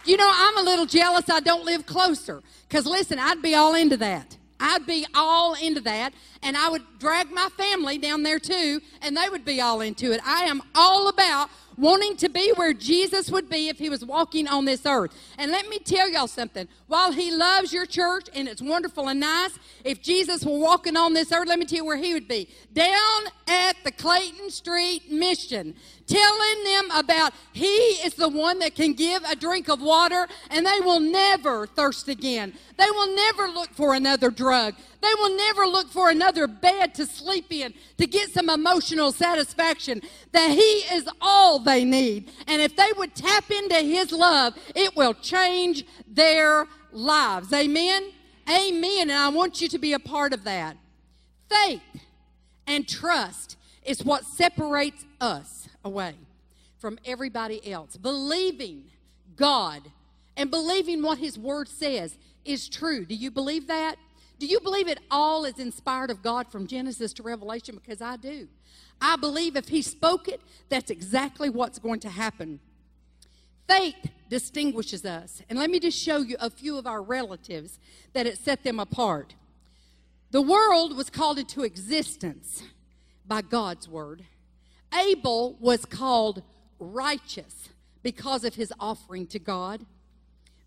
You 0.05 0.17
know, 0.17 0.29
I'm 0.31 0.57
a 0.57 0.61
little 0.61 0.85
jealous 0.85 1.29
I 1.29 1.39
don't 1.39 1.65
live 1.65 1.85
closer. 1.85 2.41
Because 2.67 2.85
listen, 2.85 3.19
I'd 3.19 3.41
be 3.41 3.55
all 3.55 3.75
into 3.75 3.97
that. 3.97 4.37
I'd 4.59 4.85
be 4.85 5.05
all 5.15 5.53
into 5.53 5.81
that. 5.81 6.13
And 6.43 6.57
I 6.57 6.69
would 6.69 6.83
drag 6.99 7.31
my 7.31 7.49
family 7.57 7.97
down 7.97 8.23
there 8.23 8.39
too, 8.39 8.81
and 9.01 9.15
they 9.15 9.29
would 9.29 9.45
be 9.45 9.61
all 9.61 9.81
into 9.81 10.11
it. 10.11 10.21
I 10.25 10.43
am 10.43 10.61
all 10.75 11.07
about 11.07 11.49
wanting 11.79 12.17
to 12.17 12.27
be 12.27 12.51
where 12.57 12.73
Jesus 12.73 13.31
would 13.31 13.49
be 13.49 13.69
if 13.69 13.79
he 13.79 13.89
was 13.89 14.03
walking 14.03 14.47
on 14.47 14.65
this 14.65 14.85
earth. 14.85 15.11
And 15.37 15.49
let 15.49 15.69
me 15.69 15.79
tell 15.79 16.09
y'all 16.09 16.27
something. 16.27 16.67
While 16.87 17.13
he 17.13 17.31
loves 17.31 17.71
your 17.71 17.85
church 17.85 18.27
and 18.33 18.49
it's 18.49 18.61
wonderful 18.61 19.07
and 19.07 19.21
nice, 19.21 19.57
if 19.85 20.01
Jesus 20.01 20.45
were 20.45 20.59
walking 20.59 20.97
on 20.97 21.13
this 21.13 21.31
earth, 21.31 21.47
let 21.47 21.57
me 21.57 21.65
tell 21.65 21.77
you 21.77 21.85
where 21.85 21.97
he 21.97 22.13
would 22.13 22.27
be. 22.27 22.49
Down 22.73 23.21
at 23.47 23.77
the 23.85 23.91
Clayton 23.91 24.49
Street 24.49 25.09
Mission, 25.09 25.73
telling 26.09 26.63
them 26.63 26.91
about 26.91 27.33
he 27.53 27.67
is 27.67 28.15
the 28.15 28.27
one 28.27 28.59
that 28.59 28.73
can 28.73 28.93
give 28.93 29.23
a 29.23 29.35
drink 29.35 29.69
of 29.69 29.81
water 29.81 30.27
and 30.49 30.65
they 30.65 30.79
will 30.79 30.99
never 30.99 31.67
thirst 31.67 32.07
again. 32.07 32.53
They 32.77 32.89
will 32.89 33.15
never 33.15 33.47
look 33.47 33.69
for 33.71 33.93
another 33.93 34.31
drug. 34.31 34.73
They 35.01 35.13
will 35.19 35.37
never 35.37 35.65
look 35.65 35.87
for 35.89 36.09
another 36.09 36.47
bed 36.47 36.95
to 36.95 37.05
sleep 37.05 37.51
in 37.51 37.73
to 37.97 38.07
get 38.07 38.31
some 38.31 38.49
emotional 38.49 39.11
satisfaction. 39.11 40.01
That 40.31 40.49
He 40.49 40.95
is 40.95 41.07
all 41.21 41.59
they 41.59 41.85
need. 41.85 42.31
And 42.47 42.61
if 42.61 42.75
they 42.75 42.91
would 42.97 43.13
tap 43.15 43.51
into 43.51 43.75
His 43.75 44.11
love, 44.11 44.55
it 44.75 44.95
will 44.95 45.13
change 45.13 45.85
their 46.07 46.65
lives. 46.91 47.53
Amen? 47.53 48.11
Amen. 48.49 49.09
And 49.09 49.11
I 49.11 49.29
want 49.29 49.61
you 49.61 49.67
to 49.69 49.77
be 49.77 49.93
a 49.93 49.99
part 49.99 50.33
of 50.33 50.43
that. 50.45 50.75
Faith 51.49 51.81
and 52.65 52.87
trust 52.87 53.57
is 53.83 54.03
what 54.03 54.23
separates 54.25 55.05
us 55.19 55.58
away 55.83 56.15
from 56.77 56.97
everybody 57.05 57.71
else. 57.71 57.97
Believing 57.97 58.85
God 59.35 59.81
and 60.37 60.49
believing 60.49 61.01
what 61.01 61.17
His 61.17 61.37
Word 61.37 61.67
says 61.67 62.17
is 62.45 62.69
true. 62.69 63.05
Do 63.05 63.15
you 63.15 63.31
believe 63.31 63.67
that? 63.67 63.95
Do 64.39 64.45
you 64.45 64.59
believe 64.61 64.87
it 64.87 64.99
all 65.11 65.43
is 65.45 65.59
inspired 65.59 66.09
of 66.09 66.23
God 66.23 66.49
from 66.49 66.65
Genesis 66.65 67.11
to 67.13 67.23
Revelation? 67.23 67.75
Because 67.75 68.01
I 68.01 68.15
do. 68.15 68.47
I 69.01 69.17
believe 69.17 69.55
if 69.55 69.67
He 69.67 69.81
spoke 69.81 70.27
it, 70.27 70.41
that's 70.69 70.89
exactly 70.89 71.49
what's 71.49 71.79
going 71.79 71.99
to 72.01 72.09
happen. 72.09 72.59
Faith 73.67 74.09
distinguishes 74.29 75.05
us. 75.05 75.41
And 75.49 75.59
let 75.59 75.69
me 75.69 75.79
just 75.79 75.97
show 75.97 76.17
you 76.19 76.37
a 76.39 76.49
few 76.49 76.77
of 76.77 76.87
our 76.87 77.01
relatives 77.01 77.79
that 78.13 78.25
it 78.25 78.37
set 78.37 78.63
them 78.63 78.79
apart. 78.79 79.35
The 80.31 80.41
world 80.41 80.95
was 80.95 81.09
called 81.09 81.37
into 81.37 81.63
existence 81.63 82.63
by 83.27 83.41
God's 83.41 83.87
word. 83.87 84.23
Abel 84.93 85.55
was 85.59 85.85
called 85.85 86.41
righteous 86.79 87.69
because 88.03 88.43
of 88.43 88.55
his 88.55 88.73
offering 88.79 89.27
to 89.27 89.39
God. 89.39 89.85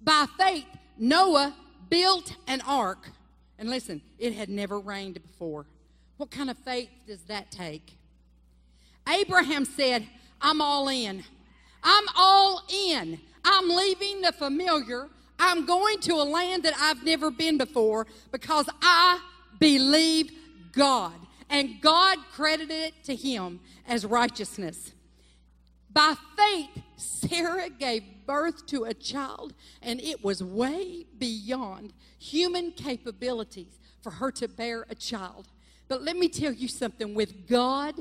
By 0.01 0.27
faith, 0.39 0.67
Noah 0.99 1.55
built 1.89 2.37
an 2.47 2.61
ark. 2.63 3.11
And 3.59 3.71
listen, 3.71 4.03
it 4.19 4.35
had 4.35 4.49
never 4.49 4.79
rained 4.79 5.21
before. 5.23 5.67
What 6.17 6.31
kind 6.31 6.51
of 6.51 6.59
faith 6.59 6.91
does 7.07 7.23
that 7.25 7.51
take? 7.51 7.97
Abraham 9.09 9.65
said, 9.65 10.07
I'm 10.41 10.61
all 10.61 10.89
in. 10.89 11.25
I'm 11.83 12.05
all 12.17 12.63
in. 12.69 13.21
I'm 13.45 13.69
leaving 13.69 14.21
the 14.21 14.33
familiar. 14.33 15.09
I'm 15.39 15.67
going 15.67 15.99
to 16.01 16.15
a 16.15 16.25
land 16.25 16.63
that 16.63 16.75
I've 16.79 17.05
never 17.05 17.31
been 17.31 17.59
before 17.59 18.07
because 18.31 18.69
I 18.81 19.21
believe 19.59 20.31
God. 20.73 21.15
And 21.53 21.83
God 21.83 22.17
credited 22.33 22.71
it 22.71 23.05
to 23.05 23.15
him 23.15 23.61
as 23.87 24.07
righteousness. 24.07 24.93
By 25.93 26.15
faith, 26.35 26.71
Sarah 26.97 27.69
gave 27.69 28.03
birth 28.27 28.65
to 28.69 28.85
a 28.85 28.95
child, 28.95 29.53
and 29.83 30.01
it 30.01 30.25
was 30.25 30.43
way 30.43 31.05
beyond 31.19 31.93
human 32.19 32.73
capabilities 32.73 33.79
for 34.01 34.13
her 34.13 34.33
to 34.33 34.49
bear 34.49 34.87
a 34.89 34.95
child. 34.95 35.49
But 35.89 36.03
let 36.03 36.17
me 36.17 36.31
tell 36.31 36.53
you 36.53 36.69
something 36.69 37.15
with 37.15 37.47
God, 37.47 37.97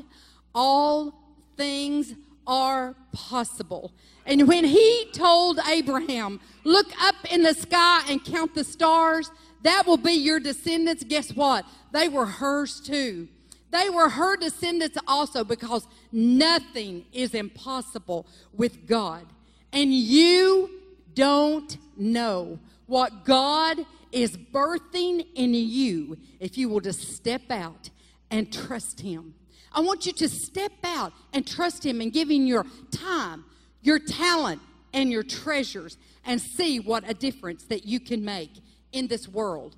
all 0.56 1.14
things 1.58 2.14
are 2.48 2.96
possible. 3.12 3.92
And 4.26 4.48
when 4.48 4.64
he 4.64 5.10
told 5.12 5.60
Abraham, 5.68 6.40
Look 6.64 6.88
up 7.02 7.16
in 7.30 7.44
the 7.44 7.54
sky 7.54 8.04
and 8.08 8.24
count 8.24 8.56
the 8.56 8.64
stars, 8.64 9.30
that 9.64 9.86
will 9.86 9.98
be 9.98 10.14
your 10.14 10.40
descendants. 10.40 11.04
Guess 11.04 11.34
what? 11.36 11.66
They 11.92 12.08
were 12.08 12.26
hers 12.26 12.80
too. 12.80 13.28
They 13.72 13.90
were 13.90 14.10
her 14.10 14.36
descendants 14.36 14.98
also 15.08 15.44
because 15.44 15.88
nothing 16.12 17.06
is 17.14 17.34
impossible 17.34 18.28
with 18.54 18.86
God. 18.86 19.26
And 19.72 19.94
you 19.94 20.70
don't 21.14 21.78
know 21.96 22.60
what 22.86 23.26
God 23.26 23.78
is 24.12 24.36
birthing 24.36 25.26
in 25.36 25.54
you 25.54 26.18
if 26.40 26.58
you 26.58 26.68
will 26.68 26.82
just 26.82 27.16
step 27.16 27.50
out 27.50 27.90
and 28.30 28.52
trust 28.52 29.00
Him. 29.00 29.34
I 29.72 29.80
want 29.80 30.06
you 30.06 30.12
to 30.14 30.28
step 30.28 30.74
out 30.84 31.14
and 31.32 31.48
trust 31.48 31.86
Him 31.86 32.02
and 32.02 32.12
give 32.12 32.30
Him 32.30 32.46
your 32.46 32.66
time, 32.92 33.46
your 33.82 34.00
talent, 34.00 34.62
and 34.94 35.10
your 35.10 35.24
treasures 35.24 35.98
and 36.26 36.42
see 36.42 36.80
what 36.80 37.10
a 37.10 37.14
difference 37.14 37.64
that 37.66 37.86
you 37.86 38.02
can 38.02 38.26
make 38.26 38.52
in 38.92 39.08
this 39.08 39.28
world. 39.28 39.78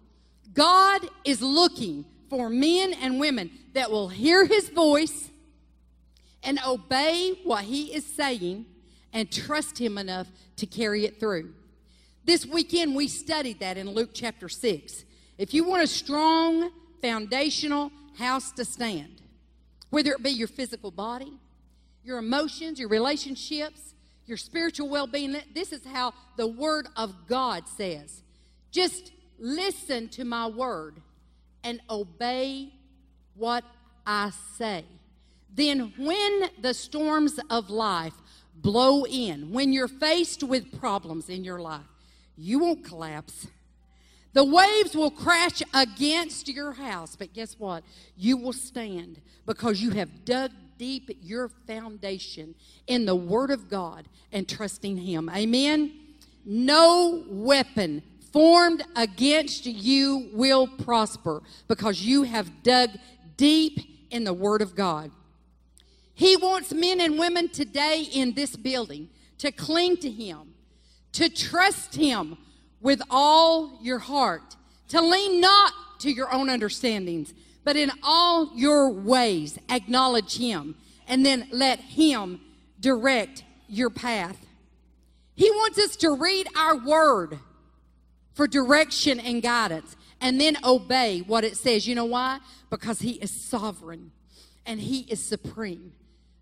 God 0.54 1.02
is 1.24 1.42
looking 1.42 2.06
for 2.34 2.50
men 2.50 2.94
and 2.94 3.20
women 3.20 3.52
that 3.74 3.92
will 3.92 4.10
hear 4.10 4.44
his 4.44 4.68
voice 4.70 5.30
and 6.42 6.60
obey 6.66 7.40
what 7.44 7.64
he 7.64 7.94
is 7.94 8.04
saying 8.04 8.66
and 9.14 9.32
trust 9.32 9.78
him 9.78 10.00
enough 10.00 10.28
to 10.56 10.66
carry 10.66 11.06
it 11.06 11.20
through. 11.20 11.54
This 12.26 12.44
weekend, 12.44 12.96
we 12.96 13.08
studied 13.08 13.60
that 13.60 13.78
in 13.78 13.88
Luke 13.88 14.10
chapter 14.16 14.50
6. 14.50 15.06
If 15.38 15.54
you 15.54 15.64
want 15.64 15.84
a 15.84 15.88
strong, 15.88 16.72
foundational 17.04 17.92
house 18.18 18.52
to 18.54 18.66
stand, 18.66 19.22
whether 19.92 20.14
it 20.14 20.24
be 20.24 20.32
your 20.32 20.48
physical 20.48 20.90
body, 20.90 21.34
your 22.04 22.18
emotions, 22.18 22.80
your 22.80 22.90
relationships, 22.90 23.94
your 24.26 24.38
spiritual 24.38 24.90
well 24.90 25.06
being, 25.06 25.36
this 25.54 25.72
is 25.72 25.86
how 25.86 26.16
the 26.38 26.48
Word 26.48 26.88
of 26.98 27.14
God 27.28 27.68
says. 27.68 28.24
Just 28.72 29.12
listen 29.38 30.10
to 30.10 30.26
my 30.26 30.48
Word 30.48 31.00
and 31.64 31.82
obey 31.90 32.74
what 33.36 33.64
I 34.06 34.32
say. 34.58 34.86
Then, 35.56 35.94
when 35.98 36.50
the 36.60 36.74
storms 36.74 37.40
of 37.50 37.70
life 37.70 38.14
blow 38.56 39.06
in, 39.06 39.52
when 39.52 39.72
you're 39.72 39.88
faced 39.88 40.44
with 40.44 40.80
problems 40.80 41.30
in 41.30 41.44
your 41.44 41.60
life, 41.60 41.82
you 42.36 42.60
won't 42.60 42.84
collapse. 42.84 43.48
The 44.34 44.44
waves 44.44 44.96
will 44.96 45.12
crash 45.12 45.62
against 45.74 46.48
your 46.48 46.74
house, 46.74 47.16
but 47.16 47.34
guess 47.34 47.56
what? 47.60 47.84
You 48.18 48.38
will 48.38 48.54
stand 48.54 49.22
because 49.46 49.82
you 49.82 49.92
have 49.92 50.26
dug 50.26 50.52
deep 50.80 51.16
your 51.22 51.50
foundation 51.68 52.56
in 52.88 53.06
the 53.06 53.16
Word 53.16 53.52
of 53.52 53.70
God 53.70 54.08
and 54.32 54.50
trusting 54.50 54.98
Him. 54.98 55.30
Amen? 55.30 55.94
No 56.46 57.24
weapon 57.30 58.02
formed 58.34 58.84
against 58.96 59.68
you 59.68 60.30
will 60.34 60.68
prosper 60.68 61.44
because 61.68 62.02
you 62.02 62.24
have 62.24 62.64
dug 62.64 62.90
deep 63.38 63.80
in 64.10 64.24
the 64.24 64.34
Word 64.34 64.62
of 64.62 64.76
God. 64.76 65.12
He 66.16 66.36
wants 66.36 66.74
men 66.74 67.00
and 67.00 67.18
women 67.18 67.50
today 67.50 68.08
in 68.12 68.34
this 68.34 68.56
building 68.56 69.10
to 69.38 69.52
cling 69.52 69.98
to 69.98 70.10
Him, 70.10 70.56
to 71.14 71.30
trust 71.30 71.96
Him 71.96 72.38
with 72.82 73.02
all 73.10 73.80
your 73.82 74.00
heart, 74.00 74.56
to 74.90 75.00
lean 75.00 75.40
not 75.40 75.74
to 76.00 76.12
your 76.12 76.34
own 76.34 76.50
understandings, 76.50 77.34
but 77.64 77.76
in 77.76 77.92
all 78.02 78.52
your 78.56 78.90
ways 78.90 79.58
acknowledge 79.70 80.38
Him, 80.38 80.76
and 81.08 81.26
then 81.26 81.48
let 81.52 81.80
Him 81.80 82.42
direct 82.80 83.44
your 83.68 83.90
path. 83.90 84.46
He 85.36 85.50
wants 85.52 85.80
us 85.80 85.96
to 85.98 86.12
read 86.12 86.48
our 86.56 86.76
Word 86.78 87.40
for 88.34 88.48
direction 88.48 89.20
and 89.20 89.42
guidance 89.42 89.96
and 90.24 90.40
then 90.40 90.58
obey 90.64 91.20
what 91.28 91.44
it 91.44 91.58
says. 91.58 91.88
You 91.88 91.96
know 91.96 92.06
why? 92.06 92.40
Because 92.70 93.00
He 93.00 93.12
is 93.14 93.30
sovereign 93.30 94.12
and 94.66 94.80
He 94.80 95.02
is 95.02 95.24
supreme. 95.24 95.94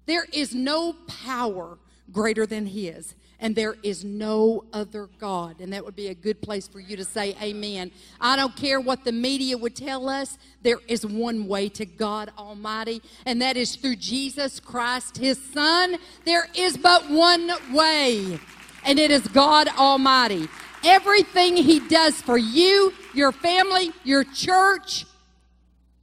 There 0.06 0.26
is 0.32 0.54
no 0.54 0.94
power 1.08 1.78
greater 2.12 2.46
than 2.46 2.66
His, 2.66 3.16
and 3.40 3.56
there 3.56 3.76
is 3.82 4.04
no 4.04 4.66
other 4.74 5.10
God. 5.20 5.62
And 5.62 5.74
that 5.74 5.84
would 5.86 5.96
be 5.96 6.08
a 6.08 6.14
good 6.14 6.42
place 6.42 6.68
for 6.68 6.80
you 6.80 6.96
to 6.98 7.06
say, 7.06 7.36
Amen. 7.42 7.92
I 8.20 8.36
don't 8.36 8.56
care 8.56 8.80
what 8.80 9.04
the 9.04 9.12
media 9.12 9.58
would 9.58 9.76
tell 9.76 10.10
us, 10.10 10.38
there 10.62 10.80
is 10.88 11.06
one 11.06 11.48
way 11.48 11.70
to 11.70 11.86
God 11.86 12.32
Almighty, 12.38 13.02
and 13.26 13.42
that 13.42 13.58
is 13.58 13.76
through 13.76 13.96
Jesus 13.96 14.60
Christ, 14.60 15.18
His 15.18 15.42
Son. 15.54 15.96
There 16.26 16.48
is 16.56 16.78
but 16.78 17.10
one 17.10 17.52
way, 17.74 18.40
and 18.86 19.00
it 19.00 19.10
is 19.10 19.28
God 19.30 19.68
Almighty. 19.70 20.48
Everything 20.84 21.56
He 21.56 21.80
does 21.88 22.22
for 22.22 22.38
you, 22.38 22.94
your 23.14 23.32
family, 23.32 23.92
your 24.04 24.24
church, 24.24 25.06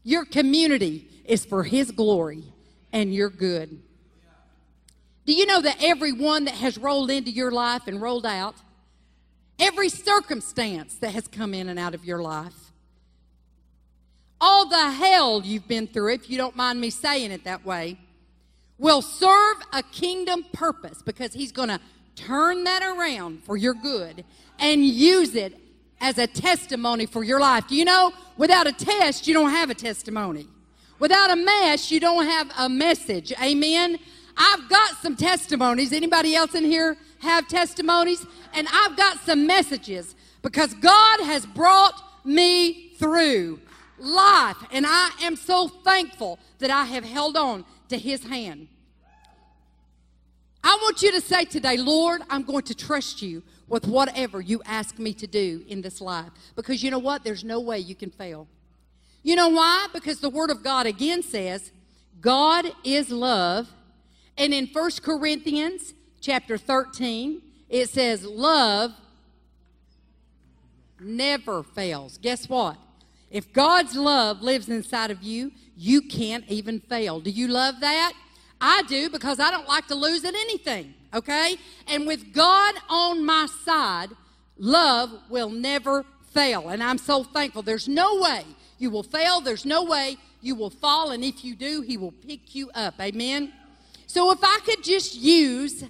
your 0.05 0.25
community 0.25 1.09
is 1.25 1.45
for 1.45 1.65
His 1.65 1.91
glory 1.91 2.45
and 2.93 3.15
your 3.15 3.29
good. 3.31 3.81
Do 5.27 5.35
you 5.35 5.45
know 5.45 5.61
that 5.61 5.77
everyone 5.83 6.45
that 6.45 6.55
has 6.55 6.79
rolled 6.79 7.11
into 7.11 7.31
your 7.31 7.51
life 7.51 7.87
and 7.87 8.01
rolled 8.01 8.25
out, 8.25 8.55
every 9.59 9.91
circumstance 9.91 10.95
that 10.97 11.11
has 11.11 11.29
come 11.29 11.53
in 11.53 11.69
and 11.69 11.79
out 11.79 11.95
of 11.95 12.05
your 12.05 12.23
life, 12.23 12.55
all 14.41 14.69
the 14.69 14.91
hell 14.91 15.43
you've 15.45 15.69
been 15.69 15.87
through, 15.87 16.15
if 16.15 16.31
you 16.31 16.39
don't 16.39 16.57
mind 16.57 16.81
me 16.81 16.91
saying 16.91 17.31
it 17.31 17.45
that 17.45 17.67
way, 17.67 17.99
will 18.79 19.03
serve 19.03 19.57
a 19.73 19.83
kingdom 19.83 20.45
purpose 20.53 21.03
because 21.03 21.35
He's 21.35 21.53
going 21.53 21.69
to 21.69 21.81
turn 22.15 22.65
that 22.65 22.83
around 22.83 23.43
for 23.45 23.57
your 23.57 23.75
good 23.75 24.25
and 24.59 24.85
use 24.85 25.35
it 25.35 25.59
as 26.01 26.19
a 26.19 26.27
testimony 26.27 27.07
for 27.07 27.25
your 27.25 27.41
life. 27.41 27.67
Do 27.69 27.75
you 27.75 27.85
know, 27.85 28.13
without 28.37 28.67
a 28.67 28.73
test, 28.73 29.27
you 29.27 29.35
don't 29.35 29.51
have 29.51 29.71
a 29.71 29.75
testimony. 29.75 30.47
Without 30.99 31.31
a 31.31 31.37
mess, 31.37 31.91
you 31.91 32.01
don't 32.01 32.25
have 32.25 32.51
a 32.59 32.69
message. 32.69 33.33
Amen. 33.41 33.99
I've 34.37 34.69
got 34.69 34.97
some 35.03 35.17
testimonies. 35.17 35.93
Anybody 35.93 36.35
else 36.35 36.55
in 36.55 36.65
here 36.65 36.97
have 37.21 37.49
testimonies? 37.49 38.25
And 38.55 38.69
I've 38.73 38.97
got 38.97 39.19
some 39.21 39.47
messages 39.47 40.15
because 40.43 40.75
God 40.75 41.21
has 41.21 41.47
brought 41.47 42.01
me 42.25 42.91
through 42.99 43.61
life. 43.99 44.57
And 44.73 44.87
I 44.87 45.11
am 45.23 45.37
so 45.37 45.69
thankful 45.69 46.39
that 46.59 46.71
I 46.71 46.85
have 46.85 47.05
held 47.05 47.37
on 47.37 47.65
to 47.89 47.99
His 47.99 48.25
hand. 48.25 48.69
I 50.63 50.77
want 50.83 51.03
you 51.03 51.13
to 51.13 51.21
say 51.21 51.45
today, 51.45 51.77
Lord, 51.77 52.23
I'm 52.29 52.43
going 52.43 52.65
to 52.65 52.75
trust 52.75 53.23
you 53.23 53.43
with 53.69 53.87
whatever 53.87 54.41
you 54.41 54.63
ask 54.65 54.99
me 54.99 55.13
to 55.15 55.27
do 55.27 55.65
in 55.69 55.83
this 55.83 56.01
life. 56.01 56.31
Because 56.57 56.83
you 56.83 56.91
know 56.91 56.99
what? 56.99 57.25
There's 57.25 57.45
no 57.45 57.61
way 57.61 57.79
you 57.79 57.95
can 57.95 58.11
fail. 58.11 58.49
You 59.23 59.37
know 59.37 59.49
why? 59.49 59.89
Because 59.93 60.21
the 60.21 60.31
Word 60.31 60.51
of 60.51 60.63
God 60.63 60.87
again 60.87 61.23
says, 61.23 61.71
God 62.21 62.67
is 62.85 63.11
love. 63.11 63.69
And 64.37 64.55
in 64.55 64.69
1 64.69 64.91
Corinthians 65.03 65.93
chapter 66.21 66.57
13, 66.57 67.43
it 67.69 67.91
says, 67.91 68.25
love 68.25 68.93
never 71.01 71.63
fails. 71.63 72.19
Guess 72.19 72.49
what? 72.49 72.77
If 73.31 73.53
God's 73.53 73.95
love 73.95 74.43
lives 74.43 74.69
inside 74.69 75.11
of 75.11 75.23
you, 75.23 75.53
you 75.77 76.03
can't 76.03 76.45
even 76.49 76.81
fail. 76.81 77.21
Do 77.21 77.31
you 77.31 77.49
love 77.49 77.81
that? 77.81 78.13
I 78.61 78.83
do 78.89 79.11
because 79.11 79.39
I 79.39 79.51
don't 79.51 79.69
like 79.69 79.87
to 79.89 79.95
lose 79.95 80.25
at 80.25 80.35
anything, 80.35 80.95
okay? 81.15 81.57
And 81.87 82.07
with 82.07 82.33
God 82.33 82.75
on 82.89 83.25
my 83.25 83.47
side, 83.65 84.11
love 84.59 85.11
will 85.29 85.51
never 85.51 86.05
fail. 86.33 86.69
And 86.69 86.83
I'm 86.83 86.99
so 86.99 87.25
thankful. 87.25 87.63
There's 87.63 87.89
no 87.89 88.21
way 88.21 88.45
you 88.79 88.91
will 88.91 89.03
fail, 89.03 89.41
there's 89.41 89.65
no 89.65 89.85
way 89.85 90.17
you 90.41 90.55
will 90.55 90.71
fall. 90.71 91.11
And 91.11 91.25
if 91.25 91.45
you 91.45 91.55
do, 91.55 91.83
He 91.83 91.97
will 91.97 92.13
pick 92.13 92.55
you 92.55 92.71
up. 92.75 92.95
Amen? 93.01 93.53
So 94.07 94.31
if 94.31 94.39
I 94.43 94.61
could 94.65 94.83
just 94.83 95.17
use 95.17 95.85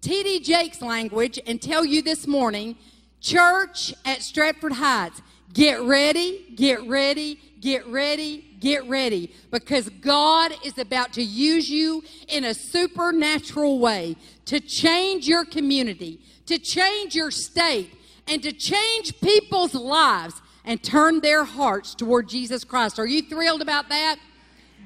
T.D. 0.00 0.40
Jakes' 0.40 0.82
language 0.82 1.40
and 1.46 1.60
tell 1.60 1.84
you 1.84 2.02
this 2.02 2.26
morning, 2.26 2.76
church 3.20 3.94
at 4.04 4.22
Stratford 4.22 4.72
Heights, 4.72 5.22
get 5.54 5.80
ready, 5.80 6.44
get 6.54 6.86
ready, 6.86 7.40
get 7.60 7.86
ready, 7.86 8.44
get 8.60 8.86
ready, 8.86 9.34
because 9.50 9.88
God 9.88 10.52
is 10.64 10.76
about 10.76 11.14
to 11.14 11.22
use 11.22 11.70
you 11.70 12.04
in 12.28 12.44
a 12.44 12.52
supernatural 12.52 13.78
way 13.78 14.16
to 14.46 14.60
change 14.60 15.26
your 15.26 15.44
community, 15.44 16.20
to 16.46 16.58
change 16.58 17.14
your 17.14 17.30
state, 17.30 17.90
and 18.26 18.42
to 18.42 18.52
change 18.52 19.20
people's 19.20 19.74
lives 19.74 20.40
and 20.64 20.82
turn 20.82 21.20
their 21.20 21.44
hearts 21.44 21.94
toward 21.94 22.28
Jesus 22.28 22.64
Christ. 22.64 22.98
Are 22.98 23.06
you 23.06 23.22
thrilled 23.22 23.62
about 23.62 23.88
that? 23.90 24.16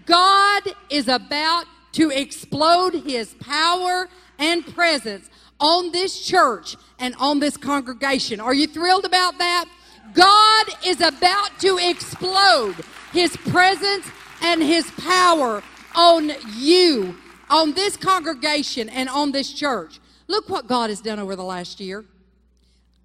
God 0.07 0.63
is 0.91 1.09
about 1.09 1.67
to 1.93 2.11
explode 2.11 2.95
his 2.95 3.35
power 3.35 4.09
and 4.39 4.67
presence 4.75 5.29
on 5.61 5.93
this 5.93 6.21
church 6.21 6.77
and 6.99 7.15
on 7.19 7.41
this 7.41 7.57
congregation. 7.57 8.41
Are 8.41 8.55
you 8.55 8.67
thrilled 8.67 9.05
about 9.05 9.39
that? 9.39 9.67
God 10.15 10.67
is 10.87 11.01
about 11.01 11.59
to 11.61 11.79
explode 11.79 12.77
his 13.13 13.37
presence 13.37 14.07
and 14.43 14.63
his 14.63 14.91
power 14.93 15.63
on 15.95 16.33
you, 16.57 17.17
on 17.51 17.73
this 17.73 17.97
congregation, 17.97 18.89
and 18.89 19.09
on 19.09 19.33
this 19.33 19.53
church. 19.53 20.01
Look 20.27 20.49
what 20.49 20.67
God 20.67 20.91
has 20.91 21.01
done 21.01 21.19
over 21.19 21.37
the 21.37 21.45
last 21.45 21.81
year. 21.81 22.05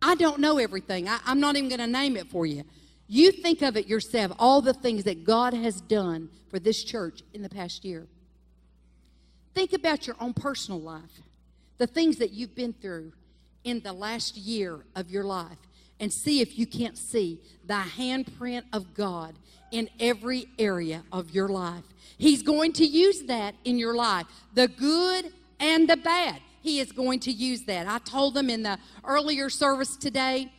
I 0.02 0.15
don't 0.15 0.40
know 0.40 0.57
everything. 0.57 1.07
I, 1.07 1.20
am 1.26 1.40
not 1.40 1.56
even 1.56 1.70
going 1.70 1.80
to 1.80 1.88
name 1.88 2.18
it 2.18 2.28
for 2.28 2.45
you. 2.45 2.64
You 3.07 3.32
think 3.32 3.61
of 3.61 3.78
it 3.78 3.88
yourself, 3.88 4.34
all 4.38 4.61
the 4.61 4.74
things 4.74 5.06
that 5.06 5.24
God 5.24 5.53
has 5.53 5.80
done 5.80 6.30
for 6.49 6.60
this 6.60 6.84
church 6.84 7.22
in 7.34 7.41
the 7.41 7.49
past 7.49 7.86
year. 7.86 8.07
Think 9.53 9.74
about 9.74 10.07
your 10.07 10.15
own 10.20 10.34
personal 10.34 10.82
life, 10.82 11.22
the 11.78 11.88
things 11.88 12.18
that 12.18 12.32
you've 12.32 12.56
been 12.56 12.74
through 12.74 13.14
in 13.64 13.80
the 13.82 13.94
last 13.94 14.36
year 14.36 14.84
of 14.95 15.10
your 15.10 15.24
life, 15.24 15.57
and 15.99 16.11
see 16.11 16.41
if 16.41 16.57
you 16.57 16.65
can't 16.65 16.98
see 16.98 17.40
the 17.65 17.74
handprint 17.74 18.64
of 18.74 18.94
God 18.94 19.36
in 19.72 19.90
every 19.99 20.48
area 20.60 21.03
of 21.11 21.32
your 21.32 21.48
life. 21.48 21.84
He's 22.18 22.44
going 22.44 22.73
to 22.73 22.85
use 22.85 23.23
that 23.23 23.56
in 23.65 23.77
your 23.77 23.95
life, 23.95 24.26
the 24.53 24.68
good 24.68 25.31
and 25.60 25.90
the 25.90 25.98
bad. 25.98 26.40
He 26.61 26.80
is 26.80 26.91
going 26.91 27.19
to 27.22 27.31
use 27.31 27.64
that. 27.64 27.88
I 27.88 27.99
told 27.99 28.34
them 28.34 28.49
in 28.49 28.64
the 28.64 28.77
earlier 29.03 29.49
service 29.49 29.98
today, 29.98 30.52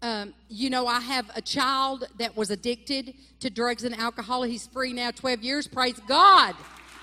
um, 0.00 0.32
you 0.48 0.70
know, 0.70 0.86
I 0.86 1.00
have 1.00 1.28
a 1.34 1.42
child 1.42 2.06
that 2.18 2.36
was 2.36 2.50
addicted 2.50 3.14
to 3.40 3.50
drugs 3.50 3.82
and 3.82 3.96
alcohol. 3.96 4.44
He's 4.44 4.66
free 4.68 4.92
now, 4.92 5.10
12 5.10 5.42
years. 5.42 5.66
Praise 5.66 5.98
God. 6.06 6.54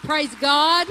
Praise 0.03 0.33
God. 0.35 0.87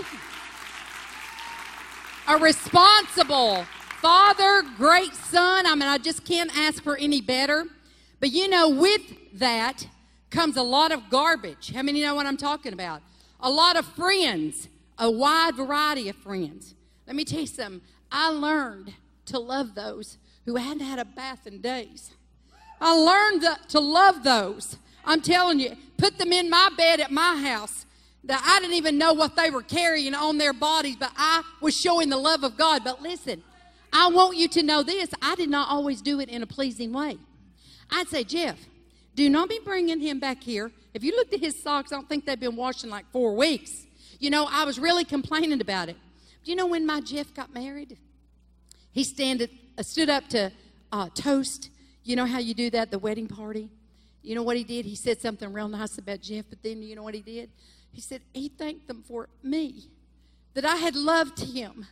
A 2.29 2.37
responsible 2.37 3.65
father, 4.03 4.63
great 4.77 5.15
son. 5.15 5.67
I 5.67 5.75
mean, 5.75 5.89
I 5.89 5.97
just 5.97 6.27
can't 6.27 6.55
ask 6.55 6.83
for 6.83 6.97
any 6.99 7.23
better. 7.23 7.65
But 8.21 8.33
you 8.33 8.49
know, 8.49 8.69
with 8.69 9.01
that 9.39 9.87
comes 10.35 10.57
a 10.57 10.63
lot 10.63 10.91
of 10.91 11.09
garbage. 11.09 11.73
How 11.73 11.83
many 11.83 12.03
know 12.03 12.15
what 12.15 12.27
I'm 12.27 12.37
talking 12.37 12.73
about? 12.73 13.03
A 13.41 13.49
lot 13.49 13.77
of 13.77 13.87
friends, 13.87 14.69
a 14.99 15.09
wide 15.09 15.55
variety 15.55 16.09
of 16.09 16.17
friends. 16.17 16.75
Let 17.07 17.15
me 17.15 17.25
tell 17.25 17.41
you 17.41 17.47
something. 17.47 17.81
I 18.11 18.29
learned 18.29 18.93
to 19.27 19.39
love 19.39 19.75
those 19.75 20.19
who 20.45 20.57
hadn't 20.57 20.81
had 20.81 20.99
a 20.99 21.05
bath 21.05 21.47
in 21.47 21.61
days. 21.61 22.11
I 22.81 22.95
learned 22.95 23.47
to 23.69 23.81
love 23.81 24.25
those. 24.25 24.77
I'm 25.05 25.21
telling 25.21 25.61
you, 25.61 25.77
put 25.97 26.19
them 26.19 26.33
in 26.33 26.51
my 26.51 26.69
bed 26.77 27.01
at 27.01 27.13
my 27.13 27.37
house. 27.37 27.87
That 28.25 28.43
I 28.43 28.59
didn't 28.59 28.77
even 28.77 28.97
know 28.97 29.13
what 29.13 29.37
they 29.37 29.51
were 29.51 29.63
carrying 29.63 30.15
on 30.15 30.39
their 30.39 30.55
bodies, 30.55 30.97
but 30.97 31.13
I 31.15 31.43
was 31.61 31.79
showing 31.79 32.09
the 32.09 32.17
love 32.17 32.43
of 32.43 32.57
God. 32.57 32.83
But 32.83 33.03
listen, 33.03 33.43
I 33.93 34.09
want 34.09 34.39
you 34.39 34.49
to 34.49 34.63
know 34.63 34.83
this. 34.83 35.11
I 35.21 35.35
did 35.35 35.51
not 35.51 35.69
always 35.69 36.01
do 36.01 36.21
it 36.21 36.31
in 36.31 36.43
a 36.43 36.47
pleasing 36.47 36.93
way. 36.93 37.19
I'd 37.91 38.09
say, 38.09 38.25
Jeff, 38.25 38.59
do 39.15 39.29
not 39.29 39.49
be 39.49 39.61
bringing 39.65 40.01
him 40.01 40.19
back 40.19 40.43
here. 40.43 40.71
If 40.93 41.05
you 41.05 41.13
looked 41.13 41.33
at 41.35 41.41
his 41.41 41.61
socks, 41.61 41.93
I 41.93 41.97
don't 41.97 42.09
think 42.09 42.27
they've 42.27 42.39
been 42.39 42.57
washed 42.57 42.85
in 42.85 42.91
like 42.91 43.11
four 43.13 43.35
weeks. 43.35 43.87
You 44.19 44.31
know, 44.31 44.49
I 44.51 44.65
was 44.65 44.79
really 44.79 45.05
complaining 45.05 45.61
about 45.61 45.89
it. 45.89 45.97
Do 46.45 46.51
you 46.51 46.57
know 46.57 46.67
when 46.67 46.85
my 46.87 47.01
Jeff 47.01 47.33
got 47.35 47.53
married? 47.53 47.97
He 48.93 49.03
stand, 49.05 49.49
uh, 49.77 49.83
stood 49.83 50.11
up 50.11 50.29
to 50.29 50.53
uh, 50.93 51.09
toast. 51.15 51.71
You 52.05 52.17
know 52.17 52.27
how 52.27 52.39
you 52.39 52.55
do 52.55 52.71
that, 52.71 52.91
the 52.91 52.99
wedding 52.99 53.27
party? 53.27 53.71
You 54.23 54.35
know 54.35 54.43
what 54.43 54.57
he 54.57 54.65
did? 54.65 54.85
He 54.85 54.97
said 54.97 55.21
something 55.21 55.53
real 55.53 55.69
nice 55.69 55.99
about 55.99 56.21
Jeff, 56.21 56.45
but 56.49 56.63
then 56.63 56.83
you 56.83 56.97
know 56.97 57.03
what 57.03 57.15
he 57.15 57.21
did? 57.21 57.51
He 57.93 58.01
said 58.01 58.23
he 58.33 58.49
thanked 58.49 58.89
them 58.89 59.03
for 59.07 59.29
me, 59.43 59.89
that 60.55 60.65
I 60.65 60.77
had 60.77 60.97
loved 60.97 61.41
him 61.41 61.87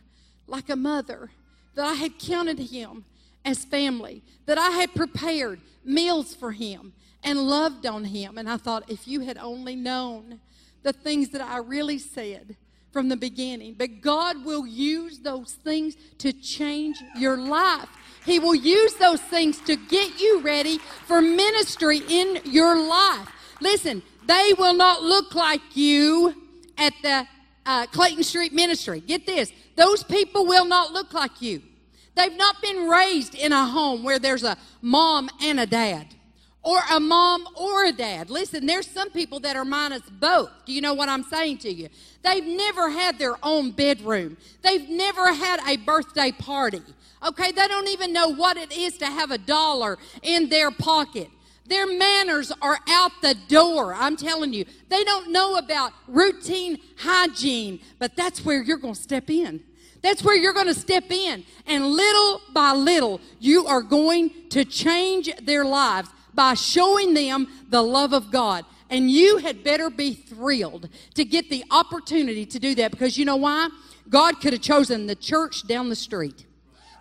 like 0.47 0.69
a 0.69 0.75
mother, 0.75 1.29
that 1.75 1.85
I 1.85 1.93
had 1.93 2.19
counted 2.19 2.59
him 2.59 3.05
as 3.45 3.65
family, 3.65 4.23
that 4.45 4.57
I 4.57 4.71
had 4.71 4.93
prepared 4.93 5.59
meals 5.83 6.33
for 6.33 6.51
him 6.51 6.93
and 7.23 7.39
loved 7.39 7.85
on 7.85 8.05
him. 8.05 8.37
And 8.37 8.49
I 8.49 8.57
thought, 8.57 8.89
if 8.89 9.07
you 9.07 9.21
had 9.21 9.37
only 9.37 9.75
known 9.75 10.39
the 10.83 10.93
things 10.93 11.29
that 11.29 11.41
I 11.41 11.57
really 11.57 11.99
said, 11.99 12.57
from 12.93 13.09
the 13.09 13.17
beginning. 13.17 13.73
But 13.73 14.01
God 14.01 14.45
will 14.45 14.65
use 14.67 15.19
those 15.19 15.53
things 15.53 15.97
to 16.19 16.31
change 16.31 17.03
your 17.17 17.35
life. 17.35 17.89
He 18.23 18.39
will 18.39 18.55
use 18.55 18.93
those 18.93 19.19
things 19.19 19.59
to 19.61 19.75
get 19.75 20.21
you 20.21 20.41
ready 20.41 20.77
for 20.77 21.19
ministry 21.19 22.01
in 22.07 22.39
your 22.45 22.79
life. 22.87 23.27
Listen, 23.59 24.03
they 24.27 24.53
will 24.57 24.75
not 24.75 25.01
look 25.01 25.35
like 25.35 25.75
you 25.75 26.35
at 26.77 26.93
the 27.01 27.27
uh, 27.65 27.87
Clayton 27.87 28.23
Street 28.23 28.53
ministry. 28.53 29.01
Get 29.01 29.25
this 29.25 29.51
those 29.75 30.03
people 30.03 30.45
will 30.45 30.65
not 30.65 30.93
look 30.93 31.13
like 31.13 31.41
you. 31.41 31.61
They've 32.15 32.37
not 32.37 32.61
been 32.61 32.87
raised 32.87 33.33
in 33.33 33.51
a 33.51 33.65
home 33.65 34.03
where 34.03 34.19
there's 34.19 34.43
a 34.43 34.55
mom 34.83 35.31
and 35.41 35.59
a 35.59 35.65
dad 35.65 36.13
or 36.63 36.79
a 36.91 36.99
mom 36.99 37.45
or 37.55 37.85
a 37.85 37.91
dad. 37.91 38.29
Listen, 38.29 38.65
there's 38.65 38.87
some 38.87 39.09
people 39.09 39.39
that 39.41 39.55
are 39.55 39.65
minus 39.65 40.01
both. 40.09 40.49
Do 40.65 40.73
you 40.73 40.81
know 40.81 40.93
what 40.93 41.09
I'm 41.09 41.23
saying 41.23 41.59
to 41.59 41.71
you? 41.71 41.89
They've 42.23 42.45
never 42.45 42.89
had 42.89 43.19
their 43.19 43.35
own 43.43 43.71
bedroom. 43.71 44.37
They've 44.61 44.87
never 44.89 45.33
had 45.33 45.59
a 45.67 45.77
birthday 45.77 46.31
party. 46.31 46.81
Okay, 47.25 47.51
they 47.51 47.67
don't 47.67 47.89
even 47.89 48.13
know 48.13 48.33
what 48.33 48.57
it 48.57 48.71
is 48.71 48.97
to 48.97 49.05
have 49.05 49.31
a 49.31 49.37
dollar 49.37 49.97
in 50.21 50.49
their 50.49 50.71
pocket. 50.71 51.29
Their 51.65 51.87
manners 51.87 52.51
are 52.61 52.79
out 52.89 53.11
the 53.21 53.35
door. 53.47 53.93
I'm 53.93 54.17
telling 54.17 54.53
you. 54.53 54.65
They 54.89 55.03
don't 55.03 55.31
know 55.31 55.55
about 55.55 55.93
routine 56.07 56.79
hygiene, 56.97 57.79
but 57.99 58.15
that's 58.15 58.43
where 58.43 58.61
you're 58.61 58.77
going 58.77 58.95
to 58.95 59.01
step 59.01 59.29
in. 59.29 59.63
That's 60.01 60.21
where 60.23 60.35
you're 60.35 60.53
going 60.53 60.67
to 60.67 60.73
step 60.73 61.09
in. 61.09 61.45
And 61.65 61.85
little 61.85 62.41
by 62.53 62.73
little, 62.73 63.21
you 63.39 63.65
are 63.65 63.81
going 63.81 64.31
to 64.49 64.65
change 64.65 65.33
their 65.41 65.63
lives 65.63 66.09
by 66.33 66.53
showing 66.53 67.13
them 67.13 67.47
the 67.69 67.81
love 67.81 68.13
of 68.13 68.31
God. 68.31 68.65
And 68.89 69.09
you 69.09 69.37
had 69.37 69.63
better 69.63 69.89
be 69.89 70.13
thrilled 70.13 70.89
to 71.15 71.25
get 71.25 71.49
the 71.49 71.63
opportunity 71.71 72.45
to 72.45 72.59
do 72.59 72.75
that 72.75 72.91
because 72.91 73.17
you 73.17 73.25
know 73.25 73.37
why? 73.37 73.69
God 74.09 74.39
could 74.41 74.53
have 74.53 74.61
chosen 74.61 75.07
the 75.07 75.15
church 75.15 75.65
down 75.67 75.89
the 75.89 75.95
street. 75.95 76.45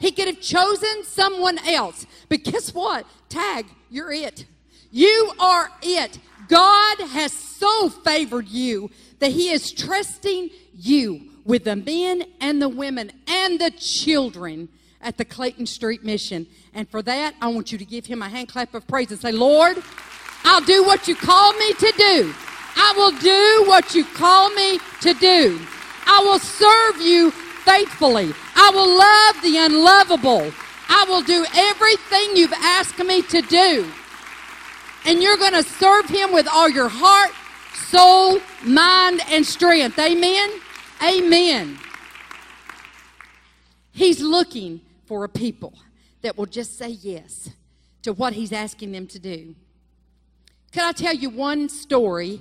He 0.00 0.10
could 0.10 0.26
have 0.26 0.40
chosen 0.40 1.04
someone 1.04 1.58
else. 1.66 2.06
But 2.28 2.44
guess 2.44 2.74
what? 2.74 3.06
Tag, 3.28 3.66
you're 3.90 4.12
it. 4.12 4.46
You 4.90 5.32
are 5.38 5.70
it. 5.82 6.18
God 6.48 7.00
has 7.00 7.32
so 7.32 7.88
favored 7.88 8.48
you 8.48 8.90
that 9.20 9.32
He 9.32 9.50
is 9.50 9.70
trusting 9.70 10.50
you 10.74 11.30
with 11.44 11.64
the 11.64 11.76
men 11.76 12.24
and 12.40 12.60
the 12.60 12.68
women 12.68 13.12
and 13.26 13.60
the 13.60 13.70
children 13.70 14.68
at 15.02 15.18
the 15.18 15.24
Clayton 15.24 15.66
Street 15.66 16.04
Mission. 16.04 16.46
And 16.74 16.88
for 16.88 17.02
that, 17.02 17.34
I 17.40 17.48
want 17.48 17.72
you 17.72 17.78
to 17.78 17.84
give 17.84 18.06
him 18.06 18.22
a 18.22 18.28
hand 18.28 18.48
clap 18.48 18.74
of 18.74 18.86
praise 18.86 19.10
and 19.10 19.20
say, 19.20 19.32
Lord, 19.32 19.82
I'll 20.44 20.64
do 20.64 20.84
what 20.84 21.08
you 21.08 21.14
call 21.14 21.52
me 21.54 21.72
to 21.74 21.92
do. 21.96 22.34
I 22.76 22.94
will 22.96 23.12
do 23.18 23.68
what 23.68 23.94
you 23.94 24.04
call 24.04 24.50
me 24.50 24.78
to 25.02 25.14
do. 25.14 25.60
I 26.06 26.20
will 26.22 26.38
serve 26.38 27.00
you 27.00 27.30
faithfully. 27.30 28.32
I 28.54 28.70
will 28.70 28.98
love 28.98 29.42
the 29.42 29.58
unlovable. 29.58 30.52
I 30.88 31.04
will 31.08 31.22
do 31.22 31.44
everything 31.54 32.36
you've 32.36 32.52
asked 32.52 32.98
me 32.98 33.22
to 33.22 33.40
do. 33.42 33.90
And 35.04 35.22
you're 35.22 35.36
going 35.36 35.52
to 35.52 35.62
serve 35.62 36.06
him 36.08 36.32
with 36.32 36.46
all 36.48 36.68
your 36.68 36.88
heart, 36.88 37.30
soul, 37.74 38.40
mind, 38.64 39.20
and 39.28 39.44
strength. 39.44 39.98
Amen? 39.98 40.50
Amen. 41.02 41.78
He's 43.92 44.20
looking 44.20 44.80
for 45.12 45.24
a 45.24 45.28
people 45.28 45.74
that 46.22 46.38
will 46.38 46.46
just 46.46 46.78
say 46.78 46.88
yes 46.88 47.50
to 48.00 48.14
what 48.14 48.32
He's 48.32 48.50
asking 48.50 48.92
them 48.92 49.06
to 49.08 49.18
do. 49.18 49.54
Can 50.72 50.88
I 50.88 50.92
tell 50.92 51.12
you 51.12 51.28
one 51.28 51.68
story 51.68 52.40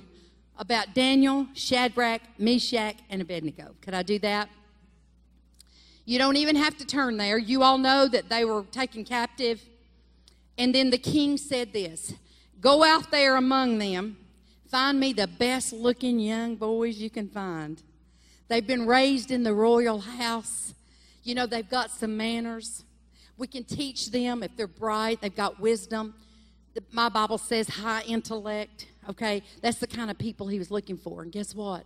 about 0.56 0.94
Daniel, 0.94 1.48
Shadrach, 1.52 2.22
Meshach, 2.38 2.96
and 3.10 3.20
Abednego? 3.20 3.74
Could 3.82 3.92
I 3.92 4.02
do 4.02 4.18
that? 4.20 4.48
You 6.06 6.18
don't 6.18 6.38
even 6.38 6.56
have 6.56 6.78
to 6.78 6.86
turn 6.86 7.18
there. 7.18 7.36
You 7.36 7.62
all 7.62 7.76
know 7.76 8.08
that 8.08 8.30
they 8.30 8.42
were 8.46 8.62
taken 8.72 9.04
captive. 9.04 9.60
And 10.56 10.74
then 10.74 10.88
the 10.88 10.96
king 10.96 11.36
said 11.36 11.74
this 11.74 12.14
Go 12.58 12.82
out 12.82 13.10
there 13.10 13.36
among 13.36 13.76
them, 13.80 14.16
find 14.70 14.98
me 14.98 15.12
the 15.12 15.26
best 15.26 15.74
looking 15.74 16.18
young 16.18 16.56
boys 16.56 16.96
you 16.96 17.10
can 17.10 17.28
find. 17.28 17.82
They've 18.48 18.66
been 18.66 18.86
raised 18.86 19.30
in 19.30 19.42
the 19.42 19.52
royal 19.52 19.98
house. 20.00 20.72
You 21.22 21.34
know, 21.34 21.46
they've 21.46 21.68
got 21.68 21.90
some 21.90 22.16
manners. 22.16 22.84
We 23.36 23.46
can 23.46 23.64
teach 23.64 24.10
them 24.10 24.42
if 24.42 24.56
they're 24.56 24.66
bright, 24.66 25.20
they've 25.20 25.34
got 25.34 25.60
wisdom. 25.60 26.14
The, 26.74 26.82
my 26.92 27.08
Bible 27.08 27.38
says 27.38 27.68
high 27.68 28.02
intellect. 28.02 28.86
Okay, 29.08 29.42
that's 29.60 29.78
the 29.78 29.86
kind 29.86 30.10
of 30.10 30.18
people 30.18 30.46
he 30.46 30.58
was 30.58 30.70
looking 30.70 30.96
for. 30.96 31.22
And 31.22 31.32
guess 31.32 31.54
what? 31.54 31.84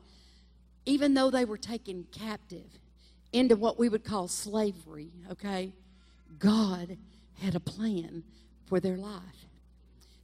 Even 0.84 1.14
though 1.14 1.30
they 1.30 1.44
were 1.44 1.56
taken 1.56 2.06
captive 2.12 2.78
into 3.32 3.56
what 3.56 3.78
we 3.78 3.88
would 3.88 4.04
call 4.04 4.28
slavery, 4.28 5.10
okay, 5.30 5.72
God 6.38 6.96
had 7.42 7.54
a 7.54 7.60
plan 7.60 8.22
for 8.66 8.80
their 8.80 8.96
life. 8.96 9.46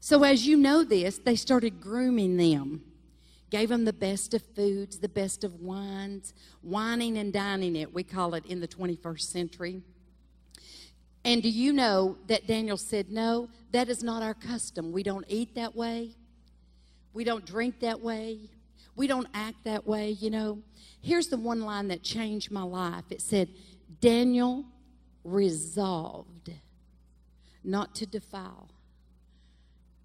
So, 0.01 0.25
as 0.25 0.47
you 0.47 0.57
know 0.57 0.83
this, 0.85 1.19
they 1.19 1.37
started 1.37 1.81
grooming 1.81 2.37
them, 2.37 2.83
gave 3.53 3.69
them 3.69 3.85
the 3.85 3.93
best 3.93 4.33
of 4.33 4.43
foods, 4.57 4.99
the 4.99 5.09
best 5.11 5.45
of 5.45 5.61
wines, 5.61 6.33
wining 6.63 7.19
and 7.19 7.35
dining 7.35 7.77
it, 7.77 7.93
we 7.93 8.03
call 8.03 8.35
it 8.35 8.47
in 8.47 8.61
the 8.61 8.67
21st 8.67 9.21
century. 9.21 9.83
And 11.23 11.43
do 11.43 11.51
you 11.51 11.75
know 11.75 12.17
that 12.29 12.47
Daniel 12.47 12.79
said, 12.79 13.11
No, 13.11 13.51
that 13.71 13.91
is 13.91 14.03
not 14.03 14.23
our 14.23 14.33
custom. 14.33 14.91
We 14.91 15.03
don't 15.03 15.27
eat 15.29 15.55
that 15.55 15.77
way. 15.77 16.17
We 17.13 17.25
don't 17.25 17.45
drink 17.45 17.81
that 17.81 18.01
way. 18.01 18.49
We 18.97 19.07
don't 19.07 19.29
act 19.35 19.65
that 19.65 19.87
way, 19.87 20.11
you 20.13 20.31
know. 20.31 20.63
Here's 21.03 21.29
the 21.29 21.37
one 21.37 21.61
line 21.61 21.89
that 21.89 22.03
changed 22.03 22.51
my 22.51 22.63
life 22.63 23.05
it 23.11 23.21
said, 23.21 23.51
Daniel 24.01 24.65
resolved 25.25 26.51
not 27.63 27.95
to 27.97 28.07
defile 28.07 28.71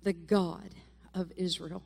the 0.04 0.14
God 0.14 0.76
of 1.14 1.32
Israel. 1.38 1.82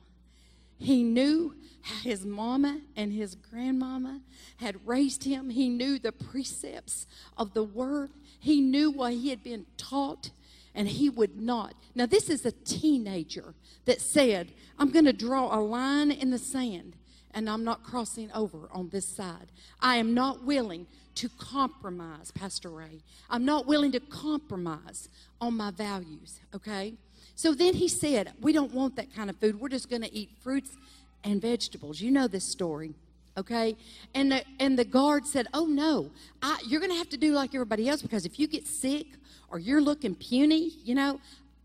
He 0.82 1.04
knew 1.04 1.54
his 2.02 2.26
mama 2.26 2.80
and 2.96 3.12
his 3.12 3.36
grandmama 3.36 4.20
had 4.56 4.86
raised 4.86 5.24
him. 5.24 5.50
He 5.50 5.68
knew 5.68 5.98
the 5.98 6.12
precepts 6.12 7.06
of 7.36 7.54
the 7.54 7.62
word. 7.62 8.10
He 8.40 8.60
knew 8.60 8.90
what 8.90 9.12
he 9.12 9.30
had 9.30 9.44
been 9.44 9.66
taught, 9.76 10.30
and 10.74 10.88
he 10.88 11.08
would 11.08 11.40
not. 11.40 11.74
Now, 11.94 12.06
this 12.06 12.28
is 12.28 12.44
a 12.44 12.52
teenager 12.52 13.54
that 13.84 14.00
said, 14.00 14.52
I'm 14.78 14.90
going 14.90 15.04
to 15.04 15.12
draw 15.12 15.56
a 15.56 15.60
line 15.60 16.10
in 16.10 16.30
the 16.30 16.38
sand, 16.38 16.96
and 17.32 17.48
I'm 17.48 17.62
not 17.62 17.84
crossing 17.84 18.32
over 18.32 18.68
on 18.72 18.88
this 18.88 19.06
side. 19.06 19.52
I 19.80 19.96
am 19.96 20.14
not 20.14 20.44
willing 20.44 20.88
to 21.14 21.28
compromise, 21.28 22.32
Pastor 22.32 22.70
Ray. 22.70 23.02
I'm 23.30 23.44
not 23.44 23.66
willing 23.66 23.92
to 23.92 24.00
compromise 24.00 25.08
on 25.40 25.56
my 25.56 25.70
values, 25.70 26.40
okay? 26.54 26.94
So 27.34 27.54
then 27.54 27.74
he 27.74 27.88
said, 27.88 28.32
We 28.40 28.52
don't 28.52 28.72
want 28.72 28.96
that 28.96 29.14
kind 29.14 29.30
of 29.30 29.36
food. 29.36 29.60
We're 29.60 29.68
just 29.68 29.90
going 29.90 30.02
to 30.02 30.14
eat 30.14 30.30
fruits 30.40 30.76
and 31.24 31.40
vegetables. 31.40 32.00
You 32.00 32.10
know 32.10 32.28
this 32.28 32.44
story, 32.44 32.94
okay? 33.36 33.76
And 34.14 34.32
the, 34.32 34.44
and 34.58 34.78
the 34.78 34.84
guard 34.84 35.26
said, 35.26 35.46
Oh, 35.54 35.66
no, 35.66 36.10
I, 36.42 36.58
you're 36.66 36.80
going 36.80 36.92
to 36.92 36.98
have 36.98 37.10
to 37.10 37.16
do 37.16 37.32
like 37.32 37.54
everybody 37.54 37.88
else 37.88 38.02
because 38.02 38.24
if 38.26 38.38
you 38.38 38.46
get 38.46 38.66
sick 38.66 39.06
or 39.48 39.58
you're 39.58 39.82
looking 39.82 40.14
puny, 40.14 40.72
you 40.84 40.94
know, 40.94 41.20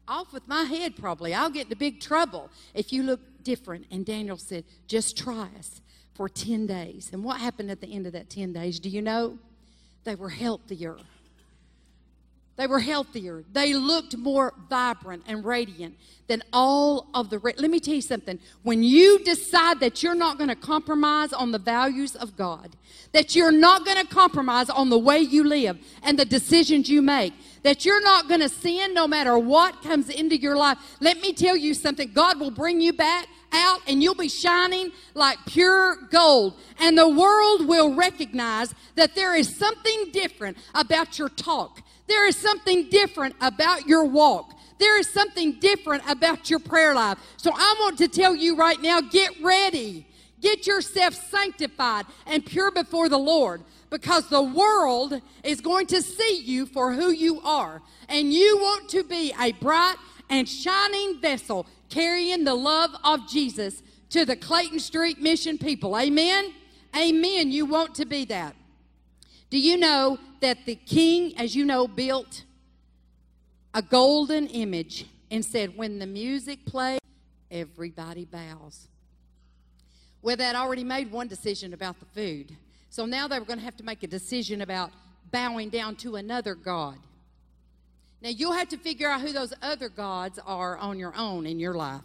off 0.07 0.31
with 0.33 0.47
my 0.47 0.63
head 0.63 0.95
probably. 0.95 1.33
I'll 1.33 1.49
get 1.49 1.65
into 1.65 1.75
big 1.75 1.99
trouble 1.99 2.49
if 2.73 2.93
you 2.93 3.03
look 3.03 3.19
different. 3.43 3.85
And 3.91 4.05
Daniel 4.05 4.37
said, 4.37 4.63
Just 4.87 5.17
try 5.17 5.49
us 5.57 5.81
for 6.13 6.27
10 6.29 6.65
days. 6.65 7.09
And 7.13 7.23
what 7.23 7.39
happened 7.39 7.69
at 7.69 7.81
the 7.81 7.87
end 7.87 8.07
of 8.07 8.13
that 8.13 8.29
10 8.29 8.53
days? 8.53 8.79
Do 8.79 8.89
you 8.89 9.01
know? 9.01 9.37
They 10.03 10.15
were 10.15 10.29
healthier. 10.29 10.95
They 12.57 12.65
were 12.65 12.79
healthier. 12.79 13.43
They 13.53 13.75
looked 13.75 14.17
more 14.17 14.53
vibrant 14.67 15.23
and 15.27 15.45
radiant 15.45 15.95
than 16.25 16.41
all 16.51 17.07
of 17.13 17.29
the. 17.29 17.37
Re- 17.37 17.53
Let 17.55 17.69
me 17.69 17.79
tell 17.79 17.93
you 17.93 18.01
something. 18.01 18.39
When 18.63 18.83
you 18.83 19.19
decide 19.19 19.79
that 19.79 20.01
you're 20.01 20.15
not 20.15 20.37
going 20.39 20.49
to 20.49 20.55
compromise 20.55 21.33
on 21.33 21.51
the 21.51 21.59
values 21.59 22.15
of 22.15 22.35
God, 22.35 22.75
that 23.11 23.35
you're 23.35 23.51
not 23.51 23.85
going 23.85 23.97
to 23.97 24.07
compromise 24.07 24.71
on 24.71 24.89
the 24.89 24.97
way 24.97 25.19
you 25.19 25.43
live 25.43 25.77
and 26.01 26.17
the 26.17 26.25
decisions 26.25 26.89
you 26.89 27.03
make, 27.03 27.33
that 27.61 27.85
you're 27.85 28.03
not 28.03 28.27
going 28.27 28.41
to 28.41 28.49
sin 28.49 28.93
no 28.93 29.07
matter 29.07 29.37
what 29.37 29.83
comes 29.83 30.09
into 30.09 30.35
your 30.35 30.57
life, 30.57 30.79
let 30.99 31.21
me 31.21 31.33
tell 31.33 31.55
you 31.55 31.75
something. 31.75 32.11
God 32.11 32.39
will 32.39 32.51
bring 32.51 32.81
you 32.81 32.91
back 32.91 33.27
out 33.51 33.81
and 33.87 34.01
you'll 34.01 34.15
be 34.15 34.29
shining 34.29 34.91
like 35.13 35.37
pure 35.45 35.95
gold. 36.11 36.55
And 36.79 36.97
the 36.97 37.07
world 37.07 37.67
will 37.67 37.93
recognize 37.95 38.73
that 38.95 39.15
there 39.15 39.35
is 39.35 39.55
something 39.55 40.11
different 40.11 40.57
about 40.73 41.19
your 41.19 41.29
talk. 41.29 41.81
There 42.07 42.27
is 42.27 42.37
something 42.37 42.89
different 42.89 43.35
about 43.41 43.87
your 43.87 44.05
walk. 44.05 44.53
There 44.79 44.99
is 44.99 45.09
something 45.09 45.53
different 45.59 46.03
about 46.09 46.49
your 46.49 46.59
prayer 46.59 46.93
life. 46.93 47.17
So 47.37 47.51
I 47.53 47.75
want 47.79 47.97
to 47.99 48.07
tell 48.07 48.35
you 48.35 48.55
right 48.55 48.81
now 48.81 49.01
get 49.01 49.31
ready. 49.41 50.05
Get 50.39 50.67
yourself 50.67 51.15
sanctified 51.15 52.05
and 52.27 52.45
pure 52.45 52.71
before 52.71 53.09
the 53.09 53.17
Lord 53.17 53.63
because 53.89 54.29
the 54.29 54.41
world 54.41 55.19
is 55.43 55.61
going 55.61 55.87
to 55.87 56.01
see 56.01 56.41
you 56.41 56.65
for 56.67 56.93
who 56.93 57.09
you 57.09 57.41
are. 57.41 57.81
And 58.07 58.31
you 58.31 58.57
want 58.57 58.87
to 58.89 59.03
be 59.03 59.33
a 59.39 59.53
bright 59.53 59.95
and 60.29 60.47
shining 60.47 61.19
vessel 61.19 61.65
carrying 61.89 62.43
the 62.43 62.53
love 62.53 62.91
of 63.03 63.27
Jesus 63.27 63.81
to 64.09 64.25
the 64.25 64.35
Clayton 64.35 64.79
Street 64.79 65.21
Mission 65.21 65.57
people. 65.57 65.97
Amen? 65.97 66.53
Amen. 66.95 67.51
You 67.51 67.65
want 67.65 67.95
to 67.95 68.05
be 68.05 68.25
that. 68.25 68.55
Do 69.49 69.59
you 69.59 69.77
know 69.77 70.17
that 70.41 70.65
the 70.65 70.75
king, 70.75 71.37
as 71.37 71.55
you 71.55 71.65
know, 71.65 71.87
built 71.87 72.43
a 73.73 73.81
golden 73.81 74.47
image 74.47 75.05
and 75.31 75.43
said, 75.43 75.77
when 75.77 75.99
the 75.99 76.05
music 76.05 76.65
plays, 76.65 76.99
everybody 77.49 78.25
bows? 78.25 78.87
Well, 80.21 80.35
they'd 80.35 80.55
already 80.55 80.83
made 80.83 81.11
one 81.11 81.27
decision 81.27 81.73
about 81.73 81.99
the 81.99 82.05
food. 82.05 82.55
So 82.89 83.05
now 83.05 83.27
they 83.27 83.39
were 83.39 83.45
going 83.45 83.59
to 83.59 83.65
have 83.65 83.77
to 83.77 83.83
make 83.83 84.03
a 84.03 84.07
decision 84.07 84.61
about 84.61 84.91
bowing 85.31 85.69
down 85.69 85.95
to 85.97 86.15
another 86.15 86.55
God. 86.55 86.97
Now, 88.21 88.29
you'll 88.29 88.53
have 88.53 88.69
to 88.69 88.77
figure 88.77 89.09
out 89.09 89.21
who 89.21 89.31
those 89.31 89.53
other 89.61 89.89
gods 89.89 90.39
are 90.45 90.77
on 90.77 90.97
your 90.97 91.15
own 91.15 91.45
in 91.45 91.59
your 91.59 91.75
life, 91.75 92.01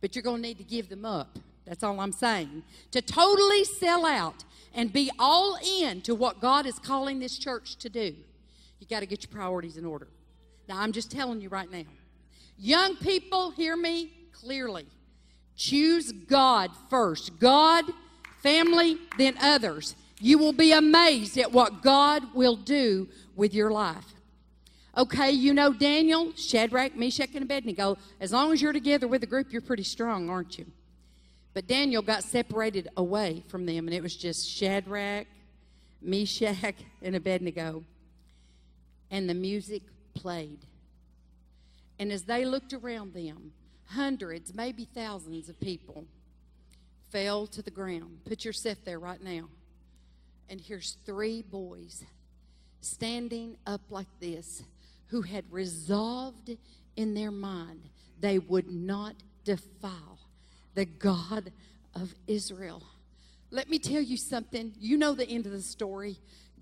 but 0.00 0.14
you're 0.16 0.22
going 0.22 0.42
to 0.42 0.48
need 0.48 0.58
to 0.58 0.64
give 0.64 0.88
them 0.88 1.04
up. 1.04 1.38
That's 1.64 1.84
all 1.84 2.00
I'm 2.00 2.12
saying. 2.12 2.64
To 2.90 3.00
totally 3.00 3.64
sell 3.64 4.04
out 4.04 4.44
and 4.74 4.92
be 4.92 5.10
all 5.18 5.58
in 5.80 6.00
to 6.02 6.14
what 6.14 6.40
God 6.40 6.66
is 6.66 6.78
calling 6.78 7.18
this 7.18 7.38
church 7.38 7.76
to 7.76 7.88
do, 7.88 8.14
you 8.78 8.86
got 8.88 9.00
to 9.00 9.06
get 9.06 9.22
your 9.22 9.30
priorities 9.30 9.76
in 9.76 9.84
order. 9.84 10.08
Now, 10.68 10.80
I'm 10.80 10.92
just 10.92 11.10
telling 11.10 11.40
you 11.40 11.48
right 11.48 11.70
now. 11.70 11.84
Young 12.56 12.96
people, 12.96 13.50
hear 13.50 13.76
me 13.76 14.12
clearly. 14.32 14.86
Choose 15.56 16.12
God 16.12 16.70
first. 16.90 17.38
God, 17.38 17.84
family, 18.42 18.98
then 19.18 19.36
others. 19.40 19.94
You 20.20 20.38
will 20.38 20.52
be 20.52 20.72
amazed 20.72 21.36
at 21.38 21.52
what 21.52 21.82
God 21.82 22.34
will 22.34 22.56
do 22.56 23.08
with 23.34 23.54
your 23.54 23.70
life. 23.70 24.04
Okay, 24.96 25.30
you 25.30 25.54
know 25.54 25.72
Daniel, 25.72 26.32
Shadrach, 26.36 26.94
Meshach, 26.96 27.30
and 27.34 27.44
Abednego. 27.44 27.96
As 28.20 28.32
long 28.32 28.52
as 28.52 28.60
you're 28.60 28.72
together 28.72 29.08
with 29.08 29.22
a 29.22 29.26
group, 29.26 29.52
you're 29.52 29.62
pretty 29.62 29.82
strong, 29.82 30.28
aren't 30.28 30.58
you? 30.58 30.66
But 31.54 31.66
Daniel 31.66 32.02
got 32.02 32.22
separated 32.22 32.88
away 32.96 33.44
from 33.48 33.66
them, 33.66 33.86
and 33.86 33.94
it 33.94 34.02
was 34.02 34.16
just 34.16 34.48
Shadrach, 34.48 35.26
Meshach, 36.00 36.74
and 37.02 37.14
Abednego. 37.14 37.84
And 39.10 39.28
the 39.28 39.34
music 39.34 39.82
played. 40.14 40.60
And 41.98 42.10
as 42.10 42.22
they 42.24 42.44
looked 42.44 42.72
around 42.72 43.12
them, 43.12 43.52
hundreds, 43.86 44.54
maybe 44.54 44.86
thousands 44.86 45.48
of 45.48 45.60
people 45.60 46.06
fell 47.10 47.46
to 47.48 47.60
the 47.60 47.70
ground. 47.70 48.20
Put 48.24 48.44
yourself 48.44 48.78
there 48.84 48.98
right 48.98 49.22
now. 49.22 49.48
And 50.48 50.60
here's 50.60 50.96
three 51.04 51.42
boys 51.42 52.04
standing 52.80 53.56
up 53.66 53.82
like 53.90 54.08
this 54.18 54.62
who 55.08 55.22
had 55.22 55.44
resolved 55.50 56.56
in 56.96 57.14
their 57.14 57.30
mind 57.30 57.88
they 58.20 58.38
would 58.38 58.70
not 58.70 59.14
defile 59.44 60.11
the 60.74 60.84
God 60.84 61.52
of 61.94 62.14
Israel. 62.26 62.82
Let 63.50 63.68
me 63.68 63.78
tell 63.78 64.00
you 64.00 64.16
something. 64.16 64.72
You 64.78 64.96
know 64.96 65.14
the 65.14 65.28
end 65.28 65.46
of 65.46 65.52
the 65.52 65.62
story. 65.62 66.18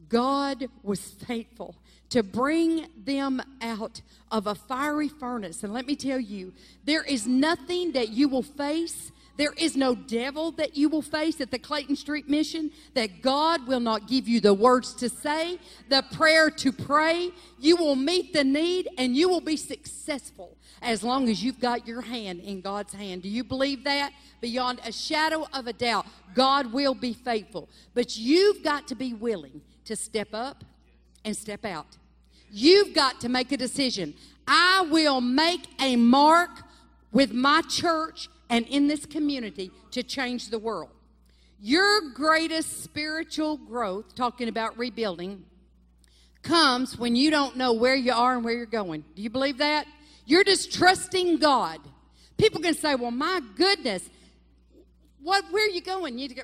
God 0.09 0.67
was 0.83 1.01
faithful 1.01 1.77
to 2.09 2.23
bring 2.25 2.89
them 2.97 3.41
out 3.61 4.03
of 4.33 4.49
a 4.49 4.55
fiery 4.57 5.09
furnace. 5.09 5.63
And 5.63 5.73
let 5.73 5.87
me 5.87 5.95
tell 5.95 6.19
you, 6.19 6.53
there 6.85 7.05
is 7.05 7.27
nothing 7.27 7.93
that 7.93 8.09
you 8.09 8.29
will 8.29 8.43
face 8.43 9.13
There 9.41 9.55
is 9.57 9.75
no 9.75 9.95
devil 9.95 10.51
that 10.53 10.77
you 10.77 10.91
will 10.91 11.01
face 11.01 11.41
at 11.41 11.51
the 11.51 11.59
Clayton 11.59 11.97
Street 11.97 12.29
Mission, 12.29 12.71
that 12.93 13.23
God 13.23 13.67
will 13.67 13.81
not 13.81 14.07
give 14.07 14.29
you 14.29 14.39
the 14.39 14.53
words 14.53 14.93
to 14.97 15.09
say, 15.09 15.59
the 15.89 16.05
prayer 16.13 16.51
to 16.51 16.71
pray. 16.71 17.31
You 17.59 17.77
will 17.77 17.97
meet 17.97 18.35
the 18.35 18.45
need 18.45 18.91
and 18.99 19.17
you 19.17 19.31
will 19.31 19.41
be 19.41 19.57
successful 19.57 20.59
as 20.83 21.03
long 21.03 21.29
as 21.29 21.43
you've 21.43 21.61
got 21.61 21.87
your 21.87 22.01
hand 22.01 22.41
in 22.41 22.61
God's 22.61 22.95
hand. 22.95 23.23
Do 23.23 23.29
you 23.29 23.45
believe 23.45 23.85
that? 23.85 24.13
Beyond 24.41 24.81
a 24.85 24.93
shadow 24.93 25.47
of 25.53 25.67
a 25.67 25.73
doubt, 25.73 26.07
God 26.35 26.73
will 26.73 26.95
be 26.95 27.13
faithful. 27.13 27.69
But 27.95 28.17
you've 28.17 28.63
got 28.63 28.89
to 28.89 28.95
be 28.95 29.13
willing 29.13 29.61
to 29.85 29.97
step 29.97 30.29
up 30.33 30.65
and 31.25 31.37
step 31.37 31.65
out. 31.65 31.99
You've 32.51 32.95
got 32.95 33.21
to 33.21 33.29
make 33.29 33.53
a 33.53 33.57
decision. 33.57 34.15
I 34.47 34.87
will 34.91 35.21
make 35.21 35.67
a 35.81 35.97
mark 35.97 36.51
with 37.13 37.33
my 37.33 37.63
church 37.63 38.29
and 38.49 38.67
in 38.67 38.89
this 38.89 39.07
community 39.07 39.71
to 39.93 40.03
change 40.03 40.49
the 40.49 40.59
world. 40.59 40.91
Your 41.61 42.11
greatest 42.15 42.83
spiritual 42.83 43.59
growth, 43.59 44.15
talking 44.15 44.49
about 44.49 44.79
rebuilding, 44.79 45.45
comes 46.43 46.99
when 46.99 47.15
you 47.15 47.31
don't 47.31 47.57
know 47.57 47.75
where 47.75 47.95
you 47.95 48.13
are 48.13 48.35
and 48.35 48.45
where 48.45 48.55
you're 48.55 48.67
going. 48.67 49.05
Do 49.15 49.23
you 49.23 49.31
believe 49.31 49.59
that? 49.59 49.87
You're 50.31 50.45
just 50.45 50.73
trusting 50.73 51.39
God. 51.39 51.81
People 52.39 52.61
can 52.61 52.75
say, 52.75 52.95
"Well, 52.95 53.11
my 53.11 53.41
goodness, 53.57 54.09
what 55.21 55.45
where 55.51 55.67
are 55.67 55.71
you 55.71 55.81
going?" 55.81 56.21
You 56.21 56.29
go, 56.29 56.43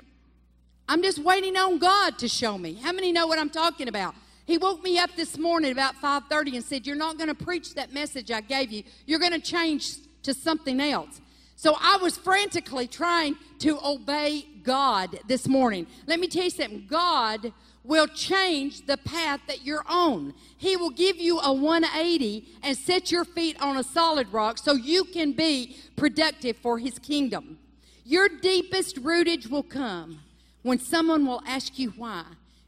I'm 0.89 1.01
just 1.01 1.19
waiting 1.19 1.55
on 1.55 1.77
God 1.77 2.19
to 2.19 2.27
show 2.27 2.57
me. 2.57 2.73
How 2.73 2.91
many 2.91 3.13
know 3.13 3.27
what 3.27 3.39
I'm 3.39 3.49
talking 3.49 3.87
about? 3.87 4.13
He 4.45 4.57
woke 4.57 4.83
me 4.83 4.99
up 4.99 5.15
this 5.15 5.37
morning 5.37 5.71
about 5.71 5.95
5:30 6.01 6.57
and 6.57 6.65
said, 6.65 6.85
"You're 6.85 6.97
not 6.97 7.17
going 7.17 7.29
to 7.29 7.45
preach 7.45 7.75
that 7.75 7.93
message 7.93 8.29
I 8.29 8.41
gave 8.41 8.73
you. 8.73 8.83
You're 9.05 9.19
going 9.19 9.31
to 9.31 9.39
change 9.39 9.95
to 10.23 10.33
something 10.33 10.81
else." 10.81 11.21
So 11.55 11.77
I 11.79 11.95
was 11.95 12.17
frantically 12.17 12.87
trying 12.87 13.37
to 13.59 13.79
obey 13.83 14.45
God 14.63 15.17
this 15.27 15.47
morning. 15.47 15.87
Let 16.07 16.19
me 16.19 16.27
tell 16.27 16.43
you 16.43 16.49
something. 16.49 16.87
God 16.87 17.53
will 17.87 18.07
change 18.07 18.85
the 18.85 18.97
path 18.97 19.39
that 19.47 19.65
you're 19.65 19.85
on. 19.87 20.33
He 20.57 20.75
will 20.75 20.89
give 20.89 21.17
you 21.17 21.39
a 21.39 21.53
180 21.53 22.45
and 22.61 22.77
set 22.77 23.11
your 23.11 23.23
feet 23.23 23.59
on 23.61 23.77
a 23.77 23.83
solid 23.83 24.31
rock 24.33 24.57
so 24.57 24.73
you 24.73 25.05
can 25.05 25.31
be 25.31 25.77
productive 25.95 26.57
for 26.57 26.77
his 26.77 26.99
kingdom. 26.99 27.57
Your 28.03 28.27
deepest 28.27 28.97
rootage 28.97 29.47
will 29.47 29.63
come 29.63 30.19
when 30.63 30.79
someone 30.79 31.25
will 31.25 31.41
ask 31.47 31.79
you 31.79 31.91
why 31.91 32.25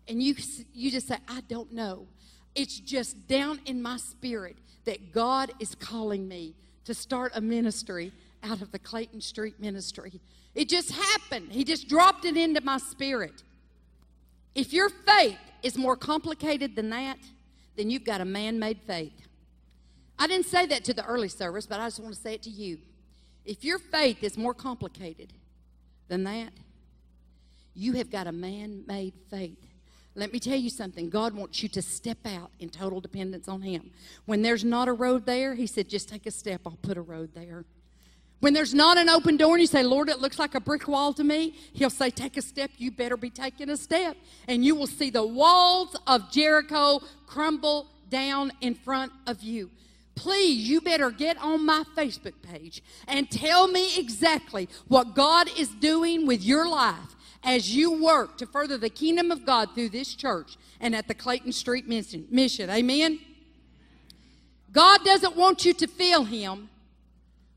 and 0.08 0.24
you 0.24 0.36
you 0.74 0.90
just 0.90 1.08
say 1.08 1.18
I 1.28 1.42
don't 1.42 1.74
know. 1.74 2.08
It's 2.56 2.80
just 2.80 3.28
down 3.28 3.60
in 3.66 3.82
my 3.82 3.98
spirit 3.98 4.58
that 4.86 5.14
God 5.14 5.52
is 5.60 5.76
calling 5.76 6.28
me 6.28 6.56
to 6.86 6.94
start 6.94 7.34
a 7.36 7.42
ministry 7.42 8.12
out 8.44 8.62
of 8.62 8.72
the 8.72 8.80
Clayton 8.80 9.22
Street 9.22 9.60
ministry. 9.60 10.20
It 10.56 10.68
just 10.68 10.92
happened. 10.92 11.52
He 11.52 11.64
just 11.64 11.88
dropped 11.88 12.26
it 12.26 12.36
into 12.36 12.62
my 12.62 12.78
spirit. 12.78 13.44
If 14.56 14.74
your 14.74 14.90
faith 14.90 15.38
is 15.64 15.78
more 15.78 15.96
complicated 15.96 16.76
than 16.76 16.90
that, 16.90 17.18
then 17.76 17.90
you've 17.90 18.06
got 18.06 18.22
a 18.22 18.26
man 18.26 18.60
made 18.60 18.80
faith. 18.82 19.14
I 20.18 20.28
didn't 20.28 20.48
say 20.48 20.66
that 20.66 20.84
to 20.86 20.94
the 20.94 21.06
early 21.06 21.30
service, 21.30 21.66
but 21.66 21.80
I 21.80 21.88
just 21.88 22.00
want 22.00 22.14
to 22.14 22.20
say 22.20 22.34
it 22.34 22.44
to 22.44 22.50
you. 22.50 22.80
If 23.46 23.64
your 23.64 23.80
faith 23.80 24.24
is 24.24 24.38
more 24.38 24.54
complicated 24.54 25.34
than 26.08 26.24
that, 26.26 26.52
you 27.74 27.94
have 27.94 28.12
got 28.12 28.28
a 28.28 28.32
man 28.32 28.84
made 28.86 29.14
faith. 29.30 29.58
Let 30.16 30.34
me 30.34 30.40
tell 30.40 30.58
you 30.58 30.70
something. 30.70 31.10
God 31.10 31.34
wants 31.34 31.64
you 31.64 31.70
to 31.70 31.82
step 31.82 32.18
out 32.26 32.52
in 32.60 32.70
total 32.70 33.00
dependence 33.00 33.48
on 33.48 33.62
Him. 33.62 33.92
When 34.26 34.42
there's 34.42 34.66
not 34.66 34.90
a 34.90 34.94
road 34.94 35.26
there, 35.26 35.56
He 35.56 35.66
said, 35.66 35.88
just 35.88 36.10
take 36.10 36.26
a 36.26 36.32
step, 36.32 36.62
I'll 36.66 36.78
put 36.82 36.98
a 36.98 37.02
road 37.02 37.32
there. 37.34 37.64
When 38.40 38.54
there's 38.54 38.74
not 38.74 38.98
an 38.98 39.10
open 39.10 39.36
door 39.36 39.56
and 39.56 39.62
you 39.62 39.68
say, 39.68 39.84
Lord, 39.84 40.08
it 40.08 40.20
looks 40.20 40.40
like 40.40 40.56
a 40.56 40.62
brick 40.62 40.88
wall 40.88 41.14
to 41.14 41.24
me, 41.24 41.56
He'll 41.74 41.90
say, 41.90 42.10
Take 42.10 42.38
a 42.38 42.42
step. 42.42 42.72
You 42.78 42.92
better 42.92 43.18
be 43.18 43.30
taking 43.30 43.70
a 43.70 43.78
step. 43.78 44.16
And 44.48 44.64
you 44.64 44.76
will 44.76 44.88
see 44.88 45.10
the 45.10 45.26
walls 45.26 45.96
of 46.08 46.32
Jericho 46.32 47.02
crumble 47.28 47.88
down 48.10 48.52
in 48.62 48.76
front 48.76 49.12
of 49.28 49.42
you. 49.42 49.70
Please, 50.16 50.68
you 50.70 50.82
better 50.82 51.12
get 51.12 51.38
on 51.38 51.66
my 51.66 51.84
Facebook 51.96 52.34
page 52.42 52.84
and 53.08 53.30
tell 53.32 53.68
me 53.68 53.98
exactly 53.98 54.68
what 54.88 55.16
God 55.16 55.50
is 55.58 55.70
doing 55.70 56.28
with 56.28 56.44
your 56.44 56.68
life 56.68 57.16
as 57.44 57.74
you 57.74 58.02
work 58.04 58.38
to 58.38 58.46
further 58.46 58.78
the 58.78 58.90
kingdom 58.90 59.32
of 59.32 59.46
God 59.46 59.74
through 59.74 59.90
this 59.90 60.14
church 60.14 60.58
and 60.82 60.94
at 60.94 61.08
the 61.08 61.14
Clayton 61.14 61.54
Street 61.54 61.88
mission. 61.88 62.70
Amen? 62.70 63.20
God 64.72 65.04
doesn't 65.04 65.36
want 65.36 65.66
you 65.66 65.74
to 65.74 65.88
feel 65.88 66.26
Him. 66.26 66.69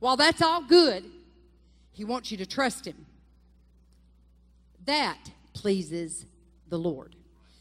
While 0.02 0.16
that's 0.16 0.42
all 0.42 0.62
good, 0.62 1.04
He 1.92 2.04
wants 2.04 2.32
you 2.32 2.36
to 2.38 2.44
trust 2.44 2.88
Him. 2.88 3.06
That 4.84 5.30
pleases 5.54 6.26
the 6.68 6.76
Lord. 6.76 7.14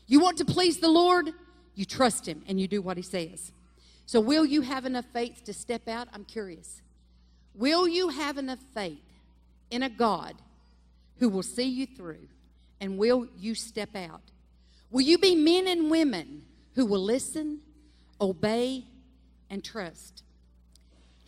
You 0.08 0.20
want 0.22 0.40
to 0.40 0.46
please 0.46 0.80
the 0.80 0.90
Lord? 0.90 1.30
You 1.76 1.86
trust 1.86 2.28
Him 2.28 2.42
and 2.48 2.60
you 2.60 2.68
do 2.68 2.82
what 2.82 2.98
He 2.98 3.04
says. 3.04 3.52
So, 4.08 4.20
will 4.20 4.44
you 4.44 4.62
have 4.62 4.88
enough 4.88 5.06
faith 5.14 5.44
to 5.46 5.54
step 5.54 5.88
out? 5.88 6.08
I'm 6.16 6.26
curious. 6.26 6.82
Will 7.54 7.88
you 7.88 8.10
have 8.10 8.40
enough 8.40 8.64
faith 8.74 9.22
in 9.70 9.84
a 9.84 9.90
God 9.90 10.34
who 11.20 11.30
will 11.30 11.44
see 11.44 11.70
you 11.70 11.86
through? 11.86 12.28
And 12.80 12.98
will 12.98 13.28
you 13.38 13.54
step 13.54 13.96
out? 13.96 14.24
Will 14.90 15.02
you 15.02 15.20
be 15.20 15.36
men 15.36 15.68
and 15.68 15.92
women 15.92 16.42
who 16.74 16.88
will 16.88 17.04
listen, 17.04 17.60
obey, 18.20 18.86
and 19.48 19.64
trust? 19.64 20.24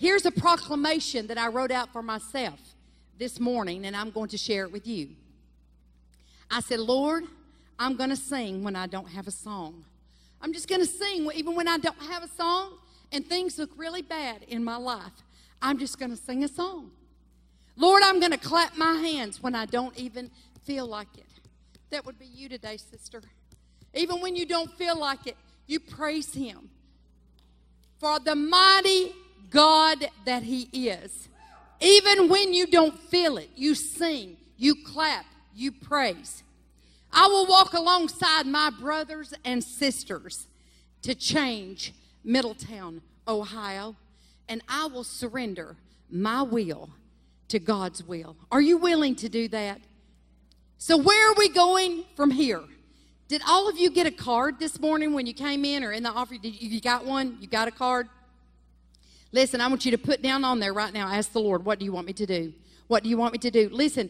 Here's 0.03 0.25
a 0.25 0.31
proclamation 0.31 1.27
that 1.27 1.37
I 1.37 1.47
wrote 1.47 1.71
out 1.71 1.93
for 1.93 2.01
myself 2.01 2.59
this 3.17 3.39
morning, 3.39 3.85
and 3.85 3.95
I'm 3.95 4.11
going 4.11 4.27
to 4.31 4.37
share 4.37 4.65
it 4.65 4.71
with 4.73 4.85
you. 4.85 5.11
I 6.51 6.59
said, 6.59 6.81
Lord, 6.81 7.23
I'm 7.79 7.95
going 7.95 8.09
to 8.09 8.17
sing 8.17 8.65
when 8.65 8.75
I 8.75 8.85
don't 8.85 9.07
have 9.07 9.27
a 9.27 9.31
song. 9.31 9.85
I'm 10.41 10.51
just 10.51 10.67
going 10.67 10.81
to 10.81 10.85
sing 10.85 11.25
even 11.33 11.55
when 11.55 11.69
I 11.69 11.77
don't 11.77 12.01
have 12.01 12.21
a 12.21 12.27
song 12.27 12.79
and 13.13 13.25
things 13.25 13.57
look 13.57 13.69
really 13.77 14.01
bad 14.01 14.43
in 14.49 14.61
my 14.61 14.75
life. 14.75 15.13
I'm 15.61 15.79
just 15.79 15.97
going 15.97 16.11
to 16.11 16.17
sing 16.17 16.43
a 16.43 16.49
song. 16.49 16.91
Lord, 17.77 18.03
I'm 18.03 18.19
going 18.19 18.33
to 18.33 18.37
clap 18.37 18.75
my 18.75 18.95
hands 18.95 19.41
when 19.41 19.55
I 19.55 19.65
don't 19.67 19.97
even 19.97 20.29
feel 20.65 20.85
like 20.85 21.17
it. 21.17 21.23
That 21.91 22.05
would 22.05 22.19
be 22.19 22.25
you 22.25 22.49
today, 22.49 22.75
sister. 22.75 23.21
Even 23.93 24.19
when 24.19 24.35
you 24.35 24.45
don't 24.45 24.69
feel 24.73 24.99
like 24.99 25.27
it, 25.27 25.37
you 25.65 25.79
praise 25.79 26.33
Him 26.33 26.69
for 28.01 28.19
the 28.19 28.35
mighty 28.35 29.13
God 29.53 30.05
that 30.25 30.43
He 30.43 30.63
is. 30.73 31.29
Even 31.79 32.27
when 32.27 32.53
you 32.53 32.65
don't 32.65 32.97
feel 32.97 33.37
it, 33.37 33.49
you 33.55 33.75
sing, 33.75 34.37
you 34.57 34.75
clap, 34.85 35.25
you 35.53 35.71
praise. 35.71 36.43
I 37.11 37.27
will 37.27 37.45
walk 37.45 37.73
alongside 37.73 38.47
my 38.47 38.71
brothers 38.71 39.33
and 39.45 39.63
sisters 39.63 40.47
to 41.03 41.13
change 41.13 41.93
Middletown, 42.23 43.01
Ohio, 43.27 43.95
and 44.49 44.61
I 44.67 44.87
will 44.87 45.03
surrender 45.03 45.75
my 46.09 46.41
will 46.41 46.89
to 47.49 47.59
God's 47.59 48.03
will. 48.03 48.35
Are 48.51 48.61
you 48.61 48.77
willing 48.77 49.15
to 49.17 49.29
do 49.29 49.47
that? 49.49 49.79
So, 50.77 50.97
where 50.97 51.31
are 51.31 51.35
we 51.37 51.49
going 51.49 52.03
from 52.15 52.31
here? 52.31 52.61
Did 53.27 53.41
all 53.47 53.69
of 53.69 53.77
you 53.77 53.89
get 53.89 54.05
a 54.05 54.11
card 54.11 54.59
this 54.59 54.79
morning 54.79 55.13
when 55.13 55.25
you 55.25 55.33
came 55.33 55.65
in 55.65 55.83
or 55.83 55.91
in 55.91 56.03
the 56.03 56.09
office? 56.09 56.39
Did 56.41 56.61
you, 56.61 56.69
you 56.69 56.81
got 56.81 57.05
one? 57.05 57.37
You 57.39 57.47
got 57.47 57.67
a 57.67 57.71
card? 57.71 58.09
Listen, 59.33 59.59
I 59.61 59.67
want 59.67 59.83
you 59.83 59.91
to 59.91 59.97
put 59.97 60.21
down 60.21 60.45
on 60.45 60.59
there 60.59 60.73
right 60.73 60.93
now. 60.93 61.07
Ask 61.07 61.33
the 61.33 61.39
Lord, 61.39 61.65
what 61.65 61.79
do 61.79 61.85
you 61.85 61.91
want 61.91 62.05
me 62.05 62.13
to 62.13 62.25
do? 62.25 62.53
What 62.87 63.03
do 63.03 63.09
you 63.09 63.17
want 63.17 63.33
me 63.33 63.39
to 63.39 63.51
do? 63.51 63.67
Listen, 63.71 64.09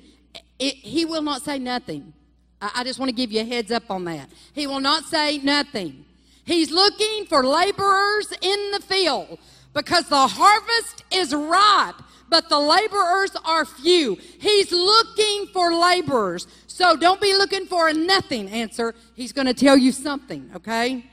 it, 0.60 0.76
He 0.76 1.06
will 1.06 1.22
not 1.22 1.42
say 1.42 1.58
nothing. 1.58 2.14
I, 2.62 2.72
I 2.76 2.84
just 2.84 3.00
want 3.00 3.08
to 3.10 3.16
give 3.16 3.32
you 3.32 3.40
a 3.40 3.46
heads 3.46 3.72
up 3.72 3.90
on 3.90 4.04
that. 4.04 4.30
He 4.52 4.68
will 4.68 4.82
not 4.82 5.06
say 5.06 5.38
nothing. 5.38 6.04
He's 6.44 6.72
looking 6.72 7.26
for 7.26 7.46
laborers 7.46 8.34
in 8.42 8.72
the 8.72 8.82
field 8.82 9.40
because 9.74 10.10
the 10.10 10.28
harvest 10.28 11.06
is 11.10 11.34
ripe, 11.34 11.96
but 12.30 12.50
the 12.50 12.60
laborers 12.60 13.32
are 13.46 13.64
few. 13.64 14.18
He's 14.40 14.74
looking 14.74 15.48
for 15.54 15.74
laborers. 15.74 16.48
So 16.68 16.98
don't 16.98 17.22
be 17.22 17.34
looking 17.34 17.66
for 17.66 17.88
a 17.88 17.94
nothing 17.94 18.50
answer. 18.50 18.94
He's 19.16 19.32
going 19.32 19.48
to 19.48 19.54
tell 19.54 19.78
you 19.78 19.94
something, 19.94 20.52
okay? 20.54 21.06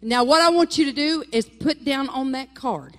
Now, 0.00 0.24
what 0.24 0.40
I 0.40 0.48
want 0.48 0.78
you 0.78 0.86
to 0.86 0.92
do 0.92 1.22
is 1.32 1.44
put 1.46 1.84
down 1.84 2.08
on 2.08 2.32
that 2.32 2.54
card 2.54 2.96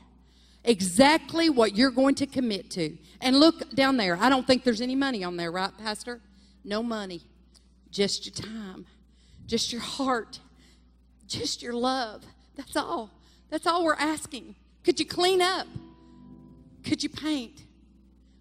exactly 0.70 1.50
what 1.50 1.76
you're 1.76 1.90
going 1.90 2.14
to 2.16 2.28
commit 2.28 2.70
to. 2.72 2.96
And 3.22 3.38
look 3.38 3.72
down 3.72 3.98
there. 3.98 4.16
I 4.16 4.30
don't 4.30 4.46
think 4.46 4.64
there's 4.64 4.82
any 4.82 4.96
money 4.96 5.24
on 5.24 5.36
there, 5.36 5.52
right, 5.52 5.76
Pastor? 5.78 6.22
No 6.64 6.84
money. 6.84 7.22
Just 7.92 8.26
your 8.26 8.36
time, 8.36 8.86
just 9.48 9.74
your 9.74 9.82
heart, 9.82 10.40
just 11.28 11.64
your 11.64 11.74
love. 11.74 12.24
That's 12.56 12.76
all. 12.76 13.10
That's 13.50 13.66
all 13.66 13.84
we're 13.84 13.96
asking. 13.96 14.56
Could 14.84 15.00
you 15.00 15.08
clean 15.08 15.42
up? 15.42 15.66
Could 16.84 17.02
you 17.02 17.10
paint? 17.10 17.64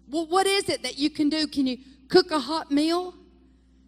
Well, 0.07 0.27
what 0.27 0.45
is 0.45 0.69
it 0.69 0.83
that 0.83 0.99
you 0.99 1.09
can 1.09 1.29
do? 1.29 1.47
Can 1.47 1.65
you 1.65 1.79
cook 2.09 2.29
a 2.31 2.39
hot 2.39 2.71
meal 2.71 3.15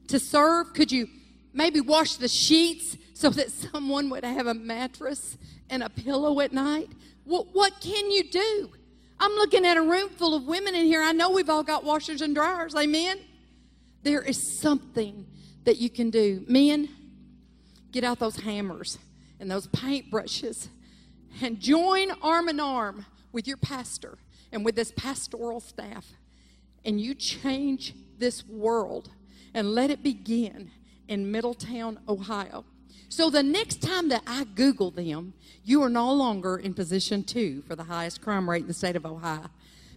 to 0.07 0.19
serve? 0.19 0.73
Could 0.73 0.91
you 0.91 1.07
maybe 1.53 1.80
wash 1.80 2.15
the 2.15 2.27
sheets 2.27 2.97
so 3.13 3.30
that 3.30 3.51
someone 3.72 4.09
would 4.09 4.26
have 4.26 4.47
a 4.47 4.55
mattress 4.55 5.38
and 5.69 5.84
a 5.84 5.89
pillow 5.89 6.39
at 6.41 6.51
night? 6.51 6.89
What, 7.32 7.48
what 7.53 7.80
can 7.80 8.12
you 8.12 8.30
do? 8.30 8.70
I'm 9.18 9.32
looking 9.36 9.66
at 9.66 9.78
a 9.78 9.82
room 9.82 10.10
full 10.10 10.36
of 10.36 10.48
women 10.48 10.76
in 10.76 10.86
here. 10.86 11.02
I 11.02 11.14
know 11.14 11.30
we've 11.30 11.49
all 11.49 11.64
got 11.64 11.86
washers 11.86 12.22
and 12.22 12.36
dryers. 12.36 12.76
Amen. 12.76 13.20
There 14.03 14.22
is 14.22 14.60
something 14.60 15.26
that 15.64 15.78
you 15.78 15.90
can 15.90 16.10
do. 16.10 16.44
Men, 16.49 16.90
get 17.94 18.03
out 18.03 18.20
those 18.20 18.36
hammers 18.36 18.98
and 19.40 19.49
those 19.49 19.68
paintbrushes 19.68 20.68
and 21.41 21.58
join 21.58 22.12
arm 22.22 22.49
in 22.49 22.60
arm 22.60 23.06
with 23.32 23.48
your 23.48 23.56
pastor 23.56 24.18
and 24.52 24.66
with 24.66 24.76
this 24.76 24.91
pastoral 24.98 25.62
staff. 25.62 26.06
And 26.84 26.99
you 26.99 27.16
change 27.16 27.95
this 28.18 28.45
world 28.45 29.10
and 29.53 29.74
let 29.74 29.90
it 29.90 30.03
begin 30.03 30.70
in 31.08 31.32
Middletown, 31.32 31.98
Ohio. 32.10 32.66
So 33.11 33.29
the 33.29 33.43
next 33.43 33.81
time 33.81 34.07
that 34.07 34.23
I 34.25 34.45
Google 34.45 34.89
them, 34.89 35.33
you 35.65 35.83
are 35.83 35.89
no 35.89 36.13
longer 36.13 36.55
in 36.55 36.73
position 36.73 37.25
two 37.25 37.61
for 37.63 37.75
the 37.75 37.83
highest 37.83 38.21
crime 38.21 38.49
rate 38.49 38.61
in 38.61 38.69
the 38.69 38.73
state 38.73 38.95
of 38.95 39.05
Ohio. 39.05 39.49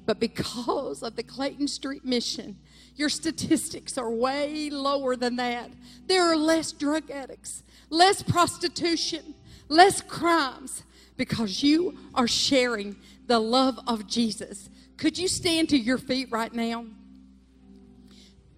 But 0.05 0.19
because 0.19 1.01
of 1.01 1.15
the 1.15 1.23
Clayton 1.23 1.69
Street 1.69 2.05
mission, 2.05 2.59
your 2.97 3.09
statistics 3.09 3.97
are 3.97 4.11
way 4.11 4.69
lower 4.69 5.15
than 5.15 5.37
that. 5.37 5.71
There 6.09 6.25
are 6.25 6.35
less 6.35 6.73
drug 6.73 7.09
addicts, 7.09 7.63
less 7.89 8.21
prostitution, 8.21 9.35
less 9.69 10.03
crimes 10.03 10.83
because 11.17 11.63
you 11.63 11.97
are 12.17 12.27
sharing 12.27 12.97
the 13.29 13.39
love 13.39 13.79
of 13.87 14.09
Jesus. 14.09 14.69
Could 14.97 15.17
you 15.19 15.29
stand 15.29 15.69
to 15.69 15.79
your 15.79 15.99
feet 15.99 16.33
right 16.33 16.53
now? 16.53 16.87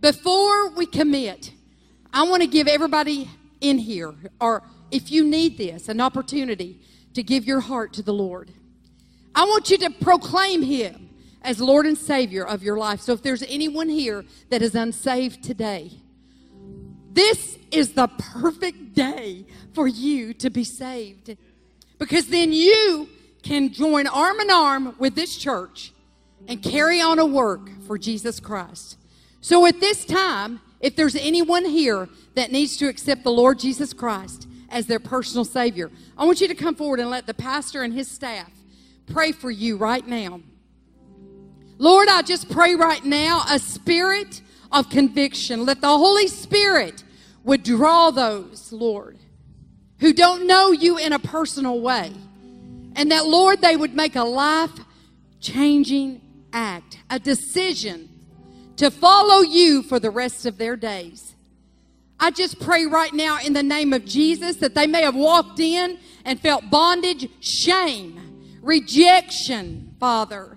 Before 0.00 0.70
we 0.70 0.86
commit, 0.86 1.52
I 2.10 2.22
want 2.22 2.40
to 2.40 2.48
give 2.48 2.66
everybody 2.68 3.28
in 3.60 3.78
here, 3.78 4.14
or 4.40 4.62
if 4.90 5.10
you 5.10 5.24
need 5.24 5.58
this, 5.58 5.88
an 5.88 6.00
opportunity 6.00 6.80
to 7.14 7.22
give 7.22 7.44
your 7.44 7.60
heart 7.60 7.92
to 7.94 8.02
the 8.02 8.12
Lord. 8.12 8.52
I 9.34 9.44
want 9.44 9.70
you 9.70 9.78
to 9.78 9.90
proclaim 9.90 10.62
Him 10.62 11.10
as 11.42 11.60
Lord 11.60 11.86
and 11.86 11.96
Savior 11.96 12.46
of 12.46 12.62
your 12.62 12.76
life. 12.76 13.00
So 13.00 13.12
if 13.12 13.22
there's 13.22 13.42
anyone 13.42 13.88
here 13.88 14.24
that 14.50 14.62
is 14.62 14.74
unsaved 14.74 15.42
today, 15.42 15.92
this 17.12 17.56
is 17.70 17.92
the 17.92 18.08
perfect 18.08 18.94
day 18.94 19.46
for 19.74 19.86
you 19.86 20.34
to 20.34 20.50
be 20.50 20.64
saved. 20.64 21.36
Because 21.98 22.26
then 22.28 22.52
you 22.52 23.08
can 23.42 23.72
join 23.72 24.06
arm 24.06 24.40
in 24.40 24.50
arm 24.50 24.94
with 24.98 25.14
this 25.14 25.36
church 25.36 25.92
and 26.48 26.62
carry 26.62 27.00
on 27.00 27.18
a 27.18 27.26
work 27.26 27.70
for 27.86 27.96
Jesus 27.96 28.40
Christ. 28.40 28.98
So 29.40 29.64
at 29.66 29.80
this 29.80 30.04
time, 30.04 30.60
if 30.80 30.96
there's 30.96 31.16
anyone 31.16 31.64
here 31.64 32.08
that 32.34 32.52
needs 32.52 32.76
to 32.78 32.88
accept 32.88 33.24
the 33.24 33.30
Lord 33.30 33.58
Jesus 33.58 33.92
Christ 33.92 34.46
as 34.68 34.86
their 34.86 35.00
personal 35.00 35.44
Savior, 35.44 35.90
I 36.16 36.24
want 36.24 36.40
you 36.40 36.48
to 36.48 36.54
come 36.54 36.74
forward 36.74 37.00
and 37.00 37.10
let 37.10 37.26
the 37.26 37.34
pastor 37.34 37.82
and 37.82 37.92
his 37.92 38.10
staff 38.10 38.50
pray 39.06 39.32
for 39.32 39.50
you 39.50 39.76
right 39.76 40.06
now. 40.06 40.40
Lord, 41.78 42.08
I 42.08 42.22
just 42.22 42.50
pray 42.50 42.74
right 42.74 43.04
now 43.04 43.42
a 43.50 43.58
spirit 43.58 44.40
of 44.72 44.88
conviction. 44.90 45.64
Let 45.64 45.80
the 45.80 45.88
Holy 45.88 46.26
Spirit 46.26 47.04
would 47.44 47.62
draw 47.62 48.10
those, 48.10 48.72
Lord, 48.72 49.18
who 50.00 50.12
don't 50.12 50.46
know 50.46 50.72
you 50.72 50.98
in 50.98 51.12
a 51.12 51.18
personal 51.18 51.80
way. 51.80 52.12
And 52.94 53.10
that, 53.12 53.26
Lord, 53.26 53.60
they 53.60 53.76
would 53.76 53.94
make 53.94 54.16
a 54.16 54.24
life 54.24 54.72
changing 55.40 56.20
act, 56.52 56.98
a 57.10 57.18
decision 57.18 58.08
to 58.76 58.90
follow 58.90 59.40
you 59.40 59.82
for 59.82 59.98
the 59.98 60.10
rest 60.10 60.46
of 60.46 60.58
their 60.58 60.76
days. 60.76 61.34
I 62.18 62.30
just 62.30 62.60
pray 62.60 62.86
right 62.86 63.12
now 63.12 63.38
in 63.44 63.52
the 63.52 63.62
name 63.62 63.92
of 63.92 64.04
Jesus 64.04 64.56
that 64.56 64.74
they 64.74 64.86
may 64.86 65.02
have 65.02 65.14
walked 65.14 65.60
in 65.60 65.98
and 66.24 66.40
felt 66.40 66.70
bondage, 66.70 67.28
shame, 67.40 68.58
rejection, 68.62 69.94
Father. 70.00 70.56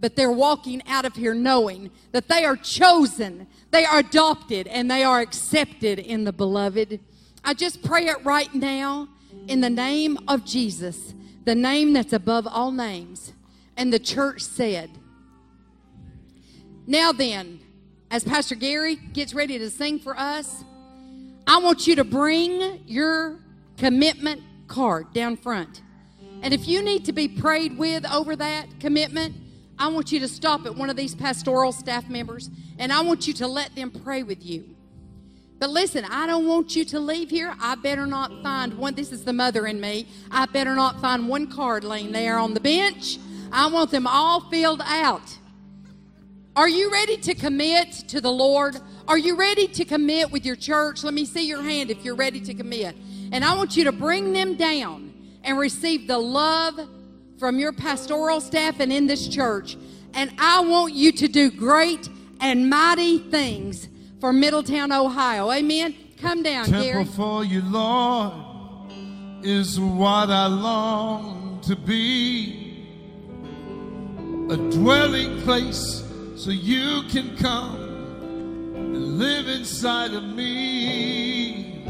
But 0.00 0.16
they're 0.16 0.32
walking 0.32 0.82
out 0.86 1.04
of 1.04 1.14
here 1.14 1.34
knowing 1.34 1.90
that 2.12 2.28
they 2.28 2.44
are 2.44 2.56
chosen, 2.56 3.46
they 3.70 3.84
are 3.84 3.98
adopted, 3.98 4.66
and 4.68 4.90
they 4.90 5.02
are 5.02 5.20
accepted 5.20 5.98
in 5.98 6.24
the 6.24 6.32
beloved. 6.32 7.00
I 7.44 7.54
just 7.54 7.82
pray 7.82 8.06
it 8.06 8.24
right 8.24 8.52
now 8.54 9.08
in 9.48 9.60
the 9.60 9.70
name 9.70 10.18
of 10.28 10.44
Jesus, 10.44 11.14
the 11.44 11.54
name 11.54 11.92
that's 11.92 12.12
above 12.12 12.46
all 12.46 12.70
names. 12.70 13.32
And 13.76 13.92
the 13.92 13.98
church 13.98 14.42
said, 14.42 14.90
Now 16.92 17.10
then, 17.10 17.58
as 18.10 18.22
Pastor 18.22 18.54
Gary 18.54 18.96
gets 18.96 19.32
ready 19.32 19.58
to 19.58 19.70
sing 19.70 19.98
for 19.98 20.14
us, 20.14 20.62
I 21.46 21.56
want 21.56 21.86
you 21.86 21.96
to 21.96 22.04
bring 22.04 22.82
your 22.86 23.38
commitment 23.78 24.42
card 24.68 25.10
down 25.14 25.38
front. 25.38 25.80
And 26.42 26.52
if 26.52 26.68
you 26.68 26.82
need 26.82 27.06
to 27.06 27.14
be 27.14 27.28
prayed 27.28 27.78
with 27.78 28.04
over 28.12 28.36
that 28.36 28.66
commitment, 28.78 29.34
I 29.78 29.88
want 29.88 30.12
you 30.12 30.20
to 30.20 30.28
stop 30.28 30.66
at 30.66 30.76
one 30.76 30.90
of 30.90 30.96
these 30.96 31.14
pastoral 31.14 31.72
staff 31.72 32.10
members 32.10 32.50
and 32.78 32.92
I 32.92 33.00
want 33.00 33.26
you 33.26 33.32
to 33.32 33.46
let 33.46 33.74
them 33.74 33.90
pray 33.90 34.22
with 34.22 34.44
you. 34.44 34.76
But 35.58 35.70
listen, 35.70 36.04
I 36.04 36.26
don't 36.26 36.46
want 36.46 36.76
you 36.76 36.84
to 36.84 37.00
leave 37.00 37.30
here. 37.30 37.54
I 37.58 37.74
better 37.76 38.04
not 38.04 38.42
find 38.42 38.74
one. 38.74 38.96
This 38.96 39.12
is 39.12 39.24
the 39.24 39.32
mother 39.32 39.66
in 39.66 39.80
me. 39.80 40.08
I 40.30 40.44
better 40.44 40.74
not 40.74 41.00
find 41.00 41.26
one 41.26 41.50
card 41.50 41.84
laying 41.84 42.12
there 42.12 42.36
on 42.36 42.52
the 42.52 42.60
bench. 42.60 43.16
I 43.50 43.68
want 43.68 43.90
them 43.90 44.06
all 44.06 44.42
filled 44.50 44.82
out. 44.84 45.38
Are 46.54 46.68
you 46.68 46.90
ready 46.92 47.16
to 47.16 47.34
commit 47.34 47.92
to 48.08 48.20
the 48.20 48.30
Lord? 48.30 48.76
Are 49.08 49.16
you 49.16 49.36
ready 49.36 49.66
to 49.68 49.86
commit 49.86 50.30
with 50.30 50.44
your 50.44 50.56
church? 50.56 51.02
Let 51.02 51.14
me 51.14 51.24
see 51.24 51.46
your 51.46 51.62
hand 51.62 51.90
if 51.90 52.04
you're 52.04 52.14
ready 52.14 52.40
to 52.42 52.52
commit. 52.52 52.94
And 53.32 53.42
I 53.42 53.54
want 53.54 53.74
you 53.74 53.84
to 53.84 53.92
bring 53.92 54.34
them 54.34 54.56
down 54.56 55.14
and 55.44 55.56
receive 55.56 56.06
the 56.06 56.18
love 56.18 56.78
from 57.38 57.58
your 57.58 57.72
pastoral 57.72 58.42
staff 58.42 58.80
and 58.80 58.92
in 58.92 59.06
this 59.06 59.28
church. 59.28 59.78
And 60.12 60.30
I 60.38 60.60
want 60.60 60.92
you 60.92 61.10
to 61.12 61.26
do 61.26 61.50
great 61.50 62.10
and 62.38 62.68
mighty 62.68 63.18
things 63.18 63.88
for 64.20 64.30
Middletown, 64.30 64.92
Ohio. 64.92 65.50
Amen. 65.50 65.94
Come 66.20 66.42
down, 66.42 66.66
Temple 66.66 66.82
Gary. 66.82 67.04
for 67.06 67.44
you, 67.46 67.62
Lord, 67.62 68.34
is 69.42 69.80
what 69.80 70.28
I 70.28 70.48
long 70.48 71.62
to 71.62 71.76
be. 71.76 72.58
A 74.50 74.56
dwelling 74.70 75.40
place 75.42 76.11
so 76.42 76.50
you 76.50 77.02
can 77.08 77.36
come 77.36 77.76
and 78.74 79.16
live 79.16 79.46
inside 79.46 80.12
of 80.12 80.24
me. 80.24 81.84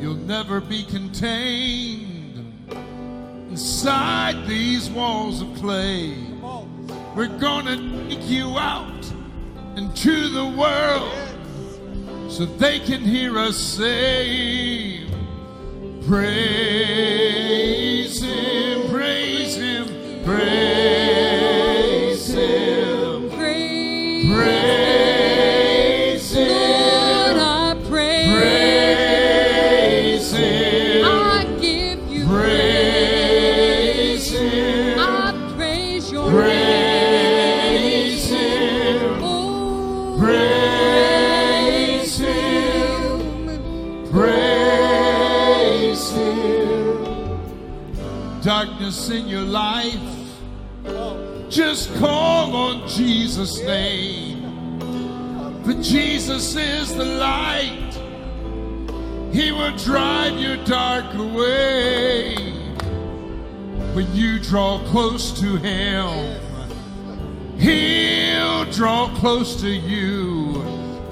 You'll 0.00 0.16
never 0.16 0.60
be 0.60 0.82
contained 0.82 2.44
inside 3.50 4.48
these 4.48 4.90
walls 4.90 5.42
of 5.42 5.54
clay. 5.58 6.16
We're 7.14 7.38
gonna 7.38 7.76
take 8.08 8.28
you 8.28 8.58
out 8.58 9.12
into 9.76 10.28
the 10.30 10.46
world 10.46 11.12
so 12.28 12.46
they 12.46 12.80
can 12.80 13.02
hear 13.02 13.38
us 13.38 13.56
say, 13.56 15.06
Praise 16.08 17.30
Him, 18.20 18.90
praise 18.90 19.54
Him, 19.54 19.86
praise 20.24 21.33
in 49.14 49.28
your 49.28 49.42
life, 49.42 49.94
just 51.48 51.94
call 51.96 52.54
on 52.56 52.88
Jesus' 52.88 53.60
name. 53.62 54.23
Jesus 55.84 56.56
is 56.56 56.94
the 56.94 57.04
light, 57.04 57.92
He 59.34 59.52
will 59.52 59.76
drive 59.76 60.38
your 60.38 60.56
dark 60.64 61.12
away. 61.14 62.34
When 63.92 64.10
you 64.14 64.38
draw 64.38 64.78
close 64.86 65.38
to 65.40 65.56
Him, 65.56 66.40
He'll 67.58 68.64
draw 68.72 69.14
close 69.16 69.60
to 69.60 69.68
you. 69.68 70.62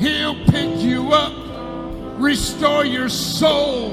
He'll 0.00 0.42
pick 0.46 0.80
you 0.80 1.12
up, 1.12 1.34
restore 2.18 2.86
your 2.86 3.10
soul, 3.10 3.90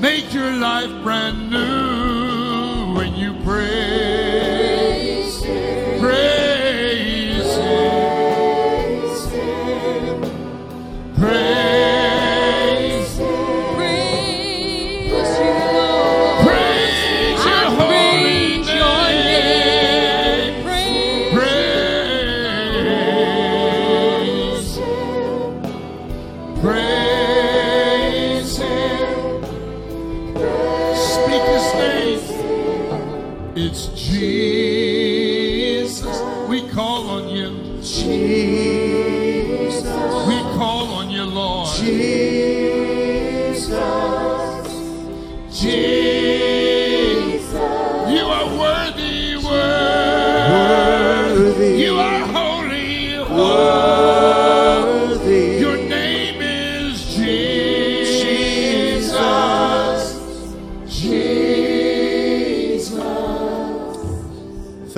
make 0.00 0.32
your 0.32 0.52
life 0.52 0.90
brand 1.02 1.50
new 1.50 2.94
when 2.94 3.14
you 3.14 3.34
praise. 3.44 5.38
Praise 6.00 6.51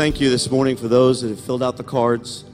Thank 0.05 0.21
you 0.21 0.29
this 0.29 0.51
morning 0.51 0.77
for 0.77 0.87
those 0.87 1.23
that 1.23 1.31
have 1.31 1.41
filled 1.41 1.63
out 1.63 1.79
the 1.79 1.83
cards. 1.83 2.45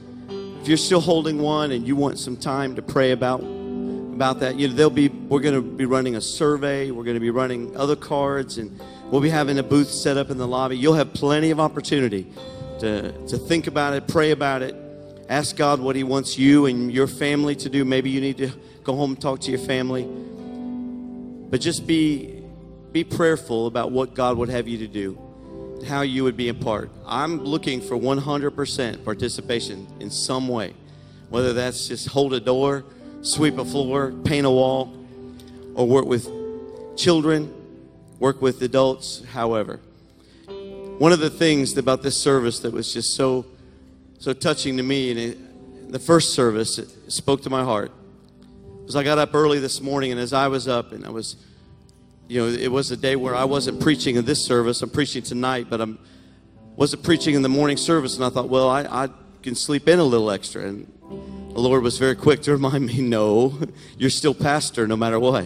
If 0.61 0.69
you're 0.69 0.77
still 0.77 1.01
holding 1.01 1.41
one 1.41 1.71
and 1.71 1.85
you 1.85 1.97
want 1.97 2.17
some 2.17 2.37
time 2.37 2.77
to 2.77 2.81
pray 2.81 3.11
about 3.11 3.41
about 3.41 4.39
that, 4.39 4.55
you 4.55 4.69
know, 4.69 4.73
they'll 4.73 4.89
be 4.89 5.09
we're 5.09 5.41
going 5.41 5.55
to 5.55 5.61
be 5.61 5.83
running 5.83 6.15
a 6.15 6.21
survey, 6.21 6.91
we're 6.91 7.03
going 7.03 7.17
to 7.17 7.19
be 7.19 7.29
running 7.29 7.75
other 7.75 7.97
cards 7.97 8.57
and 8.57 8.79
we'll 9.11 9.19
be 9.19 9.29
having 9.29 9.59
a 9.59 9.63
booth 9.63 9.89
set 9.89 10.15
up 10.15 10.29
in 10.29 10.37
the 10.37 10.47
lobby. 10.47 10.77
You'll 10.77 10.93
have 10.93 11.13
plenty 11.13 11.51
of 11.51 11.59
opportunity 11.59 12.31
to 12.79 13.11
to 13.27 13.37
think 13.37 13.67
about 13.67 13.95
it, 13.95 14.07
pray 14.07 14.31
about 14.31 14.61
it, 14.61 14.73
ask 15.27 15.57
God 15.57 15.81
what 15.81 15.97
he 15.97 16.05
wants 16.05 16.37
you 16.37 16.67
and 16.67 16.89
your 16.89 17.05
family 17.05 17.57
to 17.57 17.67
do. 17.67 17.83
Maybe 17.83 18.11
you 18.11 18.21
need 18.21 18.37
to 18.37 18.49
go 18.85 18.95
home 18.95 19.11
and 19.11 19.21
talk 19.21 19.41
to 19.41 19.51
your 19.51 19.59
family. 19.59 20.05
But 21.49 21.59
just 21.59 21.85
be 21.85 22.45
be 22.93 23.03
prayerful 23.03 23.67
about 23.67 23.91
what 23.91 24.13
God 24.13 24.37
would 24.37 24.47
have 24.47 24.69
you 24.69 24.77
to 24.77 24.87
do 24.87 25.21
how 25.81 26.01
you 26.01 26.23
would 26.23 26.37
be 26.37 26.49
a 26.49 26.53
part. 26.53 26.89
I'm 27.05 27.43
looking 27.43 27.81
for 27.81 27.95
100% 27.95 29.03
participation 29.03 29.87
in 29.99 30.09
some 30.09 30.47
way, 30.47 30.73
whether 31.29 31.53
that's 31.53 31.87
just 31.87 32.07
hold 32.09 32.33
a 32.33 32.39
door, 32.39 32.83
sweep 33.21 33.57
a 33.57 33.65
floor, 33.65 34.11
paint 34.23 34.45
a 34.45 34.49
wall, 34.49 34.93
or 35.75 35.87
work 35.87 36.05
with 36.05 36.27
children, 36.97 37.53
work 38.19 38.41
with 38.41 38.61
adults, 38.61 39.23
however. 39.31 39.79
One 40.47 41.11
of 41.11 41.19
the 41.19 41.29
things 41.29 41.75
about 41.77 42.03
this 42.03 42.17
service 42.17 42.59
that 42.59 42.71
was 42.71 42.93
just 42.93 43.15
so 43.15 43.45
so 44.21 44.33
touching 44.33 44.77
to 44.77 44.83
me, 44.83 45.09
and 45.09 45.19
it, 45.19 45.91
the 45.91 45.97
first 45.97 46.35
service 46.35 46.79
spoke 47.07 47.41
to 47.41 47.49
my 47.49 47.63
heart, 47.63 47.91
was 48.85 48.95
I 48.95 49.03
got 49.03 49.17
up 49.17 49.33
early 49.33 49.57
this 49.57 49.81
morning, 49.81 50.11
and 50.11 50.19
as 50.21 50.31
I 50.31 50.47
was 50.47 50.67
up, 50.67 50.91
and 50.91 51.03
I 51.03 51.09
was 51.09 51.37
you 52.31 52.39
know, 52.39 52.47
it 52.47 52.71
was 52.71 52.91
a 52.91 52.95
day 52.95 53.17
where 53.17 53.35
I 53.35 53.43
wasn't 53.43 53.81
preaching 53.81 54.15
in 54.15 54.23
this 54.23 54.45
service. 54.45 54.81
I'm 54.81 54.89
preaching 54.89 55.21
tonight, 55.21 55.67
but 55.69 55.81
I'm 55.81 55.99
wasn't 56.77 57.03
preaching 57.03 57.35
in 57.35 57.41
the 57.41 57.49
morning 57.49 57.75
service. 57.75 58.15
And 58.15 58.23
I 58.23 58.29
thought, 58.29 58.47
well, 58.47 58.69
I, 58.69 58.83
I 58.83 59.09
can 59.43 59.53
sleep 59.53 59.89
in 59.89 59.99
a 59.99 60.03
little 60.05 60.31
extra. 60.31 60.65
And 60.65 60.89
the 61.01 61.59
Lord 61.59 61.83
was 61.83 61.97
very 61.97 62.15
quick 62.15 62.41
to 62.43 62.51
remind 62.53 62.85
me, 62.85 63.01
no, 63.01 63.59
you're 63.97 64.09
still 64.09 64.33
pastor 64.33 64.87
no 64.87 64.95
matter 64.95 65.19
what. 65.19 65.45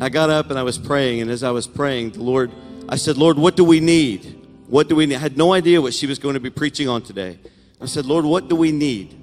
I 0.00 0.08
got 0.08 0.30
up 0.30 0.50
and 0.50 0.58
I 0.58 0.64
was 0.64 0.78
praying, 0.78 1.20
and 1.20 1.30
as 1.30 1.44
I 1.44 1.52
was 1.52 1.68
praying, 1.68 2.10
the 2.10 2.24
Lord, 2.24 2.50
I 2.88 2.96
said, 2.96 3.16
Lord, 3.16 3.38
what 3.38 3.56
do 3.56 3.62
we 3.62 3.78
need? 3.78 4.44
What 4.66 4.88
do 4.88 4.96
we 4.96 5.06
need? 5.06 5.14
I 5.14 5.20
had 5.20 5.36
no 5.36 5.52
idea 5.52 5.80
what 5.80 5.94
she 5.94 6.08
was 6.08 6.18
going 6.18 6.34
to 6.34 6.40
be 6.40 6.50
preaching 6.50 6.88
on 6.88 7.02
today. 7.02 7.38
I 7.80 7.86
said, 7.86 8.04
Lord, 8.04 8.24
what 8.24 8.48
do 8.48 8.56
we 8.56 8.72
need? 8.72 9.16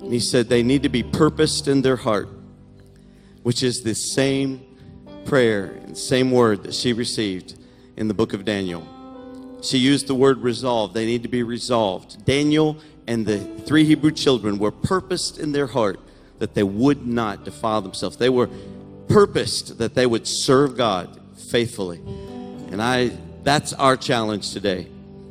And 0.00 0.12
He 0.12 0.20
said, 0.20 0.48
they 0.48 0.62
need 0.62 0.84
to 0.84 0.88
be 0.88 1.02
purposed 1.02 1.66
in 1.66 1.82
their 1.82 1.96
heart, 1.96 2.28
which 3.42 3.64
is 3.64 3.82
the 3.82 3.96
same 3.96 4.67
prayer 5.24 5.66
and 5.84 5.96
same 5.96 6.30
word 6.30 6.62
that 6.64 6.74
she 6.74 6.92
received 6.92 7.58
in 7.96 8.08
the 8.08 8.14
book 8.14 8.32
of 8.32 8.44
Daniel. 8.44 8.86
She 9.62 9.78
used 9.78 10.06
the 10.06 10.14
word 10.14 10.38
resolve. 10.38 10.92
They 10.92 11.06
need 11.06 11.22
to 11.22 11.28
be 11.28 11.42
resolved. 11.42 12.24
Daniel 12.24 12.76
and 13.06 13.26
the 13.26 13.38
three 13.38 13.84
Hebrew 13.84 14.12
children 14.12 14.58
were 14.58 14.70
purposed 14.70 15.38
in 15.38 15.52
their 15.52 15.66
heart 15.66 15.98
that 16.38 16.54
they 16.54 16.62
would 16.62 17.06
not 17.06 17.44
defile 17.44 17.82
themselves. 17.82 18.16
They 18.16 18.28
were 18.28 18.48
purposed 19.08 19.78
that 19.78 19.94
they 19.94 20.06
would 20.06 20.26
serve 20.26 20.76
God 20.76 21.20
faithfully. 21.36 21.98
And 22.70 22.80
I 22.80 23.10
that's 23.42 23.72
our 23.72 23.96
challenge 23.96 24.52
today. 24.52 24.88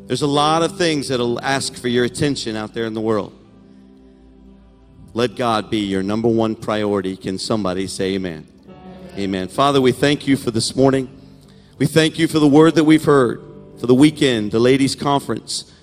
There's 0.07 0.21
a 0.21 0.27
lot 0.27 0.63
of 0.63 0.77
things 0.77 1.09
that'll 1.09 1.39
ask 1.41 1.75
for 1.75 1.87
your 1.87 2.05
attention 2.05 2.55
out 2.55 2.73
there 2.73 2.85
in 2.85 2.93
the 2.93 3.01
world. 3.01 3.33
Let 5.13 5.35
God 5.35 5.69
be 5.69 5.79
your 5.79 6.03
number 6.03 6.27
one 6.27 6.55
priority. 6.55 7.17
Can 7.17 7.37
somebody 7.37 7.87
say 7.87 8.15
amen? 8.15 8.47
Amen. 9.17 9.47
Father, 9.47 9.81
we 9.81 9.93
thank 9.93 10.27
you 10.27 10.37
for 10.37 10.51
this 10.51 10.75
morning. 10.75 11.09
We 11.79 11.87
thank 11.87 12.19
you 12.19 12.27
for 12.27 12.37
the 12.37 12.47
word 12.47 12.75
that 12.75 12.83
we've 12.83 13.03
heard, 13.03 13.41
for 13.79 13.87
the 13.87 13.95
weekend, 13.95 14.51
the 14.51 14.59
ladies' 14.59 14.93
conference. 14.93 15.73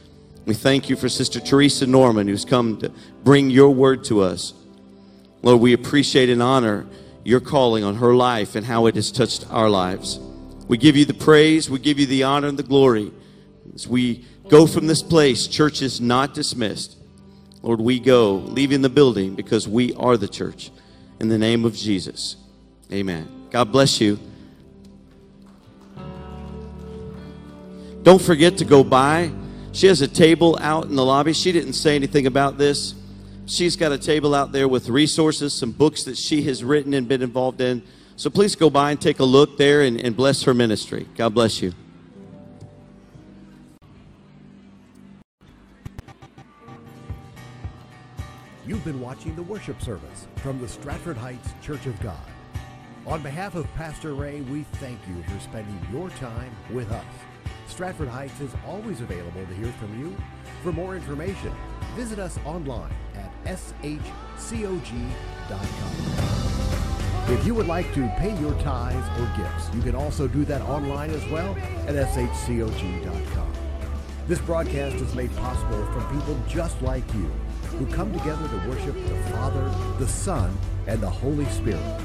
We 0.47 0.55
thank 0.55 0.89
you 0.89 0.95
for 0.95 1.09
Sister 1.09 1.41
Teresa 1.41 1.85
Norman, 1.85 2.29
who's 2.29 2.45
come 2.45 2.79
to 2.79 2.93
bring 3.25 3.51
your 3.51 3.71
word 3.71 4.05
to 4.05 4.21
us. 4.21 4.55
Lord, 5.43 5.61
we 5.61 5.73
appreciate 5.73 6.31
and 6.31 6.41
honor 6.41 6.87
your 7.25 7.41
calling 7.41 7.83
on 7.83 7.97
her 7.97 8.15
life 8.15 8.55
and 8.55 8.65
how 8.65 8.87
it 8.87 8.95
has 8.95 9.11
touched 9.11 9.51
our 9.51 9.69
lives. 9.69 10.21
We 10.69 10.79
give 10.79 10.97
you 10.97 11.05
the 11.05 11.13
praise, 11.13 11.69
we 11.69 11.81
give 11.81 11.99
you 11.99 12.07
the 12.07 12.23
honor 12.23 12.47
and 12.47 12.57
the 12.57 12.63
glory. 12.63 13.11
As 13.75 13.89
we 13.89 14.25
go 14.47 14.65
from 14.65 14.87
this 14.87 15.03
place, 15.03 15.49
church 15.49 15.83
is 15.83 16.01
not 16.01 16.35
dismissed. 16.35 16.97
Lord, 17.63 17.81
we 17.81 17.99
go, 17.99 18.35
leaving 18.35 18.83
the 18.83 18.89
building 18.89 19.35
because 19.35 19.67
we 19.67 19.93
are 19.95 20.17
the 20.17 20.29
church. 20.29 20.71
In 21.19 21.31
the 21.31 21.39
name 21.39 21.65
of 21.65 21.75
Jesus. 21.75 22.37
Amen. 22.93 23.49
God 23.51 23.73
bless 23.73 24.01
you. 24.01 24.19
Don't 28.03 28.21
forget 28.21 28.59
to 28.59 28.65
go 28.65 28.85
by. 28.85 29.33
She 29.73 29.87
has 29.87 30.03
a 30.03 30.09
table 30.09 30.59
out 30.61 30.85
in 30.85 30.95
the 30.95 31.05
lobby. 31.05 31.33
She 31.33 31.51
didn't 31.51 31.73
say 31.73 31.97
anything 31.97 32.27
about 32.27 32.59
this. 32.59 32.95
She's 33.47 33.77
got 33.77 33.93
a 33.93 33.99
table 33.99 34.35
out 34.35 34.53
there 34.53 34.69
with 34.69 34.89
resources, 34.89 35.53
some 35.53 35.73
books 35.73 36.05
that 36.05 36.17
she 36.17 36.43
has 36.43 36.63
written 36.63 36.95
and 36.95 37.09
been 37.09 37.23
involved 37.23 37.61
in. 37.61 37.83
So 38.17 38.31
please 38.31 38.55
go 38.57 38.71
by 38.71 38.91
and 38.91 39.01
take 39.01 39.19
a 39.19 39.25
look 39.25 39.57
there 39.59 39.83
and, 39.83 40.01
and 40.01 40.17
bless 40.17 40.43
her 40.45 40.55
ministry. 40.55 41.09
God 41.17 41.35
bless 41.35 41.61
you. 41.61 41.73
You've 48.67 48.85
been 48.85 49.01
watching 49.01 49.35
the 49.37 49.43
worship 49.43 49.83
service 49.83 50.27
from 50.37 50.61
the 50.61 50.69
Stratford 50.69 51.17
Heights 51.17 51.51
Church 51.63 51.87
of 51.87 52.01
God. 52.01 52.17
On 53.07 53.23
behalf 53.23 53.55
of 53.55 53.71
Pastor 53.75 54.15
Ray, 54.15 54.41
we 54.41 54.63
thank 54.81 54.99
you 55.07 55.23
for 55.25 55.39
spending 55.39 55.79
your 55.93 56.09
time 56.11 56.51
with 56.71 56.91
us. 56.91 57.05
Stratford 57.67 58.09
Heights 58.09 58.41
is 58.41 58.51
always 58.67 59.03
available 59.03 59.45
to 59.45 59.55
hear 59.55 59.71
from 59.73 60.01
you. 60.01 60.17
For 60.63 60.73
more 60.73 60.97
information, 60.97 61.53
visit 61.97 62.19
us 62.19 62.39
online 62.47 62.95
at 63.15 63.31
shcog.com. 63.45 64.95
If 67.29 67.47
you 67.47 67.55
would 67.55 67.67
like 67.67 67.93
to 67.93 68.11
pay 68.17 68.35
your 68.41 68.55
tithes 68.63 69.07
or 69.21 69.31
gifts, 69.37 69.69
you 69.75 69.83
can 69.83 69.95
also 69.95 70.27
do 70.27 70.47
that 70.47 70.63
online 70.63 71.11
as 71.11 71.27
well 71.27 71.55
at 71.87 71.95
shcog.com. 71.95 73.53
This 74.27 74.41
broadcast 74.41 74.97
is 74.97 75.15
made 75.15 75.35
possible 75.37 75.85
from 75.93 76.19
people 76.19 76.39
just 76.49 76.81
like 76.81 77.05
you 77.13 77.31
who 77.79 77.85
come 77.93 78.11
together 78.15 78.49
to 78.49 78.69
worship 78.69 78.95
the 78.95 79.17
Father, 79.31 79.69
the 79.99 80.09
Son, 80.09 80.57
and 80.87 81.03
the 81.03 81.11
Holy 81.11 81.45
Spirit. 81.47 82.01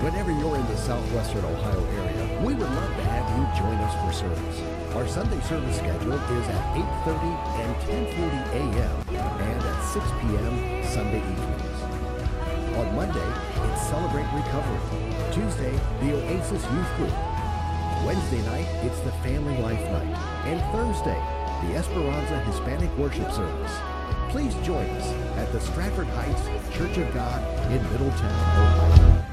Whenever 0.00 0.30
you're 0.30 0.56
in 0.56 0.66
the 0.66 0.76
southwestern 0.76 1.42
Ohio 1.42 1.82
area, 1.96 2.40
we 2.44 2.52
would 2.52 2.68
love 2.68 2.96
to 2.96 3.02
have 3.02 3.24
you 3.32 3.48
join 3.56 3.76
us 3.80 3.96
for 4.04 4.12
service. 4.12 4.60
Our 4.94 5.08
Sunday 5.08 5.40
service 5.48 5.78
schedule 5.78 6.12
is 6.12 6.48
at 6.52 6.76
8.30 7.08 7.16
and 7.64 7.76
10.40 8.12 8.76
a.m. 8.76 9.16
and 9.40 9.62
at 9.64 9.82
6 9.96 10.04
p.m. 10.20 10.84
Sunday 10.84 11.24
evenings. 11.24 11.80
On 12.76 12.94
Monday, 12.94 13.24
it's 13.72 13.88
Celebrate 13.88 14.28
Recovery. 14.36 14.84
Tuesday, 15.32 15.72
the 16.04 16.12
Oasis 16.12 16.62
Youth 16.76 16.92
Group. 17.00 17.16
Wednesday 18.04 18.44
night, 18.44 18.68
it's 18.84 19.00
the 19.00 19.12
Family 19.24 19.56
Life 19.62 19.80
Night. 19.80 20.12
And 20.44 20.60
Thursday, 20.76 21.16
the 21.64 21.74
Esperanza 21.74 22.38
Hispanic 22.44 22.94
Worship 22.98 23.32
Service. 23.32 23.72
Please 24.28 24.52
join 24.56 24.84
us 25.00 25.08
at 25.40 25.50
the 25.52 25.60
Stratford 25.60 26.08
Heights 26.08 26.76
Church 26.76 26.98
of 26.98 27.14
God 27.14 27.40
in 27.72 27.82
Middletown, 27.92 28.28
Ohio. 28.60 29.25